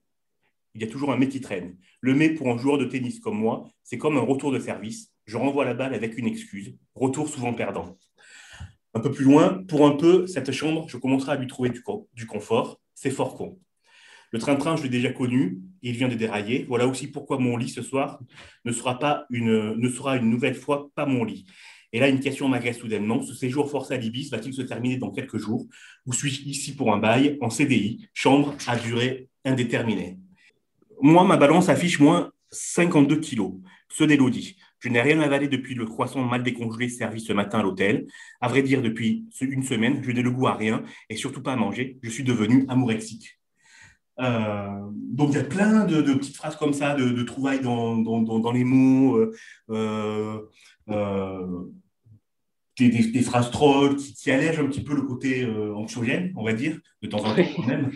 Il 0.75 0.81
y 0.81 0.83
a 0.83 0.87
toujours 0.87 1.11
un 1.11 1.17
mais 1.17 1.27
qui 1.27 1.41
traîne. 1.41 1.75
Le 2.01 2.13
mais 2.13 2.29
pour 2.29 2.49
un 2.49 2.57
joueur 2.59 2.77
de 2.77 2.85
tennis 2.85 3.19
comme 3.19 3.39
moi, 3.39 3.71
c'est 3.83 3.97
comme 3.97 4.17
un 4.17 4.21
retour 4.21 4.51
de 4.51 4.59
service. 4.59 5.11
Je 5.25 5.37
renvoie 5.37 5.65
la 5.65 5.73
balle 5.73 5.95
avec 5.95 6.17
une 6.19 6.27
excuse. 6.27 6.75
Retour 6.93 7.27
souvent 7.29 7.53
perdant. 7.53 7.97
Un 8.93 8.99
peu 8.99 9.11
plus 9.11 9.25
loin, 9.25 9.63
pour 9.67 9.87
un 9.87 9.95
peu, 9.95 10.27
cette 10.27 10.51
chambre, 10.51 10.87
je 10.87 10.97
commencerai 10.97 11.31
à 11.31 11.35
lui 11.35 11.47
trouver 11.47 11.69
du, 11.69 11.83
du 12.13 12.27
confort. 12.27 12.79
C'est 12.93 13.09
fort 13.09 13.35
con. 13.35 13.57
Le 14.31 14.39
train-train, 14.39 14.75
je 14.75 14.83
l'ai 14.83 14.89
déjà 14.89 15.11
connu, 15.11 15.59
il 15.81 15.93
vient 15.93 16.07
de 16.07 16.15
dérailler. 16.15 16.65
Voilà 16.67 16.87
aussi 16.87 17.07
pourquoi 17.07 17.37
mon 17.39 17.55
lit 17.57 17.69
ce 17.69 17.81
soir 17.81 18.19
ne 18.65 18.71
sera, 18.71 18.99
pas 18.99 19.25
une, 19.29 19.75
nouvelle 20.21 20.55
fois 20.55 20.89
pas 20.95 21.05
mon 21.05 21.23
lit. 21.23 21.45
Et 21.93 21.99
là, 21.99 22.09
une 22.09 22.19
question 22.19 22.49
m'agace 22.49 22.79
soudainement. 22.79 23.21
Ce 23.21 23.33
séjour 23.33 23.71
forcé 23.71 23.93
à 23.93 23.97
l'Ibis 23.97 24.29
va-t-il 24.29 24.53
se 24.53 24.61
terminer 24.61 24.97
dans 24.97 25.11
quelques 25.11 25.37
jours? 25.37 25.65
Ou 26.05 26.13
suis-je 26.13 26.43
ici 26.43 26.75
pour 26.75 26.93
un 26.93 26.97
bail 26.97 27.37
en 27.41 27.49
CDI, 27.49 28.09
chambre 28.13 28.53
à 28.67 28.75
durée 28.75 29.29
indéterminée 29.45 30.17
Moi, 31.01 31.23
ma 31.23 31.37
balance 31.37 31.69
affiche 31.69 31.99
moins 31.99 32.31
52 32.51 33.19
kilos, 33.19 33.53
ceux 33.89 34.07
d'Elodie. 34.07 34.57
Je 34.79 34.89
n'ai 34.89 35.01
rien 35.01 35.19
avalé 35.21 35.47
depuis 35.47 35.73
le 35.73 35.85
croissant 35.85 36.21
mal 36.21 36.43
décongelé 36.43 36.89
servi 36.89 37.19
ce 37.19 37.33
matin 37.33 37.59
à 37.59 37.63
l'hôtel. 37.63 38.05
À 38.41 38.47
vrai 38.47 38.61
dire, 38.61 38.81
depuis 38.81 39.25
une 39.41 39.63
semaine, 39.63 40.03
je 40.03 40.11
n'ai 40.11 40.21
le 40.21 40.29
goût 40.29 40.47
à 40.47 40.53
rien 40.53 40.83
et 41.09 41.15
surtout 41.15 41.41
pas 41.41 41.53
à 41.53 41.55
manger. 41.55 41.97
Je 42.03 42.09
suis 42.09 42.23
devenu 42.23 42.65
amourexique. 42.67 43.36
Euh, 44.19 44.67
donc 44.91 45.29
il 45.31 45.35
y 45.35 45.39
a 45.39 45.43
plein 45.43 45.85
de, 45.85 46.01
petites 46.13 46.35
phrases 46.35 46.55
comme 46.55 46.73
ça, 46.73 46.95
de, 46.95 47.23
trouvailles 47.23 47.61
dans, 47.61 47.97
dans, 47.97 48.51
les 48.51 48.63
mots, 48.63 49.17
euh, 49.69 50.41
euh, 50.89 51.47
des, 52.79 53.21
phrases 53.21 53.51
trolls 53.51 53.95
qui, 53.95 54.31
allègent 54.31 54.59
un 54.59 54.67
petit 54.67 54.83
peu 54.83 54.95
le 54.95 55.03
côté 55.03 55.45
anxiogène, 55.75 56.33
on 56.35 56.43
va 56.43 56.53
dire, 56.53 56.77
de 57.01 57.07
temps 57.07 57.19
en 57.19 57.35
temps 57.35 57.43
quand 57.55 57.67
même. 57.67 57.91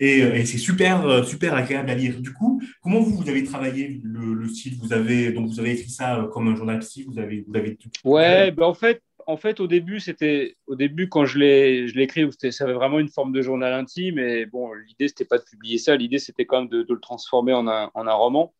Et, 0.00 0.44
c'est 0.44 0.58
super, 0.58 1.24
super 1.24 1.54
agréable 1.54 1.90
à 1.90 1.94
lire. 1.94 2.20
Du 2.20 2.32
coup, 2.32 2.60
comment 2.82 3.00
vous, 3.00 3.16
vous 3.16 3.28
avez 3.28 3.44
travaillé 3.44 4.00
le, 4.02 4.48
style? 4.48 4.76
Vous 4.80 4.92
avez, 4.92 5.32
donc 5.32 5.48
vous 5.48 5.60
avez 5.60 5.72
écrit 5.72 5.90
ça 5.90 6.28
comme 6.32 6.48
un 6.48 6.56
journal 6.56 6.78
psy? 6.80 7.06
Vous 7.08 7.18
avez, 7.18 7.44
vous 7.46 7.56
avez... 7.56 7.78
Ouais, 8.04 8.50
ben 8.50 8.64
en 8.64 8.74
fait, 8.74 9.02
en 9.28 9.36
fait, 9.36 9.60
au 9.60 9.66
début, 9.66 10.00
c'était 10.00 10.56
au 10.66 10.74
début 10.74 11.10
quand 11.10 11.26
je 11.26 11.38
l'ai 11.38 11.86
je 11.86 11.94
l'ai 11.94 12.04
écrit, 12.04 12.26
ça 12.50 12.64
avait 12.64 12.72
vraiment 12.72 12.98
une 12.98 13.10
forme 13.10 13.30
de 13.30 13.42
journal 13.42 13.74
intime. 13.74 14.18
Et 14.18 14.46
bon, 14.46 14.72
l'idée 14.72 15.06
c'était 15.06 15.26
pas 15.26 15.36
de 15.36 15.44
publier 15.44 15.76
ça. 15.76 15.94
L'idée 15.96 16.18
c'était 16.18 16.46
quand 16.46 16.60
même 16.62 16.70
de, 16.70 16.86
le 16.88 17.00
transformer 17.00 17.52
en 17.52 17.68
un, 17.68 17.90
en 17.92 18.06
un, 18.06 18.14
roman. 18.14 18.54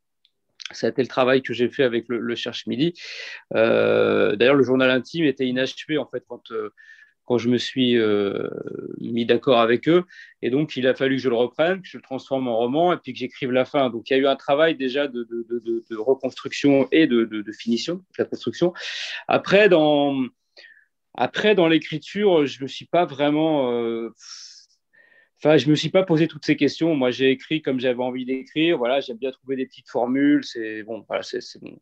Ça 0.72 0.86
a 0.86 0.90
été 0.90 1.00
le 1.00 1.08
travail 1.08 1.40
que 1.40 1.54
j'ai 1.54 1.70
fait 1.70 1.84
avec 1.84 2.04
le, 2.08 2.34
Cherche 2.34 2.66
Midi. 2.66 2.92
Euh, 3.54 4.36
d'ailleurs, 4.36 4.56
le 4.56 4.62
journal 4.62 4.90
intime 4.90 5.24
était 5.24 5.46
inachevé 5.46 5.96
en 5.96 6.04
fait 6.06 6.22
quand 6.28 6.52
euh, 6.52 6.74
quand 7.24 7.36
je 7.36 7.50
me 7.50 7.58
suis 7.58 7.98
euh, 7.98 8.48
mis 9.00 9.26
d'accord 9.26 9.60
avec 9.60 9.86
eux. 9.86 10.04
Et 10.40 10.48
donc, 10.48 10.76
il 10.76 10.86
a 10.86 10.94
fallu 10.94 11.16
que 11.16 11.22
je 11.22 11.28
le 11.28 11.36
reprenne, 11.36 11.82
que 11.82 11.88
je 11.88 11.98
le 11.98 12.02
transforme 12.02 12.48
en 12.48 12.56
roman 12.56 12.94
et 12.94 12.96
puis 12.96 13.12
que 13.12 13.18
j'écrive 13.18 13.52
la 13.52 13.66
fin. 13.66 13.90
Donc, 13.90 14.08
il 14.08 14.14
y 14.14 14.16
a 14.16 14.18
eu 14.20 14.26
un 14.26 14.36
travail 14.36 14.76
déjà 14.76 15.08
de, 15.08 15.24
de, 15.24 15.46
de, 15.50 15.84
de 15.90 15.96
reconstruction 15.96 16.88
et 16.90 17.06
de, 17.06 17.44
finition, 17.52 17.96
de 17.96 18.02
la 18.18 18.24
construction. 18.24 18.72
Après, 19.28 19.68
dans, 19.68 20.16
après, 21.20 21.56
dans 21.56 21.66
l'écriture, 21.66 22.46
je 22.46 22.62
me 22.62 22.68
suis 22.68 22.84
pas 22.84 23.04
vraiment. 23.04 23.72
Euh, 23.72 24.14
enfin, 25.38 25.56
je 25.56 25.68
me 25.68 25.74
suis 25.74 25.88
pas 25.88 26.04
posé 26.04 26.28
toutes 26.28 26.44
ces 26.44 26.54
questions. 26.54 26.94
Moi, 26.94 27.10
j'ai 27.10 27.32
écrit 27.32 27.60
comme 27.60 27.80
j'avais 27.80 28.00
envie 28.00 28.24
d'écrire. 28.24 28.78
Voilà, 28.78 29.00
j'aime 29.00 29.16
bien 29.16 29.32
trouver 29.32 29.56
des 29.56 29.66
petites 29.66 29.88
formules. 29.88 30.44
C'est 30.44 30.84
bon. 30.84 31.04
Voilà, 31.08 31.24
c'est 31.24 31.60
bon. 31.60 31.76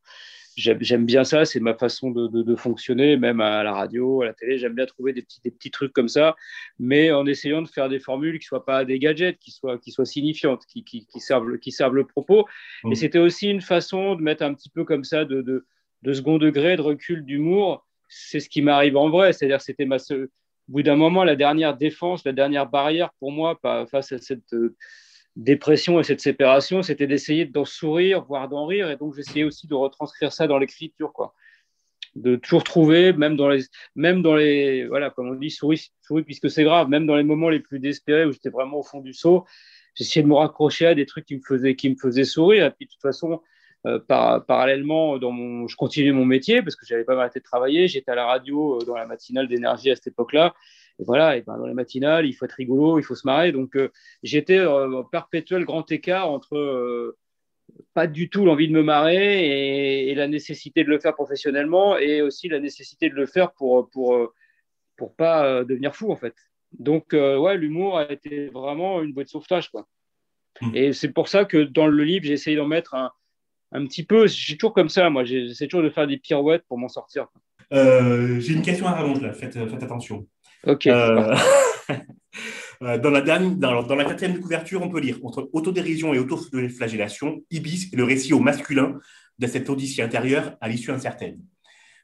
J'aime 0.57 1.05
bien 1.05 1.23
ça. 1.25 1.45
C'est 1.45 1.61
ma 1.61 1.75
façon 1.75 2.11
de, 2.13 2.29
de, 2.29 2.57
fonctionner, 2.57 3.19
même 3.19 3.43
à 3.43 3.63
la 3.63 3.75
radio, 3.75 4.23
à 4.23 4.25
la 4.25 4.33
télé. 4.33 4.57
J'aime 4.57 4.73
bien 4.73 4.87
trouver 4.87 5.13
des 5.13 5.21
petits, 5.21 5.43
des 5.45 5.51
petits 5.51 5.71
trucs 5.71 5.93
comme 5.93 6.09
ça, 6.09 6.35
mais 6.79 7.13
en 7.13 7.27
essayant 7.27 7.61
de 7.61 7.69
faire 7.69 7.91
des 7.91 7.99
formules 7.99 8.39
qui 8.39 8.47
soient 8.47 8.65
pas 8.65 8.87
des 8.87 8.99
gadgets, 8.99 9.39
qui 9.39 9.51
soient, 9.51 9.77
qui 9.77 9.91
soient 9.91 10.07
signifiantes, 10.07 10.65
qui, 10.65 10.83
qui, 10.83 11.05
qui 11.05 11.21
servent, 11.21 11.59
qui 11.59 11.73
servent 11.73 11.97
le 11.97 12.07
propos. 12.07 12.47
Et 12.85 12.89
mmh. 12.89 12.95
c'était 12.95 13.19
aussi 13.19 13.51
une 13.51 13.61
façon 13.61 14.15
de 14.15 14.23
mettre 14.23 14.43
un 14.45 14.55
petit 14.55 14.71
peu 14.71 14.85
comme 14.85 15.05
ça 15.05 15.27
de 15.27 15.63
second 16.11 16.39
degré, 16.39 16.77
de 16.77 16.81
recul, 16.81 17.23
d'humour 17.23 17.87
c'est 18.09 18.41
ce 18.41 18.49
qui 18.49 18.63
m'arrive 18.63 18.97
en 18.97 19.09
vrai. 19.11 19.33
C'est-à-dire, 19.33 19.61
c'était 19.61 19.85
ma. 19.87 19.97
Au 19.97 20.73
bout 20.73 20.83
d'un 20.83 20.97
moment, 20.97 21.23
la 21.23 21.37
dernière 21.37 21.77
défense, 21.77 22.25
la 22.25 22.33
dernière 22.33 22.69
barrière 22.69 23.11
pour 23.21 23.31
moi 23.31 23.59
face 23.89 24.11
à 24.11 24.19
cette 24.19 24.53
euh, 24.53 24.75
dépression 25.37 26.01
et 26.01 26.03
cette 26.03 26.21
séparation, 26.21 26.83
c'était 26.83 27.07
d'essayer 27.07 27.45
d'en 27.45 27.65
sourire, 27.65 28.25
voire 28.25 28.49
d'en 28.49 28.67
rire. 28.67 28.91
Et 28.91 28.97
donc, 28.97 29.15
j'essayais 29.15 29.45
aussi 29.45 29.69
de 29.69 29.75
retranscrire 29.75 30.33
ça 30.33 30.47
dans 30.47 30.59
l'écriture, 30.59 31.13
quoi. 31.13 31.35
De 32.17 32.35
toujours 32.37 32.65
trouver, 32.65 33.13
même 33.13 33.37
dans 33.37 33.49
les, 33.49 33.63
même 33.95 34.23
dans 34.23 34.35
les, 34.35 34.87
voilà, 34.87 35.11
comme 35.11 35.29
on 35.29 35.35
dit, 35.35 35.51
souris, 35.51 35.93
souris 36.01 36.25
puisque 36.25 36.51
c'est 36.51 36.65
grave, 36.65 36.89
même 36.89 37.07
dans 37.07 37.17
les 37.17 37.25
moments 37.25 37.51
les 37.51 37.61
plus 37.61 37.79
désespérés 37.79 38.25
où 38.25 38.33
j'étais 38.33 38.49
vraiment 38.49 38.79
au 38.79 38.83
fond 38.83 39.01
du 39.01 39.13
seau, 39.13 39.45
j'essayais 39.95 40.23
de 40.23 40.29
me 40.29 40.35
raccrocher 40.35 40.87
à 40.87 40.95
des 40.95 41.05
trucs 41.05 41.27
qui 41.27 41.37
me 41.37 41.43
faisaient, 41.47 41.77
qui 41.77 41.91
me 41.91 41.97
faisaient 41.97 42.25
sourire. 42.25 42.67
Et 42.67 42.71
puis, 42.71 42.87
de 42.87 42.91
toute 42.91 43.03
façon, 43.03 43.41
euh, 43.87 44.01
parallèlement, 44.01 45.19
dans 45.19 45.31
mon, 45.31 45.69
je 45.69 45.77
continuais 45.77 46.13
mon 46.13 46.25
métier 46.25 46.63
parce 46.63 46.75
que 46.75 46.85
j'avais 46.87 47.05
pas 47.05 47.15
arrêté 47.15 47.39
de 47.39 47.45
travailler. 47.45 47.87
J'étais 47.87 48.11
à 48.11 48.15
la 48.15 48.27
radio 48.27 48.77
euh, 48.77 48.85
dans 48.85 48.97
la 48.97 49.07
matinale 49.07 49.47
d'énergie 49.47 49.91
à 49.91 49.97
cette 49.97 50.09
époque-là. 50.09 50.55
Et 50.99 51.05
voilà, 51.05 51.37
et 51.37 51.43
ben, 51.43 51.57
dans 51.59 51.67
les 51.67 51.75
matinales, 51.75 52.27
il 52.27 52.33
faut 52.33 52.47
être 52.47 52.53
rigolo, 52.53 52.99
il 52.99 53.03
faut 53.03 53.15
se 53.15 53.27
marrer. 53.27 53.53
Donc, 53.53 53.77
euh, 53.77 53.93
j'étais 54.23 54.65
en 54.65 55.05
perpétuel 55.05 55.65
grand 55.65 55.91
écart 55.93 56.31
entre 56.31 57.15
pas 57.95 58.07
du 58.07 58.31
tout 58.31 58.45
l'envie 58.45 58.69
de 58.69 58.73
me 58.73 58.83
marrer 58.83 60.09
et, 60.09 60.15
la 60.15 60.29
nécessité 60.29 60.85
de 60.85 60.89
le 60.89 60.99
faire 60.99 61.15
professionnellement 61.15 61.99
et 61.99 62.23
aussi 62.23 62.49
la 62.49 62.61
nécessité 62.61 63.11
de 63.11 63.15
le 63.15 63.27
faire 63.27 63.53
pour 63.53 63.91
pour 63.91 64.33
pour 64.97 65.15
pas 65.17 65.65
devenir 65.65 65.95
fou 65.95 66.11
en 66.13 66.17
fait. 66.17 66.35
Donc 66.79 67.09
ouais, 67.13 67.57
l'humour 67.57 67.99
a 67.99 68.11
été 68.11 68.47
vraiment 68.49 69.03
une 69.03 69.13
boîte 69.13 69.27
de 69.27 69.31
sauvetage 69.31 69.71
quoi. 69.71 69.87
Mmh. 70.63 70.77
Et 70.77 70.93
c'est 70.93 71.13
pour 71.13 71.29
ça 71.29 71.45
que 71.45 71.59
dans 71.59 71.89
le 71.89 72.05
livre, 72.05 72.25
j'ai 72.25 72.33
essayé 72.33 72.57
d'en 72.57 72.67
mettre 72.67 72.95
un, 72.95 73.11
un 73.73 73.87
petit 73.87 74.05
peu. 74.05 74.27
J'ai 74.27 74.57
toujours 74.57 74.75
comme 74.75 74.89
ça, 74.89 75.09
moi. 75.11 75.25
J'essaie 75.25 75.67
toujours 75.67 75.85
de 75.85 75.91
faire 75.91 76.07
des 76.07 76.19
pirouettes 76.19 76.65
pour 76.69 76.79
m'en 76.79 76.89
sortir. 76.89 77.27
Euh, 77.73 78.39
j'ai 78.41 78.53
une 78.53 78.63
question 78.63 78.87
à 78.87 78.93
rallonge 78.93 79.21
là. 79.21 79.33
Faites, 79.33 79.55
faites 79.55 79.83
attention. 79.83 80.27
Ok. 80.67 80.87
Euh, 80.87 81.35
euh, 82.83 82.99
dans 82.99 83.11
la, 83.11 83.21
dernière, 83.21 83.57
dans, 83.57 83.95
la 83.95 84.05
quatrième 84.05 84.41
couverture, 84.41 84.83
on 84.83 84.89
peut 84.89 85.01
lire 85.01 85.19
entre 85.25 85.49
autodérision 85.53 86.15
et 86.15 86.19
autoflagellation, 86.19 87.43
Ibis 87.51 87.91
est 87.93 87.97
le 87.97 88.05
récit 88.05 88.33
au 88.33 88.41
masculin 88.41 88.99
de 89.39 89.47
cette 89.47 89.69
odyssée 89.69 90.03
intérieure 90.03 90.57
à 90.61 90.69
l'issue 90.69 90.91
incertaine. 90.91 91.39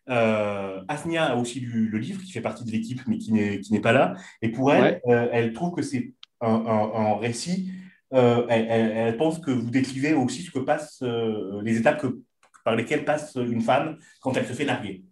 Euh, 0.08 0.80
Asnia 0.88 1.26
a 1.26 1.36
aussi 1.36 1.60
lu 1.60 1.88
le 1.88 1.98
livre, 1.98 2.20
qui 2.22 2.32
fait 2.32 2.40
partie 2.40 2.64
de 2.64 2.70
l'équipe, 2.70 3.00
mais 3.06 3.18
qui 3.18 3.32
n'est 3.32 3.80
pas 3.80 3.92
là. 3.92 4.14
Et 4.42 4.48
pour 4.48 4.72
elle, 4.72 5.00
elle 5.06 5.52
trouve 5.52 5.74
que 5.74 5.82
c'est 5.82 6.12
un, 6.40 6.48
un, 6.50 7.16
récit 7.16 7.70
euh, 8.12 8.46
elle, 8.48 9.16
pense 9.16 9.38
que 9.38 9.50
vous 9.50 9.70
décrivez 9.70 10.12
aussi 10.12 10.42
ce 10.42 10.50
que 10.50 10.58
passe, 10.58 11.00
euh, 11.02 11.62
les 11.62 11.78
étapes 11.78 12.06
par 12.64 12.76
lesquelles 12.76 13.04
passe 13.04 13.34
une 13.36 13.62
femme 13.62 13.98
quand 14.20 14.36
elle 14.36 14.46
se 14.46 14.52
fait 14.52 14.64
larguer. 14.64 15.02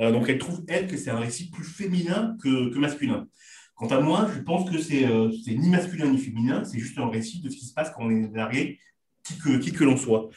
Euh, 0.00 0.12
donc 0.12 0.28
elle 0.28 0.38
trouve, 0.38 0.62
elle, 0.68 0.86
que 0.86 0.96
c'est 0.96 1.10
un 1.10 1.18
récit 1.18 1.50
plus 1.50 1.64
féminin 1.64 2.36
que, 2.42 2.78
masculin. 2.78 3.26
Quant 3.74 3.88
à 3.88 4.00
moi, 4.00 4.28
je 4.34 4.40
pense 4.40 4.70
que 4.70 4.78
c'est 4.78 5.06
ni 5.48 5.68
masculin 5.68 6.10
ni 6.10 6.18
féminin, 6.18 6.64
c'est 6.64 6.78
juste 6.78 6.98
un 6.98 7.08
récit 7.08 7.40
de 7.40 7.50
ce 7.50 7.56
qui 7.56 7.66
se 7.66 7.74
passe 7.74 7.90
quand 7.90 8.04
on 8.04 8.10
est 8.10 8.30
largué, 8.34 8.78
qui 9.24 9.38
que, 9.38 9.58
qui 9.58 9.72
que 9.72 9.84
l'on 9.84 9.96
soit. 9.96 10.30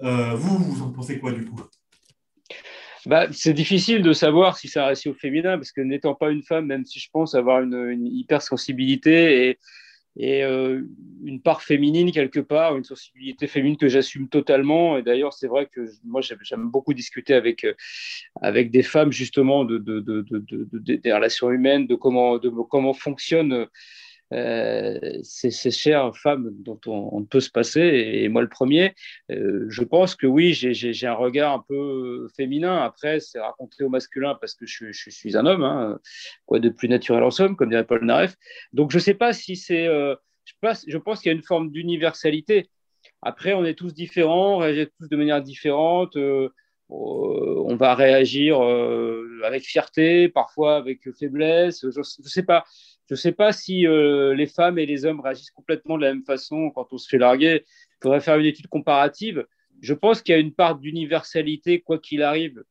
vous, 0.00 0.58
vous 0.58 0.82
en 0.82 0.92
pensez 0.92 1.18
quoi 1.18 1.32
du 1.32 1.44
coup? 1.44 1.60
Bah, 3.04 3.26
c'est 3.30 3.52
difficile 3.52 4.02
de 4.02 4.12
savoir 4.12 4.56
si 4.56 4.68
c'est 4.68 4.80
un 4.80 4.86
récit 4.86 5.08
au 5.08 5.14
féminin, 5.14 5.58
parce 5.58 5.72
que 5.72 5.80
n'étant 5.80 6.14
pas 6.14 6.30
une 6.30 6.42
femme, 6.42 6.66
même 6.66 6.84
si 6.86 6.98
je 6.98 7.08
pense 7.12 7.34
avoir 7.34 7.60
une, 7.62 7.88
une 7.90 8.06
hypersensibilité 8.06 9.48
et, 9.48 9.58
et 10.16 10.42
euh, 10.42 10.82
une 11.24 11.40
part 11.40 11.62
féminine 11.62 12.10
quelque 12.10 12.40
part, 12.40 12.76
une 12.76 12.84
sensibilité 12.84 13.46
féminine 13.46 13.76
que 13.76 13.88
j'assume 13.88 14.28
totalement. 14.28 14.98
Et 14.98 15.02
d'ailleurs, 15.02 15.32
c'est 15.32 15.46
vrai 15.46 15.66
que 15.66 15.86
moi, 16.04 16.20
j'aime 16.20 16.68
beaucoup 16.68 16.94
discuter 16.94 17.34
avec, 17.34 17.64
euh, 17.64 17.74
avec 18.40 18.70
des 18.70 18.82
femmes 18.82 19.12
justement 19.12 19.64
de, 19.64 19.78
de, 19.78 20.00
de, 20.00 20.24
de, 20.28 20.96
des 20.96 21.12
relations 21.12 21.50
humaines, 21.50 21.86
de 21.86 21.94
comment, 21.94 22.38
de 22.38 22.48
comment 22.48 22.94
fonctionne 22.94 23.66
euh, 24.34 24.98
ces, 25.22 25.70
chères 25.70 26.14
femmes 26.16 26.50
dont 26.60 26.80
on, 26.86 27.24
peut 27.24 27.40
se 27.40 27.50
passer, 27.50 27.80
et, 27.80 28.28
moi 28.28 28.42
le 28.42 28.48
premier, 28.48 28.94
euh, 29.30 29.64
je 29.68 29.82
pense 29.82 30.14
que 30.14 30.26
oui, 30.26 30.52
j'ai 30.52 31.06
un 31.06 31.14
regard 31.14 31.54
un 31.54 31.64
peu 31.66 32.28
féminin. 32.36 32.76
Après, 32.78 33.20
c'est 33.20 33.40
raconté 33.40 33.84
au 33.84 33.88
masculin 33.88 34.36
parce 34.40 34.54
que 34.54 34.66
je, 34.66 34.92
suis 34.92 35.36
un 35.36 35.46
homme, 35.46 35.62
hein, 35.62 35.98
quoi 36.46 36.58
de 36.60 36.68
plus 36.68 36.88
naturel 36.88 37.22
en 37.22 37.30
somme, 37.30 37.56
comme 37.56 37.70
dirait 37.70 37.86
Paul 37.86 38.04
Naref. 38.04 38.36
Donc 38.72 38.90
je 38.90 38.98
ne 38.98 39.02
sais 39.02 39.14
pas 39.14 39.32
si 39.32 39.56
c'est. 39.56 39.86
Euh, 39.86 40.14
je, 40.44 40.54
je 40.86 40.98
pense 40.98 41.20
qu'il 41.20 41.30
y 41.30 41.34
a 41.34 41.36
une 41.36 41.44
forme 41.44 41.70
d'universalité. 41.70 42.68
Après, 43.22 43.54
on 43.54 43.64
est 43.64 43.74
tous 43.74 43.94
différents, 43.94 44.56
on 44.56 44.58
réagit 44.58 44.88
tous 44.98 45.08
de 45.08 45.16
manière 45.16 45.42
différente. 45.42 46.16
on 46.88 47.76
va 47.76 47.94
réagir 47.94 48.60
avec 49.44 49.62
fierté, 49.62 50.28
parfois 50.28 50.76
avec 50.76 51.00
faiblesse. 51.18 51.86
Je 51.90 51.98
ne 51.98 52.28
sais 52.28 52.42
pas. 52.42 52.64
Je 53.08 53.14
ne 53.14 53.16
sais 53.16 53.32
pas 53.32 53.52
si 53.52 53.86
euh, 53.86 54.34
les 54.34 54.46
femmes 54.46 54.78
et 54.78 54.84
les 54.84 55.06
hommes 55.06 55.20
réagissent 55.20 55.50
complètement 55.50 55.96
de 55.96 56.02
la 56.02 56.12
même 56.12 56.24
façon 56.24 56.70
quand 56.70 56.92
on 56.92 56.98
se 56.98 57.08
fait 57.08 57.18
larguer. 57.18 57.64
faudrait 58.02 58.20
faire 58.20 58.36
une 58.36 58.46
étude 58.46 58.68
comparative. 58.68 59.46
Je 59.80 59.94
pense 59.94 60.20
qu'il 60.20 60.34
y 60.34 60.36
a 60.36 60.40
une 60.40 60.52
part 60.52 60.76
d'universalité, 60.76 61.80
quoi 61.80 61.98
qu'il 61.98 62.22
arrive, 62.22 62.62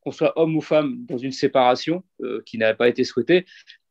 qu'on 0.00 0.10
soit 0.10 0.36
homme 0.36 0.56
ou 0.56 0.60
femme 0.60 1.04
dans 1.06 1.18
une 1.18 1.32
séparation 1.32 2.02
euh, 2.22 2.42
qui 2.44 2.58
n'avait 2.58 2.76
pas 2.76 2.88
été 2.88 3.04
souhaitée. 3.04 3.44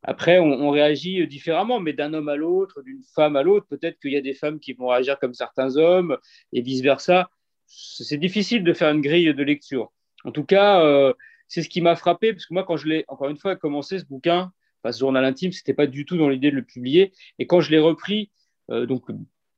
Après, 0.06 0.40
on, 0.40 0.70
réagit 0.70 1.26
différemment, 1.28 1.80
mais 1.80 1.94
d'un 1.94 2.14
homme 2.14 2.28
à 2.28 2.36
l'autre, 2.36 2.82
d'une 2.82 3.02
femme 3.16 3.38
à 3.38 3.44
l'autre, 3.44 3.66
peut-être 3.70 3.98
qu'il 4.00 4.12
y 4.12 4.18
a 4.18 4.22
des 4.22 4.34
femmes 4.34 4.60
qui 4.60 4.74
vont 4.74 4.88
réagir 4.88 5.18
comme 5.18 5.34
certains 5.34 5.78
hommes 5.78 6.18
et 6.52 6.62
vice-versa. 6.62 7.30
C'est 7.68 8.18
difficile 8.18 8.66
de 8.66 8.74
faire 8.74 8.92
une 8.92 9.00
grille 9.00 9.34
de 9.34 9.44
lecture. 9.44 9.94
En 10.26 10.32
tout 10.32 10.44
cas, 10.44 10.84
euh, 10.84 11.14
c'est 11.48 11.62
ce 11.62 11.70
qui 11.70 11.80
m'a 11.80 11.96
frappé, 11.96 12.34
parce 12.34 12.46
que 12.46 12.54
moi, 12.54 12.66
quand 12.66 12.76
je 12.76 12.88
l'ai, 12.88 13.06
encore 13.08 13.30
une 13.30 13.38
fois, 13.38 13.56
commencé 13.56 13.98
ce 13.98 14.06
bouquin, 14.06 14.52
ce 14.92 15.00
journal 15.00 15.24
intime, 15.26 15.52
ce 15.52 15.60
n'était 15.60 15.74
pas 15.74 15.88
du 15.88 16.06
tout 16.06 16.18
dans 16.18 16.30
l'idée 16.30 16.52
de 16.52 16.56
le 16.56 16.64
publier. 16.64 17.14
Et 17.40 17.48
quand 17.48 17.62
je 17.62 17.72
l'ai 17.72 17.80
repris, 17.80 18.32
euh, 18.72 18.86
donc 18.86 19.06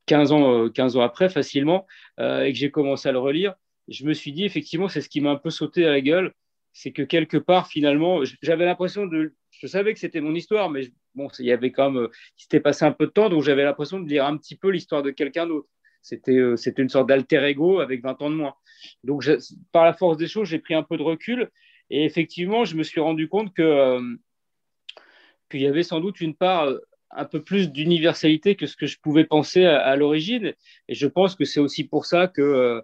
15 0.06 0.32
ans, 0.32 0.68
15 0.70 0.96
ans 0.96 1.00
après, 1.02 1.28
facilement, 1.28 1.86
et 2.18 2.52
que 2.52 2.58
j'ai 2.58 2.70
commencé 2.70 3.08
à 3.08 3.12
le 3.12 3.18
relire, 3.18 3.54
je 3.88 4.04
me 4.04 4.12
suis 4.14 4.32
dit, 4.32 4.44
effectivement, 4.44 4.88
c'est 4.88 5.00
ce 5.00 5.08
qui 5.08 5.20
m'a 5.20 5.30
un 5.30 5.36
peu 5.36 5.50
sauté 5.50 5.84
à 5.84 5.90
la 5.90 6.00
gueule 6.00 6.32
c'est 6.76 6.92
que 6.92 7.00
quelque 7.00 7.38
part, 7.38 7.68
finalement, 7.68 8.20
j'avais 8.42 8.66
l'impression 8.66 9.06
de. 9.06 9.34
Je 9.50 9.66
savais 9.66 9.94
que 9.94 9.98
c'était 9.98 10.20
mon 10.20 10.34
histoire, 10.34 10.68
mais 10.68 10.90
bon, 11.14 11.28
il 11.38 11.46
y 11.46 11.52
avait 11.52 11.72
quand 11.72 11.90
même. 11.90 12.08
Il 12.36 12.42
s'était 12.42 12.60
passé 12.60 12.84
un 12.84 12.92
peu 12.92 13.06
de 13.06 13.12
temps, 13.12 13.30
donc 13.30 13.42
j'avais 13.42 13.64
l'impression 13.64 13.98
de 13.98 14.06
lire 14.06 14.26
un 14.26 14.36
petit 14.36 14.56
peu 14.56 14.68
l'histoire 14.68 15.02
de 15.02 15.10
quelqu'un 15.10 15.46
d'autre. 15.46 15.68
C'était 16.02 16.36
euh, 16.36 16.54
c'était 16.56 16.82
une 16.82 16.90
sorte 16.90 17.08
d'alter 17.08 17.42
ego 17.48 17.80
avec 17.80 18.02
20 18.02 18.20
ans 18.20 18.28
de 18.28 18.34
moins. 18.34 18.54
Donc, 19.04 19.26
par 19.72 19.86
la 19.86 19.94
force 19.94 20.18
des 20.18 20.28
choses, 20.28 20.48
j'ai 20.48 20.58
pris 20.58 20.74
un 20.74 20.82
peu 20.82 20.98
de 20.98 21.02
recul. 21.02 21.48
Et 21.88 22.04
effectivement, 22.04 22.66
je 22.66 22.76
me 22.76 22.82
suis 22.82 23.00
rendu 23.00 23.26
compte 23.26 23.54
que 23.54 23.98
euh, 25.46 25.50
qu'il 25.50 25.62
y 25.62 25.66
avait 25.66 25.82
sans 25.82 26.00
doute 26.00 26.20
une 26.20 26.34
part 26.34 26.64
euh, 26.64 26.78
un 27.10 27.24
peu 27.24 27.42
plus 27.42 27.70
d'universalité 27.70 28.56
que 28.56 28.66
ce 28.66 28.76
que 28.76 28.86
je 28.86 28.98
pouvais 29.00 29.24
penser 29.24 29.64
à, 29.64 29.96
l'origine. 29.96 30.52
Et 30.88 30.94
je 30.94 31.06
pense 31.06 31.34
que 31.34 31.44
c'est 31.44 31.60
aussi 31.60 31.84
pour 31.84 32.04
ça 32.04 32.28
que 32.28 32.82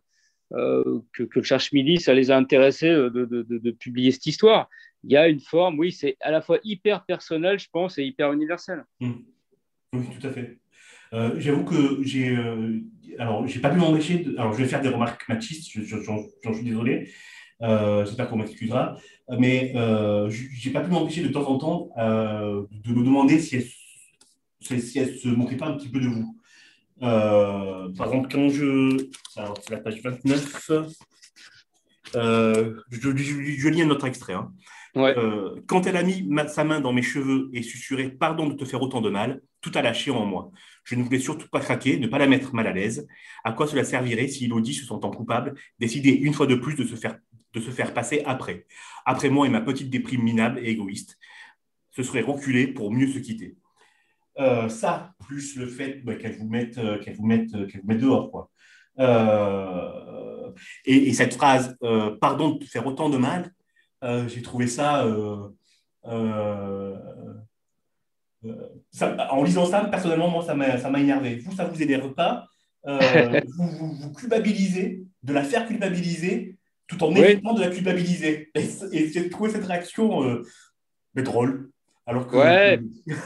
euh, 0.55 1.01
que, 1.15 1.27
le 1.35 1.43
cherche 1.43 1.73
midi, 1.73 1.99
ça 1.99 2.13
les 2.13 2.31
a 2.31 2.37
intéressés 2.37 2.91
euh, 2.91 3.11
de, 3.11 3.71
publier 3.71 4.11
cette 4.11 4.27
histoire. 4.27 4.69
Il 5.03 5.11
y 5.11 5.17
a 5.17 5.29
une 5.29 5.41
forme, 5.41 5.79
oui, 5.79 5.93
c'est 5.93 6.17
à 6.21 6.31
la 6.31 6.43
fois 6.43 6.59
hyper 6.63 7.05
personnel, 7.05 7.59
je 7.59 7.69
pense, 7.73 7.99
et 7.99 8.05
hyper 8.05 8.33
universel. 8.33 8.85
Mmh. 9.01 9.13
Oui, 9.95 10.05
tout 10.21 10.27
à 10.27 10.31
fait. 10.31 10.59
Euh, 11.15 11.35
j'avoue 11.39 11.65
que 11.65 12.03
j'ai. 12.03 12.37
alors, 13.19 13.47
j'ai 13.47 13.61
pas 13.61 13.71
pu 13.71 13.79
m'empêcher. 13.79 14.27
Alors, 14.37 14.53
je 14.53 14.63
vais 14.63 14.69
faire 14.69 14.81
des 14.81 14.89
remarques 14.89 15.27
machistes, 15.29 15.71
j'en 15.85 16.55
suis 16.55 16.65
désolé. 16.65 17.11
J'espère 17.63 18.29
qu'on 18.29 18.37
m'excusera. 18.37 18.97
Mais 19.39 19.73
j'ai 20.29 20.71
pas 20.71 20.81
pu 20.81 20.91
m'empêcher 20.91 21.23
de 21.23 21.29
temps 21.29 21.49
en 21.49 21.59
temps 21.59 21.91
de 21.97 22.93
me 22.93 23.05
demander 23.05 23.39
si 23.39 23.57
elle, 23.57 24.81
si 24.81 24.99
elle 24.99 25.17
se 25.17 25.29
moquait 25.29 25.57
pas 25.57 25.67
un 25.67 25.77
petit 25.77 25.89
peu 25.89 26.01
de 26.01 26.09
vous. 26.09 26.37
Euh, 27.03 27.89
par 27.97 28.07
exemple, 28.09 28.29
quand 28.31 28.49
je. 28.49 29.09
Alors, 29.37 29.59
c'est 29.61 29.71
la 29.71 29.81
page 29.81 30.01
29. 30.03 30.71
Euh, 32.15 32.75
je, 32.91 33.69
lis 33.69 33.83
un 33.83 33.91
autre 33.91 34.07
extrait. 34.07 34.35
Hein. 34.35 34.53
Euh, 34.97 35.61
quand 35.67 35.87
elle 35.87 35.97
a 35.97 36.03
mis 36.03 36.29
sa 36.49 36.65
main 36.65 36.81
dans 36.81 36.93
mes 36.93 37.03
cheveux 37.03 37.49
et 37.55 37.63
susurré 37.63 38.11
Pardon 38.11 38.47
de 38.47 38.55
te 38.55 38.67
faire 38.67 38.83
autant 38.83 39.01
de 39.01 39.09
mal, 39.09 39.41
tout 39.63 39.73
a 39.75 39.83
lâché 39.83 40.11
en 40.11 40.27
moi. 40.27 40.51
Je 40.85 40.95
ne 40.95 41.03
voulais 41.03 41.19
surtout 41.19 41.49
pas 41.49 41.61
craquer, 41.61 41.99
ne 41.99 42.07
pas 42.07 42.19
la 42.19 42.27
mettre 42.27 42.55
mal 42.55 42.67
à 42.67 42.73
l'aise. 42.73 43.07
À 43.45 43.53
quoi 43.53 43.67
cela 43.67 43.85
servirait 43.85 44.29
si 44.29 44.45
Elodie, 44.45 44.75
se 44.75 44.85
sentant 44.85 45.11
coupable, 45.11 45.55
décidait 45.79 46.11
une 46.11 46.35
fois 46.35 46.47
de 46.47 46.55
plus 46.55 46.75
de 46.75 46.85
se 46.85 46.95
faire, 46.97 47.19
de 47.53 47.61
se 47.61 47.71
faire 47.71 47.95
passer 47.95 48.23
après 48.27 48.67
Après 49.05 49.31
moi 49.31 49.47
et 49.47 49.51
ma 49.51 49.61
petite 49.61 49.91
déprime 49.91 50.23
minable 50.23 50.59
et 50.61 50.71
égoïste, 50.71 51.19
ce 51.91 52.03
serait 52.03 52.23
reculer 52.23 52.67
pour 52.67 52.93
mieux 52.93 53.09
se 53.09 53.19
quitter. 53.19 53.57
Euh, 54.39 54.69
ça, 54.69 55.13
plus 55.27 55.57
le 55.57 55.67
fait 55.67 56.05
bah, 56.05 56.15
qu'elle 56.15 56.39
vous 56.39 56.49
mette, 56.49 56.79
euh, 56.79 56.99
qu'elle 56.99 57.17
vous 57.17 57.27
mette, 57.27 57.55
euh, 57.55 57.67
qu'elle 57.67 57.83
vous 57.83 57.89
mette 57.89 58.01
dehors, 58.01 58.31
quoi. 58.31 58.51
Et, 60.85 61.13
cette 61.13 61.35
phrase, 61.35 61.77
pardon 62.21 62.51
de 62.51 62.59
te 62.59 62.65
faire 62.65 62.87
autant 62.87 63.09
de 63.09 63.17
mal, 63.17 63.53
j'ai 64.29 64.43
trouvé 64.43 64.67
ça, 64.67 65.07
en 66.05 66.63
lisant 69.45 69.67
ça, 69.67 69.85
personnellement, 69.85 70.29
moi, 70.29 70.45
ça 70.45 70.55
m'a, 70.55 70.79
ça 70.79 70.91
m'a 70.91 71.01
énervé. 71.01 71.37
Vous, 71.37 71.53
ça 71.53 71.65
vous 71.65 71.83
énerve 71.83 72.13
pas 72.15 72.47
vous, 72.85 73.69
vous, 73.69 73.93
vous, 73.93 74.13
culpabilisez, 74.13 75.05
de 75.23 75.33
la 75.33 75.45
faire 75.45 75.67
culpabiliser, 75.67 76.52
tout 76.97 77.05
en 77.05 77.15
évitant 77.15 77.55
de 77.55 77.61
la 77.61 77.71
culpabiliser. 77.71 78.51
Et, 78.55 79.09
j'ai 79.09 79.29
trouvé 79.31 79.51
cette 79.51 79.65
réaction 79.65 80.43
mais 81.15 81.23
drôle. 81.23 81.71
Alors 82.07 82.27
que, 82.27 82.37
ouais. 82.37 82.81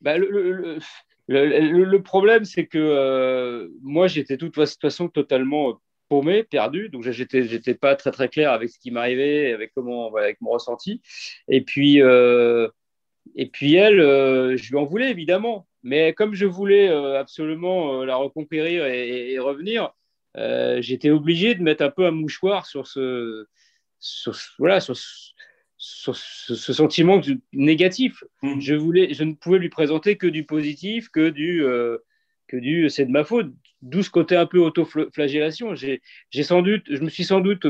Bah, 0.00 0.18
le, 0.18 0.78
le, 1.26 2.02
problème, 2.02 2.44
c'est 2.44 2.66
que 2.66 2.78
euh, 2.78 3.68
moi, 3.80 4.06
j'étais 4.06 4.36
de 4.36 4.46
toute 4.46 4.54
façon 4.54 5.08
totalement 5.08 5.70
euh, 5.70 5.72
paumé, 6.10 6.44
perdu. 6.44 6.90
Donc, 6.90 7.08
j'étais, 7.08 7.44
j'étais 7.44 7.74
pas 7.74 7.96
très 7.96 8.10
très 8.10 8.28
clair 8.28 8.52
avec 8.52 8.68
ce 8.68 8.78
qui 8.78 8.90
m'arrivait, 8.90 9.54
avec 9.54 9.72
comment, 9.74 10.14
avec 10.14 10.42
mon 10.42 10.50
ressenti. 10.50 11.00
Et 11.48 11.62
puis, 11.62 12.02
euh, 12.02 12.68
et 13.34 13.46
puis 13.46 13.74
elle, 13.76 13.96
je 14.58 14.70
lui 14.70 14.76
en 14.76 14.84
voulais 14.84 15.10
évidemment. 15.10 15.66
Mais 15.82 16.12
comme 16.12 16.34
je 16.34 16.44
voulais 16.44 16.88
absolument 16.88 18.04
la 18.04 18.16
reconquérir 18.16 18.84
et, 18.84 19.38
revenir, 19.38 19.90
j'étais 20.36 21.10
obligé 21.10 21.54
de 21.54 21.62
mettre 21.62 21.84
un 21.84 21.90
peu 21.90 22.06
un 22.06 22.10
mouchoir 22.10 22.66
sur 22.66 22.86
ce, 22.86 23.46
sur, 24.04 24.36
voilà, 24.58 24.80
sur, 24.80 24.96
sur 25.76 26.16
ce, 26.16 26.72
sentiment 26.72 27.20
négatif. 27.52 28.22
Mm. 28.42 28.60
Je, 28.60 28.74
voulais, 28.74 29.14
je 29.14 29.24
ne 29.24 29.34
pouvais 29.34 29.58
lui 29.58 29.68
présenter 29.68 30.16
que 30.16 30.26
du 30.26 30.44
positif, 30.44 31.08
que 31.08 31.30
du, 31.30 31.64
euh, 31.64 31.98
que 32.48 32.56
du 32.56 32.88
c'est 32.90 33.06
de 33.06 33.10
ma 33.10 33.24
faute. 33.24 33.52
D'où 33.82 34.02
ce 34.02 34.10
côté 34.10 34.36
un 34.36 34.46
peu 34.46 34.58
auto-flagellation. 34.58 35.74
J'ai, 35.74 36.00
sans 36.42 36.62
doute, 36.62 36.84
je 36.88 37.00
me 37.00 37.10
suis 37.10 37.24
sans 37.24 37.40
doute 37.40 37.66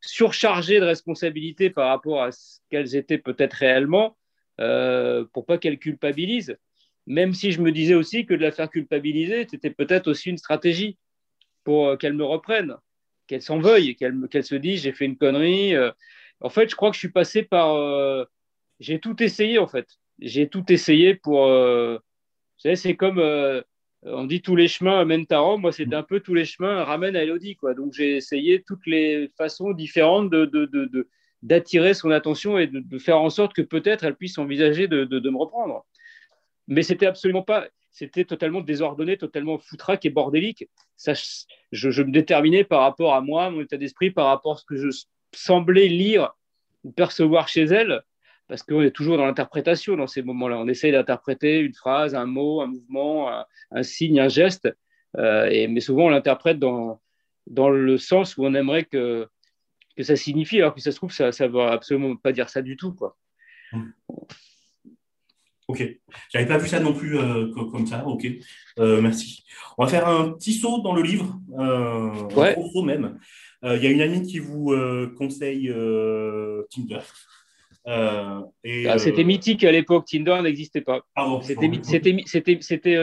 surchargé 0.00 0.80
de 0.80 0.84
responsabilités 0.84 1.70
par 1.70 1.88
rapport 1.88 2.22
à 2.22 2.32
ce 2.32 2.58
qu'elles 2.70 2.96
étaient 2.96 3.18
peut-être 3.18 3.54
réellement, 3.54 4.16
euh, 4.60 5.24
pour 5.32 5.46
pas 5.46 5.58
qu'elles 5.58 5.78
culpabilisent. 5.78 6.56
Même 7.06 7.32
si 7.32 7.52
je 7.52 7.60
me 7.60 7.70
disais 7.70 7.94
aussi 7.94 8.26
que 8.26 8.34
de 8.34 8.42
la 8.42 8.50
faire 8.50 8.68
culpabiliser, 8.68 9.46
c'était 9.48 9.70
peut-être 9.70 10.08
aussi 10.08 10.30
une 10.30 10.38
stratégie 10.38 10.98
pour 11.66 11.88
euh, 11.88 11.96
qu'elle 11.96 12.14
me 12.14 12.24
reprenne, 12.24 12.76
qu'elle 13.26 13.42
s'en 13.42 13.58
veuille, 13.58 13.96
qu'elle, 13.96 14.44
se 14.44 14.54
dise 14.54 14.82
j'ai 14.82 14.92
fait 14.92 15.04
une 15.04 15.18
connerie. 15.18 15.74
Euh, 15.74 15.90
en 16.40 16.48
fait, 16.48 16.70
je 16.70 16.76
crois 16.76 16.90
que 16.90 16.94
je 16.94 17.00
suis 17.00 17.10
passé 17.12 17.42
par. 17.42 17.74
Euh, 17.74 18.24
j'ai 18.80 19.00
tout 19.00 19.22
essayé, 19.22 19.58
en 19.58 19.66
fait. 19.66 19.86
J'ai 20.20 20.48
tout 20.48 20.64
essayé 20.72 21.14
pour. 21.14 21.46
Euh, 21.46 21.96
vous 21.96 22.60
savez, 22.60 22.76
c'est 22.76 22.96
comme. 22.96 23.18
Euh, 23.18 23.62
on 24.02 24.24
dit 24.24 24.42
tous 24.42 24.54
les 24.54 24.68
chemins 24.68 25.04
mènent 25.04 25.26
à 25.30 25.38
Rome. 25.38 25.62
Moi, 25.62 25.72
c'était 25.72 25.96
un 25.96 26.02
peu 26.04 26.20
tous 26.20 26.34
les 26.34 26.44
chemins 26.44 26.84
ramènent 26.84 27.16
à 27.16 27.24
Elodie. 27.24 27.56
Quoi. 27.56 27.74
Donc, 27.74 27.92
j'ai 27.94 28.16
essayé 28.16 28.62
toutes 28.62 28.86
les 28.86 29.32
façons 29.36 29.72
différentes 29.72 30.30
de, 30.30 30.44
de, 30.44 31.08
d'attirer 31.42 31.94
son 31.94 32.10
attention 32.10 32.58
et 32.58 32.68
de, 32.68 32.98
faire 32.98 33.20
en 33.20 33.30
sorte 33.30 33.52
que 33.52 33.62
peut-être 33.62 34.04
elle 34.04 34.14
puisse 34.14 34.38
envisager 34.38 34.86
de, 34.86 35.30
me 35.30 35.36
reprendre. 35.36 35.84
Mais 36.68 36.82
c'était 36.82 37.06
absolument 37.06 37.42
pas, 37.42 37.66
c'était 37.96 38.24
totalement 38.24 38.60
désordonné, 38.60 39.16
totalement 39.16 39.58
foutraque 39.58 40.04
et 40.04 40.10
bordélique. 40.10 40.68
Ça, 40.96 41.12
je, 41.72 42.02
me 42.02 42.10
déterminais 42.10 42.64
par 42.64 42.82
rapport 42.82 43.14
à 43.14 43.20
moi, 43.20 43.50
mon 43.50 43.62
état 43.62 43.76
d'esprit, 43.76 44.10
par 44.10 44.26
rapport 44.26 44.56
à 44.56 44.56
ce 44.58 44.64
que 44.66 44.76
je 44.76 44.88
semblait 45.32 45.88
lire 45.88 46.34
ou 46.84 46.92
percevoir 46.92 47.48
chez 47.48 47.62
elle, 47.62 48.02
parce 48.48 48.62
qu'on 48.62 48.82
est 48.82 48.90
toujours 48.90 49.16
dans 49.16 49.26
l'interprétation 49.26 49.96
dans 49.96 50.06
ces 50.06 50.22
moments-là. 50.22 50.58
On 50.58 50.68
essaye 50.68 50.92
d'interpréter 50.92 51.58
une 51.60 51.74
phrase, 51.74 52.14
un 52.14 52.26
mot, 52.26 52.60
un 52.60 52.66
mouvement, 52.66 53.44
un, 53.70 53.82
signe, 53.82 54.20
un 54.20 54.28
geste, 54.28 54.68
euh, 55.16 55.66
mais 55.68 55.80
souvent 55.80 56.06
on 56.06 56.10
l'interprète 56.10 56.58
dans, 56.58 57.00
dans 57.46 57.70
le 57.70 57.96
sens 57.96 58.36
où 58.36 58.44
on 58.44 58.54
aimerait 58.54 58.84
que, 58.84 59.26
que 59.96 60.02
ça 60.02 60.16
signifie, 60.16 60.58
alors 60.58 60.74
que 60.74 60.80
ça 60.80 60.92
se 60.92 60.96
trouve, 60.96 61.12
ça 61.12 61.30
ne 61.30 61.48
veut 61.48 61.62
absolument 61.62 62.14
pas 62.16 62.32
dire 62.32 62.50
ça 62.50 62.62
du 62.62 62.76
tout. 62.76 62.92
Quoi. 62.92 63.16
Mmh. 63.72 63.90
Ok, 65.68 65.84
j'avais 66.32 66.46
pas 66.46 66.58
vu 66.58 66.68
ça 66.68 66.78
non 66.78 66.92
plus 66.92 67.18
euh, 67.18 67.50
comme 67.52 67.86
ça. 67.86 68.06
Ok, 68.06 68.26
euh, 68.78 69.00
merci. 69.00 69.44
On 69.76 69.84
va 69.84 69.90
faire 69.90 70.06
un 70.06 70.30
petit 70.30 70.52
saut 70.52 70.80
dans 70.80 70.94
le 70.94 71.02
livre, 71.02 71.38
un 71.58 72.28
gros 72.28 72.70
saut 72.72 72.84
même. 72.84 73.18
Euh, 73.64 73.76
il 73.76 73.84
y 73.84 73.86
a 73.86 73.90
une 73.90 74.00
amie 74.00 74.22
qui 74.22 74.38
vous 74.38 74.72
euh, 74.72 75.12
conseille 75.16 75.70
euh, 75.70 76.62
Tinder. 76.70 77.00
Ah, 77.88 78.42
c'était 78.98 79.24
mythique 79.24 79.62
à 79.64 79.70
l'époque, 79.70 80.06
Tinder 80.06 80.40
n'existait 80.42 80.80
pas. 80.80 81.06
c'était, 81.42 81.68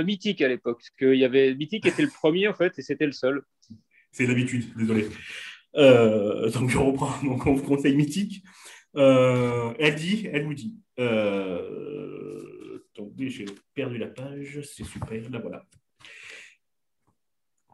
mythique 0.04 0.42
à 0.42 0.48
l'époque, 0.48 0.80
parce 0.80 0.90
que 0.98 1.16
y 1.16 1.24
avait 1.24 1.56
mythique 1.56 1.86
était 1.86 2.02
le 2.02 2.10
premier 2.10 2.48
en 2.50 2.54
fait, 2.54 2.78
et 2.78 2.82
c'était 2.82 3.06
le 3.06 3.14
seul. 3.14 3.44
C'est 4.12 4.26
l'habitude, 4.26 4.66
désolé. 4.76 5.08
donc 5.74 6.70
je 6.70 6.78
reprends. 6.78 7.14
Donc 7.24 7.46
on 7.46 7.54
vous 7.54 7.64
conseille 7.64 7.96
mythique. 7.96 8.44
Elle 8.96 9.96
dit, 9.96 10.28
elle 10.32 10.46
vous 10.46 10.54
dit. 10.54 10.76
attendez, 12.94 13.30
j'ai 13.30 13.46
perdu 13.74 13.98
la 13.98 14.08
page, 14.08 14.62
c'est 14.62 14.84
super. 14.84 15.30
Là 15.30 15.40
voilà. 15.40 15.66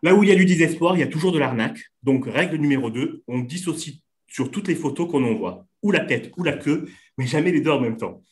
Là 0.01 0.15
où 0.15 0.23
il 0.23 0.29
y 0.29 0.31
a 0.31 0.35
du 0.35 0.45
désespoir, 0.45 0.95
il 0.95 0.99
y 0.99 1.03
a 1.03 1.07
toujours 1.07 1.31
de 1.31 1.39
l'arnaque. 1.39 1.81
Donc, 2.03 2.25
règle 2.25 2.55
numéro 2.55 2.89
2, 2.89 3.23
on 3.27 3.39
dissocie 3.39 4.01
sur 4.27 4.49
toutes 4.49 4.67
les 4.67 4.75
photos 4.75 5.11
qu'on 5.11 5.23
envoie, 5.23 5.67
ou 5.81 5.91
la 5.91 6.05
tête, 6.05 6.31
ou 6.37 6.43
la 6.43 6.55
queue, 6.55 6.87
mais 7.17 7.27
jamais 7.27 7.51
les 7.51 7.61
deux 7.61 7.71
en 7.71 7.81
même 7.81 7.97
temps. 7.97 8.23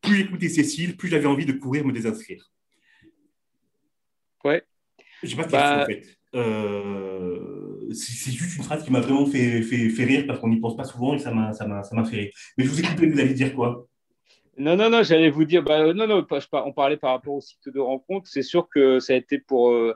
Plus 0.00 0.16
j'écoutais 0.16 0.48
Cécile, 0.48 0.96
plus 0.96 1.08
j'avais 1.08 1.26
envie 1.26 1.46
de 1.46 1.52
courir 1.52 1.84
me 1.84 1.92
désinscrire. 1.92 2.50
Ouais. 4.44 4.62
Je 5.22 5.28
sais 5.28 5.36
pas 5.36 5.46
bah, 5.46 5.82
en 5.82 5.86
fait. 5.86 6.18
C'est 7.92 8.32
juste 8.32 8.56
une 8.56 8.64
phrase 8.64 8.84
qui 8.84 8.90
m'a 8.90 9.00
vraiment 9.00 9.26
fait, 9.26 9.62
fait, 9.62 10.04
rire 10.04 10.24
parce 10.26 10.40
qu'on 10.40 10.48
n'y 10.48 10.60
pense 10.60 10.76
pas 10.76 10.84
souvent 10.84 11.14
et 11.14 11.18
ça 11.18 11.32
m'a 11.32 11.52
fait 12.04 12.16
rire. 12.16 12.30
Mais 12.56 12.64
je 12.64 12.70
vous 12.70 12.80
ai 12.80 12.82
coupé, 12.82 13.06
vous 13.06 13.20
allez 13.20 13.34
dire 13.34 13.54
quoi? 13.54 13.86
Non, 14.56 14.76
non, 14.76 14.88
non, 14.88 15.02
j'allais 15.02 15.30
vous 15.30 15.44
dire, 15.44 15.62
bah, 15.62 15.92
non, 15.92 16.06
non, 16.06 16.24
on 16.52 16.72
parlait 16.72 16.96
par 16.96 17.12
rapport 17.12 17.34
au 17.34 17.40
site 17.40 17.68
de 17.68 17.80
rencontre. 17.80 18.28
C'est 18.28 18.42
sûr 18.42 18.68
que 18.68 19.00
ça 19.00 19.14
a 19.14 19.16
été 19.16 19.38
pour, 19.38 19.72
euh, 19.72 19.94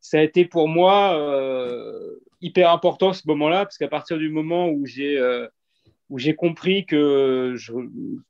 ça 0.00 0.18
a 0.18 0.22
été 0.22 0.44
pour 0.44 0.68
moi 0.68 1.18
euh, 1.18 2.20
hyper 2.40 2.70
important 2.70 3.12
ce 3.14 3.26
moment-là, 3.28 3.64
parce 3.64 3.78
qu'à 3.78 3.88
partir 3.88 4.18
du 4.18 4.28
moment 4.28 4.68
où 4.68 4.84
j'ai 4.84 5.18
euh, 5.18 5.46
où 6.10 6.18
j'ai 6.18 6.34
compris 6.34 6.86
que 6.86 7.54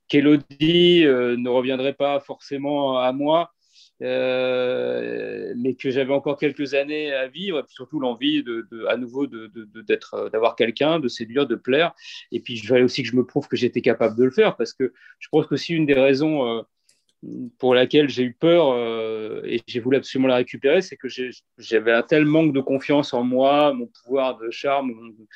qu'Elodie 0.09 1.03
ne 1.05 1.49
reviendrait 1.49 1.93
pas 1.93 2.19
forcément 2.19 2.97
à 2.97 3.13
moi, 3.13 3.51
euh, 4.01 5.53
mais 5.57 5.75
que 5.75 5.91
j'avais 5.91 6.13
encore 6.13 6.37
quelques 6.37 6.73
années 6.73 7.13
à 7.13 7.27
vivre, 7.27 7.59
et 7.59 7.63
puis 7.63 7.73
surtout 7.73 7.99
l'envie 7.99 8.43
de, 8.43 8.85
à 8.87 8.97
nouveau 8.97 9.27
d'être, 9.27 10.13
euh, 10.13 10.29
d'avoir 10.29 10.55
quelqu'un, 10.55 10.99
de 10.99 11.07
séduire, 11.07 11.47
de 11.47 11.55
plaire. 11.55 11.93
Et 12.31 12.39
puis, 12.39 12.53
il 12.55 12.65
fallait 12.65 12.83
aussi 12.83 13.03
que 13.03 13.09
je 13.09 13.15
me 13.15 13.25
prouve 13.25 13.47
que 13.47 13.57
j'étais 13.57 13.81
capable 13.81 14.17
de 14.17 14.23
le 14.23 14.31
faire, 14.31 14.55
parce 14.55 14.73
que 14.73 14.93
je 15.19 15.27
pense 15.29 15.47
que 15.47 15.55
une 15.69 15.85
des 15.85 15.93
raisons 15.93 16.47
euh, 16.47 16.61
pour 17.57 17.75
laquelle 17.75 18.09
j'ai 18.09 18.23
eu 18.23 18.33
peur 18.33 18.77
et 19.45 19.59
j'ai 19.67 19.81
voulu 19.81 19.97
absolument 19.97 20.29
la 20.29 20.37
récupérer, 20.37 20.81
c'est 20.81 20.95
que 20.95 21.09
j'avais 21.57 21.91
un 21.91 22.01
tel 22.01 22.23
manque 22.23 22.53
de 22.53 22.61
confiance 22.61 23.13
en 23.13 23.23
moi, 23.23 23.73
mon 23.73 23.87
pouvoir 23.87 24.37
de 24.37 24.49
charme 24.51 24.91
ou 24.91 25.27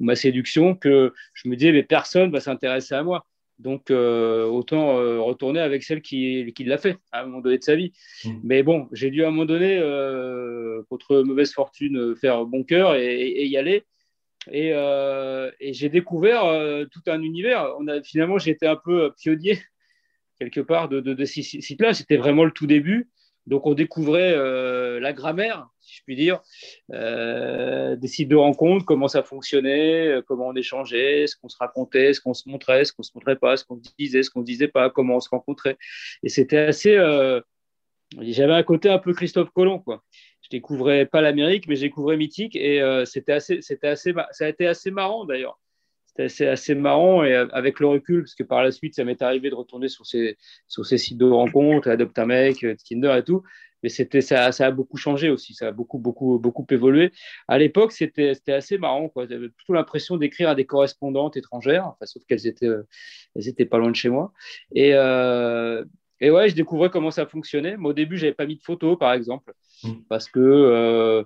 ma 0.00 0.16
séduction, 0.16 0.74
que 0.74 1.14
je 1.32 1.48
me 1.48 1.56
disais, 1.56 1.72
mais 1.72 1.82
personne 1.82 2.30
va 2.30 2.40
s'intéresser 2.40 2.94
à 2.94 3.02
moi. 3.02 3.26
Donc, 3.60 3.90
euh, 3.90 4.46
autant 4.46 4.98
euh, 4.98 5.20
retourner 5.20 5.60
avec 5.60 5.82
celle 5.82 6.00
qui, 6.00 6.50
qui 6.54 6.64
l'a 6.64 6.78
fait 6.78 6.96
à 7.12 7.20
un 7.20 7.26
moment 7.26 7.40
donné 7.40 7.58
de 7.58 7.62
sa 7.62 7.76
vie. 7.76 7.92
Mmh. 8.24 8.30
Mais 8.42 8.62
bon, 8.62 8.88
j'ai 8.92 9.10
dû 9.10 9.22
à 9.22 9.28
un 9.28 9.30
moment 9.30 9.44
donné, 9.44 9.76
euh, 9.78 10.82
contre 10.88 11.20
mauvaise 11.22 11.52
fortune, 11.52 12.16
faire 12.16 12.46
bon 12.46 12.64
cœur 12.64 12.94
et, 12.96 13.46
y 13.46 13.56
aller. 13.58 13.84
Et, 14.50 14.72
j'ai 15.72 15.90
découvert 15.90 16.42
tout 16.90 17.02
un 17.06 17.20
univers. 17.20 17.74
On 17.78 17.86
a, 17.86 18.02
finalement, 18.02 18.38
j'étais 18.38 18.66
un 18.66 18.76
peu 18.76 19.12
pionnier 19.20 19.58
quelque 20.38 20.60
part 20.60 20.88
de, 20.88 21.00
de, 21.00 21.12
de 21.12 21.24
ces 21.26 21.42
sites-là. 21.42 21.92
C'était 21.92 22.16
vraiment 22.16 22.44
le 22.44 22.52
tout 22.52 22.66
début. 22.66 23.10
Donc, 23.46 23.66
on 23.66 23.74
découvrait 23.74 24.34
la 25.00 25.12
grammaire, 25.12 25.68
je 26.00 26.04
puis 26.04 26.16
dire, 26.16 26.40
euh, 26.92 27.94
des 27.96 28.08
sites 28.08 28.28
de 28.28 28.36
rencontres, 28.36 28.86
comment 28.86 29.06
ça 29.06 29.22
fonctionnait, 29.22 30.08
euh, 30.08 30.22
comment 30.22 30.48
on 30.48 30.56
échangeait, 30.56 31.26
ce 31.26 31.36
qu'on 31.36 31.48
se 31.48 31.58
racontait, 31.58 32.14
ce 32.14 32.20
qu'on 32.20 32.34
se 32.34 32.48
montrait, 32.48 32.84
ce 32.84 32.92
qu'on 32.92 33.02
se 33.02 33.12
montrait 33.14 33.36
pas, 33.36 33.56
ce 33.56 33.64
qu'on 33.64 33.80
disait, 33.98 34.22
ce 34.22 34.30
qu'on 34.30 34.42
disait 34.42 34.68
pas, 34.68 34.88
comment 34.90 35.16
on 35.16 35.20
se 35.20 35.28
rencontrait. 35.28 35.76
Et 36.22 36.28
c'était 36.30 36.58
assez. 36.58 36.96
J'avais 38.18 38.54
un 38.54 38.62
côté 38.64 38.88
un 38.88 38.98
peu 38.98 39.12
Christophe 39.12 39.50
Colomb. 39.50 39.84
Je 40.42 40.48
découvrais 40.50 41.06
pas 41.06 41.20
l'Amérique, 41.20 41.68
mais 41.68 41.76
je 41.76 41.82
découvrais 41.82 42.16
Mythique, 42.16 42.56
et 42.56 42.82
c'était 43.04 43.32
assez, 43.32 43.60
c'était 43.60 43.88
assez, 43.88 44.14
ça 44.32 44.46
a 44.46 44.48
été 44.48 44.66
assez 44.66 44.90
marrant 44.90 45.24
d'ailleurs 45.26 45.60
c'est 46.28 46.48
assez 46.48 46.74
marrant 46.74 47.24
et 47.24 47.34
avec 47.34 47.80
le 47.80 47.86
recul, 47.86 48.22
parce 48.22 48.34
que 48.34 48.42
par 48.42 48.62
la 48.62 48.70
suite, 48.70 48.94
ça 48.94 49.04
m'est 49.04 49.22
arrivé 49.22 49.50
de 49.50 49.54
retourner 49.54 49.88
sur 49.88 50.06
ces, 50.06 50.36
sites 50.68 51.18
de 51.18 51.30
rencontres, 51.30 51.88
Adopt 51.88 52.18
un 52.18 52.52
Tinder 52.88 53.16
et 53.18 53.24
tout. 53.24 53.42
Mais 53.82 53.88
c'était, 53.88 54.20
ça, 54.20 54.52
ça, 54.52 54.66
a 54.66 54.70
beaucoup 54.70 54.96
changé 54.96 55.30
aussi, 55.30 55.54
ça 55.54 55.68
a 55.68 55.72
beaucoup, 55.72 55.98
beaucoup, 55.98 56.38
beaucoup 56.38 56.66
évolué. 56.70 57.12
À 57.48 57.58
l'époque, 57.58 57.92
c'était, 57.92 58.34
assez 58.48 58.78
marrant. 58.78 59.08
Quoi. 59.08 59.26
J'avais 59.26 59.48
plutôt 59.48 59.74
l'impression 59.74 60.16
d'écrire 60.16 60.50
à 60.50 60.54
des 60.54 60.66
correspondantes 60.66 61.36
étrangères, 61.36 61.86
enfin, 61.86 62.06
sauf 62.06 62.22
qu'elles 62.26 62.46
étaient, 62.46 62.68
elles 63.34 63.48
étaient 63.48 63.66
pas 63.66 63.78
loin 63.78 63.90
de 63.90 63.96
chez 63.96 64.10
moi. 64.10 64.32
Et, 64.74 64.94
euh, 64.94 65.84
et 66.20 66.30
ouais, 66.30 66.48
je 66.48 66.54
découvrais 66.54 66.90
comment 66.90 67.10
ça 67.10 67.26
fonctionnait. 67.26 67.76
Mais 67.76 67.88
au 67.88 67.92
début, 67.92 68.16
j'avais 68.18 68.34
pas 68.34 68.46
mis 68.46 68.56
de 68.56 68.62
photos, 68.62 68.98
par 68.98 69.12
exemple, 69.12 69.52
mmh. 69.84 69.92
parce 70.08 70.28
que 70.28 70.40
euh, 70.40 71.24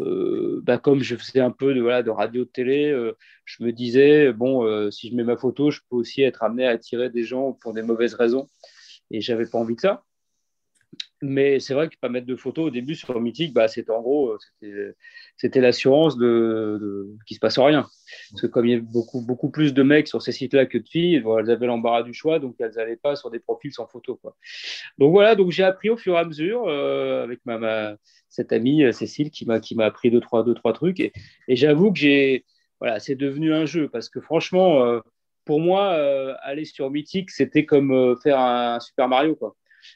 euh, 0.00 0.60
bah, 0.62 0.78
comme 0.78 1.02
je 1.02 1.16
faisais 1.16 1.40
un 1.40 1.50
peu 1.50 1.74
de, 1.74 1.80
voilà, 1.80 2.02
de 2.02 2.10
radio 2.10 2.44
de 2.44 2.48
télé, 2.48 2.90
euh, 2.90 3.16
je 3.44 3.62
me 3.62 3.72
disais, 3.72 4.32
bon, 4.32 4.64
euh, 4.64 4.90
si 4.90 5.10
je 5.10 5.14
mets 5.14 5.24
ma 5.24 5.36
photo, 5.36 5.70
je 5.70 5.80
peux 5.88 5.96
aussi 5.96 6.22
être 6.22 6.42
amené 6.42 6.66
à 6.66 6.70
attirer 6.70 7.10
des 7.10 7.24
gens 7.24 7.52
pour 7.52 7.72
des 7.72 7.82
mauvaises 7.82 8.14
raisons. 8.14 8.48
Et 9.10 9.20
j'avais 9.20 9.46
pas 9.46 9.58
envie 9.58 9.76
de 9.76 9.80
ça. 9.80 10.04
Mais 11.22 11.60
c'est 11.60 11.72
vrai 11.74 11.88
que 11.88 11.96
pas 12.00 12.08
mettre 12.08 12.26
de 12.26 12.36
photos 12.36 12.66
au 12.66 12.70
début 12.70 12.94
sur 12.94 13.20
Mythique, 13.20 13.54
bah, 13.54 13.68
c'était 13.68 13.92
en 13.92 14.02
gros, 14.02 14.36
c'était 15.36 15.60
l'assurance 15.60 16.18
de, 16.18 16.78
de 16.80 17.16
qu'il 17.26 17.36
se 17.36 17.40
passe 17.40 17.58
rien. 17.58 17.86
Parce 18.30 18.42
que 18.42 18.46
comme 18.48 18.66
il 18.66 18.72
y 18.72 18.74
a 18.74 18.80
beaucoup, 18.80 19.20
beaucoup 19.20 19.50
plus 19.50 19.72
de 19.72 19.82
mecs 19.82 20.08
sur 20.08 20.20
ces 20.20 20.32
sites-là 20.32 20.66
que 20.66 20.78
de 20.78 20.88
filles, 20.88 21.22
elles 21.38 21.50
avaient 21.50 21.66
l'embarras 21.66 22.02
du 22.02 22.12
choix, 22.12 22.38
donc 22.38 22.56
elles 22.58 22.72
n'allaient 22.76 22.96
pas 22.96 23.16
sur 23.16 23.30
des 23.30 23.38
profils 23.38 23.72
sans 23.72 23.86
photo. 23.86 24.16
Quoi. 24.16 24.36
Donc 24.98 25.12
voilà, 25.12 25.34
donc 25.36 25.52
j'ai 25.52 25.62
appris 25.62 25.90
au 25.90 25.96
fur 25.96 26.14
et 26.14 26.18
à 26.18 26.24
mesure 26.24 26.68
avec 26.68 27.40
ma, 27.46 27.96
cette 28.32 28.52
amie 28.52 28.82
euh, 28.82 28.92
Cécile 28.92 29.30
qui 29.30 29.46
m'a 29.46 29.60
qui 29.60 29.74
m'a 29.76 29.84
appris 29.84 30.10
deux 30.10 30.20
trois 30.20 30.42
deux 30.42 30.54
trois 30.54 30.72
trucs 30.72 31.00
et, 31.00 31.12
j'avoue 31.48 31.92
que 31.92 31.98
j'ai 31.98 32.44
voilà 32.80 32.98
c'est 32.98 33.14
devenu 33.14 33.52
un 33.52 33.66
jeu 33.66 33.88
parce 33.88 34.08
que 34.08 34.20
franchement 34.20 34.84
euh, 34.84 35.00
pour 35.44 35.60
moi 35.60 35.92
euh, 35.92 36.34
aller 36.42 36.64
sur 36.64 36.90
Mythique 36.90 37.30
c'était 37.30 37.66
comme 37.66 38.16
faire 38.22 38.40
un 38.40 38.80
Super 38.80 39.08
Mario 39.08 39.36
quoi 39.36 39.54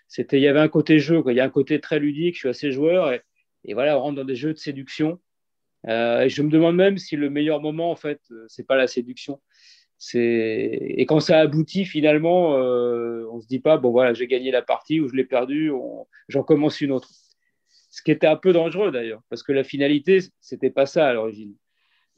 c'était 0.09 0.39
il 0.39 0.43
y 0.43 0.49
avait 0.49 0.61
un 0.61 0.69
côté 0.69 0.99
jeu 0.99 1.23
il 1.27 1.37
y 1.37 1.41
a 1.41 1.45
un 1.45 1.51
côté 1.51 1.81
très 1.81 1.99
ludique 1.99 2.35
je 2.35 2.41
suis 2.41 2.49
assez 2.49 2.73
joueur 2.73 3.13
et, 3.13 3.23
voilà 3.75 3.99
on 3.99 4.03
rentre 4.03 4.17
dans 4.17 4.25
des 4.25 4.37
jeux 4.37 4.53
de 4.53 4.59
séduction. 4.59 5.21
Et 5.89 6.29
je 6.29 6.43
me 6.43 6.51
demande 6.51 6.77
même 6.77 6.99
si 6.99 7.17
le 7.17 7.31
meilleur 7.31 7.61
moment 7.61 7.91
en 7.91 7.97
fait 7.97 8.21
c'est 8.49 8.67
pas 8.67 8.77
la 8.77 8.87
séduction. 8.87 9.41
Et 10.15 11.05
quand 11.09 11.21
ça 11.21 11.41
aboutit 11.41 11.85
finalement 11.85 12.55
on 12.55 13.41
se 13.41 13.47
dit 13.49 13.61
pas 13.61 13.77
bon 13.77 13.91
voilà 13.91 14.15
j'ai 14.15 14.29
gagné 14.29 14.51
la 14.53 14.63
partie 14.63 15.01
ou 15.01 15.09
je 15.09 15.15
l'ai 15.15 15.25
perdu 15.25 15.73
j'en 16.29 16.43
commence 16.43 16.81
une 16.81 16.93
autre. 16.93 17.11
Ce 17.97 18.03
qui 18.03 18.11
était 18.11 18.27
un 18.27 18.37
peu 18.37 18.53
dangereux 18.53 18.91
d'ailleurs, 18.91 19.23
parce 19.31 19.43
que 19.43 19.53
la 19.53 19.65
finalité, 19.65 20.19
c'était 20.41 20.71
pas 20.71 20.85
ça 20.85 21.09
à 21.09 21.15
l'origine. 21.15 21.55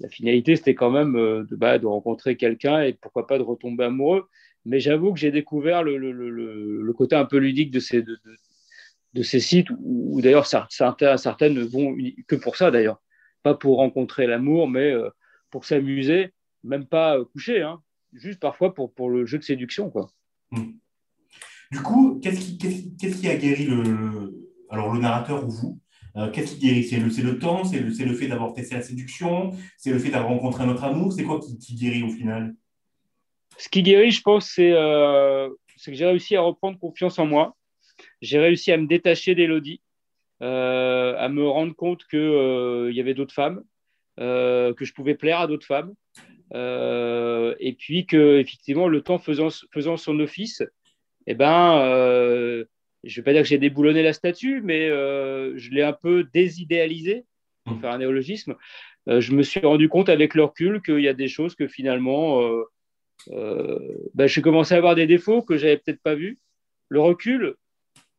La 0.01 0.09
finalité, 0.09 0.57
c'était 0.57 0.75
quand 0.75 0.91
même 0.91 1.17
euh, 1.17 1.45
de, 1.45 1.57
bah, 1.57 1.79
de, 1.79 1.87
rencontrer 1.87 2.37
quelqu'un 2.37 2.83
et 2.83 2.93
pourquoi 2.93 3.27
pas 3.27 3.39
de 3.39 3.43
retomber 3.43 3.85
amoureux. 3.85 4.29
Mais 4.65 4.81
j'avoue 4.81 5.13
que 5.13 5.19
j'ai 5.19 5.31
découvert 5.31 5.83
le, 5.83 6.93
côté 6.93 7.17
un 7.17 7.25
peu 7.25 7.39
ludique 7.39 7.71
de 7.71 7.81
ces, 7.81 9.41
sites, 9.41 9.69
où, 9.81 10.21
d'ailleurs 10.21 10.47
certains, 10.47 11.17
certaines 11.17 11.55
ne 11.55 11.65
vont 11.65 11.97
que 12.27 12.37
pour 12.37 12.57
ça 12.57 12.71
d'ailleurs. 12.71 13.01
Pas 13.43 13.55
pour 13.55 13.77
rencontrer 13.77 14.27
l'amour, 14.27 14.69
mais 14.69 14.93
euh, 14.93 15.09
pour 15.51 15.65
s'amuser, 15.65 16.33
même 16.65 16.87
pas 16.87 17.19
euh, 17.19 17.25
coucher, 17.25 17.63
hein, 17.63 17.81
juste 18.13 18.41
parfois 18.41 18.75
pour, 18.75 19.11
le 19.11 19.27
jeu 19.27 19.39
de 19.39 19.45
séduction. 19.45 19.93
Mmh. 20.51 20.63
Du 21.71 21.83
coup, 21.83 22.21
qu'est-ce 22.23 22.41
qui, 22.41 22.97
qui, 22.97 23.29
a 23.29 23.37
guéri 23.37 23.65
le, 23.65 24.49
alors 24.71 24.93
le 24.93 25.01
narrateur 25.01 25.47
ou 25.47 25.51
vous, 25.51 25.81
euh, 26.17 26.31
qu'est-ce 26.31 26.55
qui 26.55 26.61
guérit? 26.61 26.85
C'est 26.85 27.23
le, 27.23 27.39
temps, 27.39 27.65
c'est 27.65 27.81
le, 27.81 28.15
fait 28.15 28.29
d'avoir 28.29 28.53
testé 28.53 28.75
la 28.75 28.83
séduction, 28.83 29.53
c'est 29.77 29.91
le 29.91 29.99
fait 29.99 30.11
d'avoir 30.11 30.31
rencontré 30.31 30.65
un 30.65 30.69
autre 30.69 30.85
amour, 30.85 31.13
c'est 31.13 31.25
quoi 31.25 31.41
qui, 31.41 31.75
guérit 31.75 32.03
au 32.03 32.11
final? 32.11 32.55
Ce 33.57 33.69
qui 33.69 33.83
guérit, 33.83 34.11
je 34.11 34.23
pense, 34.23 34.57
euh, 34.59 35.49
c'est 35.77 35.91
que 35.91 35.97
j'ai 35.97 36.07
réussi 36.07 36.37
à 36.37 36.41
reprendre 36.41 36.79
confiance 36.79 37.19
en 37.19 37.27
moi, 37.27 37.57
j'ai 38.23 38.39
réussi 38.39 38.73
à 38.73 38.77
me 38.77 38.87
détacher 38.87 39.35
d'Elodie, 39.35 39.81
euh, 40.43 41.15
à 41.19 41.29
me 41.29 41.47
rendre 41.47 41.75
compte 41.75 42.07
qu'il 42.07 42.93
y 42.93 43.01
avait 43.01 43.15
d'autres 43.15 43.35
femmes, 43.35 43.63
que 44.17 44.85
je 44.85 44.93
pouvais 44.93 45.15
plaire 45.15 45.41
à 45.41 45.47
d'autres 45.47 45.67
femmes, 45.67 45.95
et 46.53 47.77
puis 47.79 48.07
que 48.07 48.39
effectivement 48.39 48.89
le 48.89 49.03
temps 49.03 49.19
faisant, 49.19 49.49
faisant 49.73 49.97
son 49.97 50.19
office, 50.21 50.63
eh 51.27 51.35
ben, 51.35 52.65
je 53.09 53.21
ne 53.21 53.23
vais 53.23 53.25
pas 53.25 53.33
dire 53.33 53.43
que 53.43 53.49
j'ai 53.49 53.59
déboulonné 53.59 54.03
la 54.03 54.13
statue, 54.13 54.61
mais 54.63 54.89
euh, 54.89 55.57
je 55.57 55.71
l'ai 55.71 55.83
un 55.83 55.93
peu 55.93 56.25
désidéalisé, 56.25 57.25
pour 57.65 57.77
mmh. 57.77 57.81
faire 57.81 57.91
un 57.91 57.99
néologisme. 57.99 58.55
Euh, 59.09 59.21
je 59.21 59.33
me 59.33 59.43
suis 59.43 59.61
rendu 59.61 59.89
compte 59.89 60.09
avec 60.09 60.35
le 60.35 60.45
recul 60.45 60.83
qu'il 60.83 61.01
y 61.01 61.09
a 61.09 61.15
des 61.15 61.29
choses 61.29 61.55
que 61.55 61.67
finalement, 61.67 62.43
ben, 63.27 64.27
j'ai 64.27 64.43
commencé 64.43 64.75
à 64.75 64.79
avoir 64.79 64.95
des 64.95 65.07
défauts 65.07 65.43
que 65.43 65.57
j'avais 65.57 65.79
peut-être 65.79 66.03
pas 66.03 66.15
vus. 66.15 66.39
Le 66.89 67.01
recul, 67.01 67.55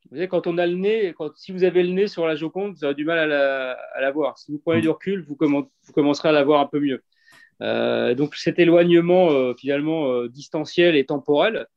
vous 0.10 0.16
savez, 0.16 0.28
quand 0.28 0.48
on 0.48 0.58
a 0.58 0.66
le 0.66 0.76
nez, 0.76 1.14
quand, 1.16 1.36
si 1.36 1.52
vous 1.52 1.64
avez 1.64 1.84
le 1.84 1.90
nez 1.90 2.08
sur 2.08 2.28
la 2.28 2.36
Joconde, 2.36 2.74
vous 2.74 2.84
aurez 2.84 2.96
du 2.96 3.06
mal 3.06 3.20
à 3.20 3.28
la, 3.28 3.72
à 3.72 4.12
voir. 4.12 4.38
Si 4.38 4.52
vous 4.52 4.60
prenez 4.60 4.80
mmh. 4.80 4.84
du 4.84 4.90
recul, 4.90 5.24
vous, 5.24 5.38
vous 5.40 5.94
commencerez 5.94 6.30
à 6.30 6.32
la 6.32 6.44
voir 6.44 6.62
un 6.62 6.68
peu 6.68 6.80
mieux. 6.80 7.04
donc 8.16 8.36
cet 8.36 8.58
éloignement 8.58 9.54
finalement 9.56 10.26
distanciel 10.26 10.96
et 10.96 11.06
temporel, 11.06 11.68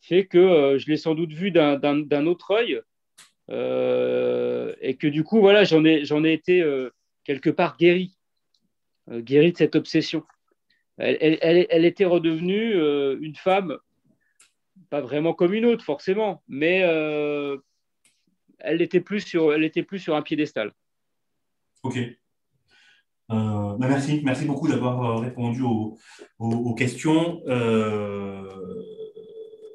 fait 0.00 0.26
que 0.26 0.38
euh, 0.38 0.78
je 0.78 0.88
l'ai 0.88 0.96
sans 0.96 1.14
doute 1.14 1.32
vu 1.32 1.50
d'un 1.50 2.26
autre 2.26 2.52
œil 2.52 2.80
euh, 3.50 4.74
et 4.80 4.96
que 4.96 5.06
du 5.06 5.24
coup, 5.24 5.40
voilà, 5.40 5.64
j'en 5.64 5.84
ai, 5.84 6.02
ai 6.02 6.32
été 6.32 6.62
euh, 6.62 6.90
quelque 7.24 7.50
part 7.50 7.76
guéri, 7.76 8.16
guéri 9.10 9.52
de 9.52 9.56
cette 9.56 9.76
obsession. 9.76 10.24
Elle, 10.98 11.38
elle, 11.42 11.84
était 11.84 12.06
redevenue 12.06 12.72
une 13.20 13.34
femme, 13.34 13.76
pas 14.88 15.02
vraiment 15.02 15.34
comme 15.34 15.52
une 15.52 15.66
autre, 15.66 15.84
forcément, 15.84 16.42
mais 16.48 16.78
elle 16.78 17.58
n'était 18.78 19.02
plus, 19.02 19.20
sur, 19.20 19.52
elle 19.52 19.64
était 19.64 19.82
plus 19.82 19.98
sur 19.98 20.16
un 20.16 20.22
piédestal. 20.22 20.72
Ok. 21.82 21.98
Bah, 23.28 23.76
merci, 23.78 24.22
merci 24.24 24.46
beaucoup 24.46 24.68
d'avoir 24.68 25.20
répondu 25.20 25.62
aux, 25.62 26.74
questions. 26.74 27.42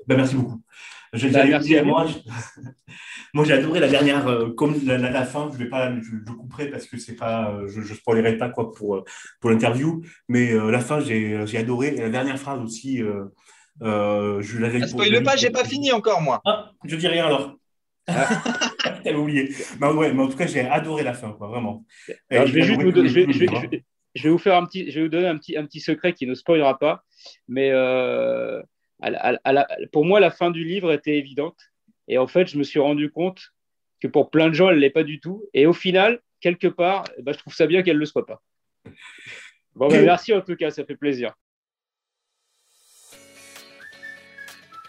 Ben, 0.08 0.18
merci 0.18 0.36
beaucoup. 0.36 0.62
J'ai 1.14 1.30
Bah, 1.30 1.42
déjà 1.44 1.58
merci 1.60 1.78
à 1.78 1.84
moi, 1.84 2.06
je- 2.08 2.20
moi, 3.34 3.44
j'ai 3.46 3.54
adoré 3.54 3.80
la 3.80 3.88
dernière, 3.90 4.28
euh, 4.28 4.50
comme 4.52 4.76
la, 4.86 4.98
la- 4.98 5.10
la 5.12 5.26
fin, 5.26 5.50
je 5.52 5.58
vais 5.58 5.68
pas, 5.70 5.94
je, 6.00 6.02
je 6.26 6.32
couperai 6.32 6.70
parce 6.70 6.86
que 6.88 6.98
c'est 6.98 7.16
pas, 7.16 7.52
euh, 7.52 7.68
je, 7.68 7.82
je 7.82 7.94
spoilerai 7.94 8.38
pas 8.38 8.50
quoi 8.50 8.72
pour 8.72 8.96
euh, 8.96 9.04
pour 9.42 9.50
l'interview, 9.50 10.02
mais 10.30 10.52
euh, 10.54 10.72
la 10.72 10.80
fin, 10.80 11.00
j'ai 11.02 11.46
j'ai 11.46 11.58
adoré 11.58 11.90
et 11.90 12.02
la 12.02 12.10
dernière 12.10 12.40
phrase 12.40 12.62
aussi, 12.62 13.02
euh, 13.02 13.26
euh, 13.82 14.42
je 14.42 14.58
l'avais. 14.60 14.82
Ah, 14.84 14.88
spoil 14.88 15.22
pas, 15.24 15.36
j'ai 15.36 15.50
pas 15.50 15.66
fini 15.66 15.92
encore, 15.92 16.22
moi. 16.22 16.42
Ah, 16.46 16.72
je 16.86 16.96
dis 16.96 17.08
rien 17.08 17.26
alors. 17.26 17.58
T'avais 18.08 19.16
oublié. 19.16 19.54
Bah 19.80 19.94
ouais, 19.94 20.14
mais 20.14 20.24
en 20.24 20.28
tout 20.28 20.38
cas, 20.38 20.48
j'ai 20.48 20.62
adoré 20.62 21.04
la 21.04 21.14
fin, 21.14 21.32
quoi, 21.34 21.48
vraiment. 21.48 21.86
Alors, 22.30 22.48
je 22.48 22.54
vais 22.54 22.62
juste 22.64 22.82
vous, 22.82 22.92
je 22.92 23.08
je 23.08 23.26
je 23.28 23.78
je 24.16 24.24
vais 24.24 24.30
vous 24.30 24.38
faire 24.38 24.56
un 24.56 24.66
petit, 24.66 24.92
je 24.92 25.00
vais 25.00 25.06
vous 25.06 25.12
donner 25.12 25.28
un 25.28 25.38
petit, 25.38 25.56
un 25.58 25.66
petit 25.66 25.80
secret 25.80 26.14
qui 26.14 26.26
ne 26.28 26.34
spoilera 26.36 26.78
pas. 26.80 27.04
Mais 27.48 27.70
euh, 27.72 28.62
à 29.02 29.10
la- 29.10 29.20
à 29.20 29.32
la- 29.32 29.40
à 29.44 29.54
la- 29.54 29.68
pour 29.92 30.06
moi, 30.06 30.20
la 30.20 30.32
fin 30.32 30.52
du 30.52 30.64
livre 30.64 30.92
était 30.94 31.18
évidente. 31.18 31.58
Et 32.08 32.18
en 32.18 32.28
fait, 32.28 32.48
je 32.48 32.58
me 32.58 32.64
suis 32.64 32.80
rendu 32.80 33.12
compte 33.12 33.54
que 34.00 34.08
pour 34.08 34.30
plein 34.30 34.50
de 34.50 34.54
gens, 34.54 34.70
elle 34.70 34.76
ne 34.76 34.82
l'est 34.82 34.90
pas 34.90 35.04
du 35.04 35.20
tout. 35.20 35.46
Et 35.54 35.66
au 35.66 35.74
final, 35.74 36.20
quelque 36.40 36.68
part, 36.68 37.06
eh 37.18 37.22
ben, 37.22 37.34
je 37.34 37.38
trouve 37.38 37.54
ça 37.54 37.68
bien 37.68 37.84
qu'elle 37.84 37.96
ne 37.96 38.00
le 38.00 38.06
soit 38.06 38.26
pas. 38.26 38.42
Bon, 39.76 39.88
ben, 39.88 40.04
merci 40.06 40.34
en 40.34 40.42
tout 40.42 40.56
cas, 40.56 40.72
ça 40.72 40.86
fait 40.86 40.96
plaisir. 40.96 41.34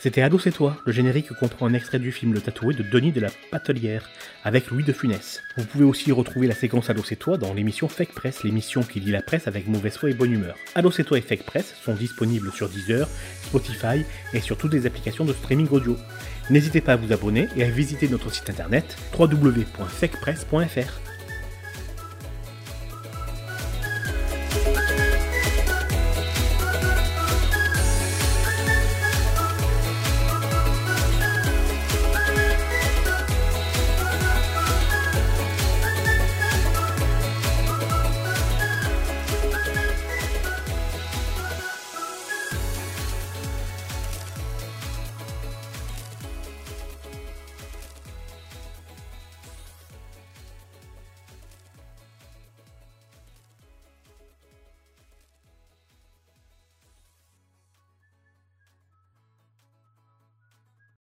C'était 0.03 0.23
Ado 0.23 0.37
c'est 0.37 0.51
toi, 0.51 0.77
le 0.85 0.91
générique 0.91 1.33
comprend 1.33 1.67
un 1.67 1.75
extrait 1.75 2.01
du 2.01 2.11
film 2.11 2.35
Le 2.35 2.41
Tatoué 2.41 2.75
de 2.75 2.83
Denis 2.83 3.13
de 3.13 3.21
la 3.21 3.29
Patelière, 3.53 4.11
avec 4.43 4.69
Louis 4.69 4.83
de 4.83 4.93
Funès. 4.93 5.41
Vous 5.57 5.65
pouvez 5.65 5.85
aussi 5.85 6.11
retrouver 6.11 6.49
la 6.49 6.57
séquence 6.57 6.91
Ado 6.91 7.05
c'est 7.05 7.15
toi 7.15 7.39
dans 7.39 7.55
l'émission 7.55 7.87
Fake 7.87 8.13
Press, 8.13 8.43
l'émission 8.43 8.83
qui 8.83 8.99
lit 8.99 9.13
la 9.13 9.23
presse 9.23 9.47
avec 9.47 9.69
mauvaise 9.69 9.97
foi 9.97 10.11
et 10.11 10.15
bonne 10.15 10.33
humeur. 10.33 10.57
Ado 10.75 10.91
c'est 10.91 11.05
toi 11.05 11.19
et 11.19 11.21
Fake 11.21 11.45
Press 11.45 11.77
sont 11.85 11.95
disponibles 11.95 12.51
sur 12.51 12.69
Deezer, 12.69 13.09
Spotify 13.45 14.03
et 14.35 14.41
sur 14.41 14.57
toutes 14.57 14.73
les 14.73 14.87
applications 14.87 15.25
de 15.25 15.33
streaming 15.33 15.69
audio. 15.71 15.97
N'hésitez 16.51 16.81
pas 16.81 16.95
à 16.95 16.97
vous 16.97 17.13
abonner 17.13 17.47
et 17.57 17.63
à 17.63 17.71
visiter 17.71 18.09
notre 18.09 18.33
site 18.35 18.51
internet 18.51 18.97
www.fakepress.fr. 19.17 21.12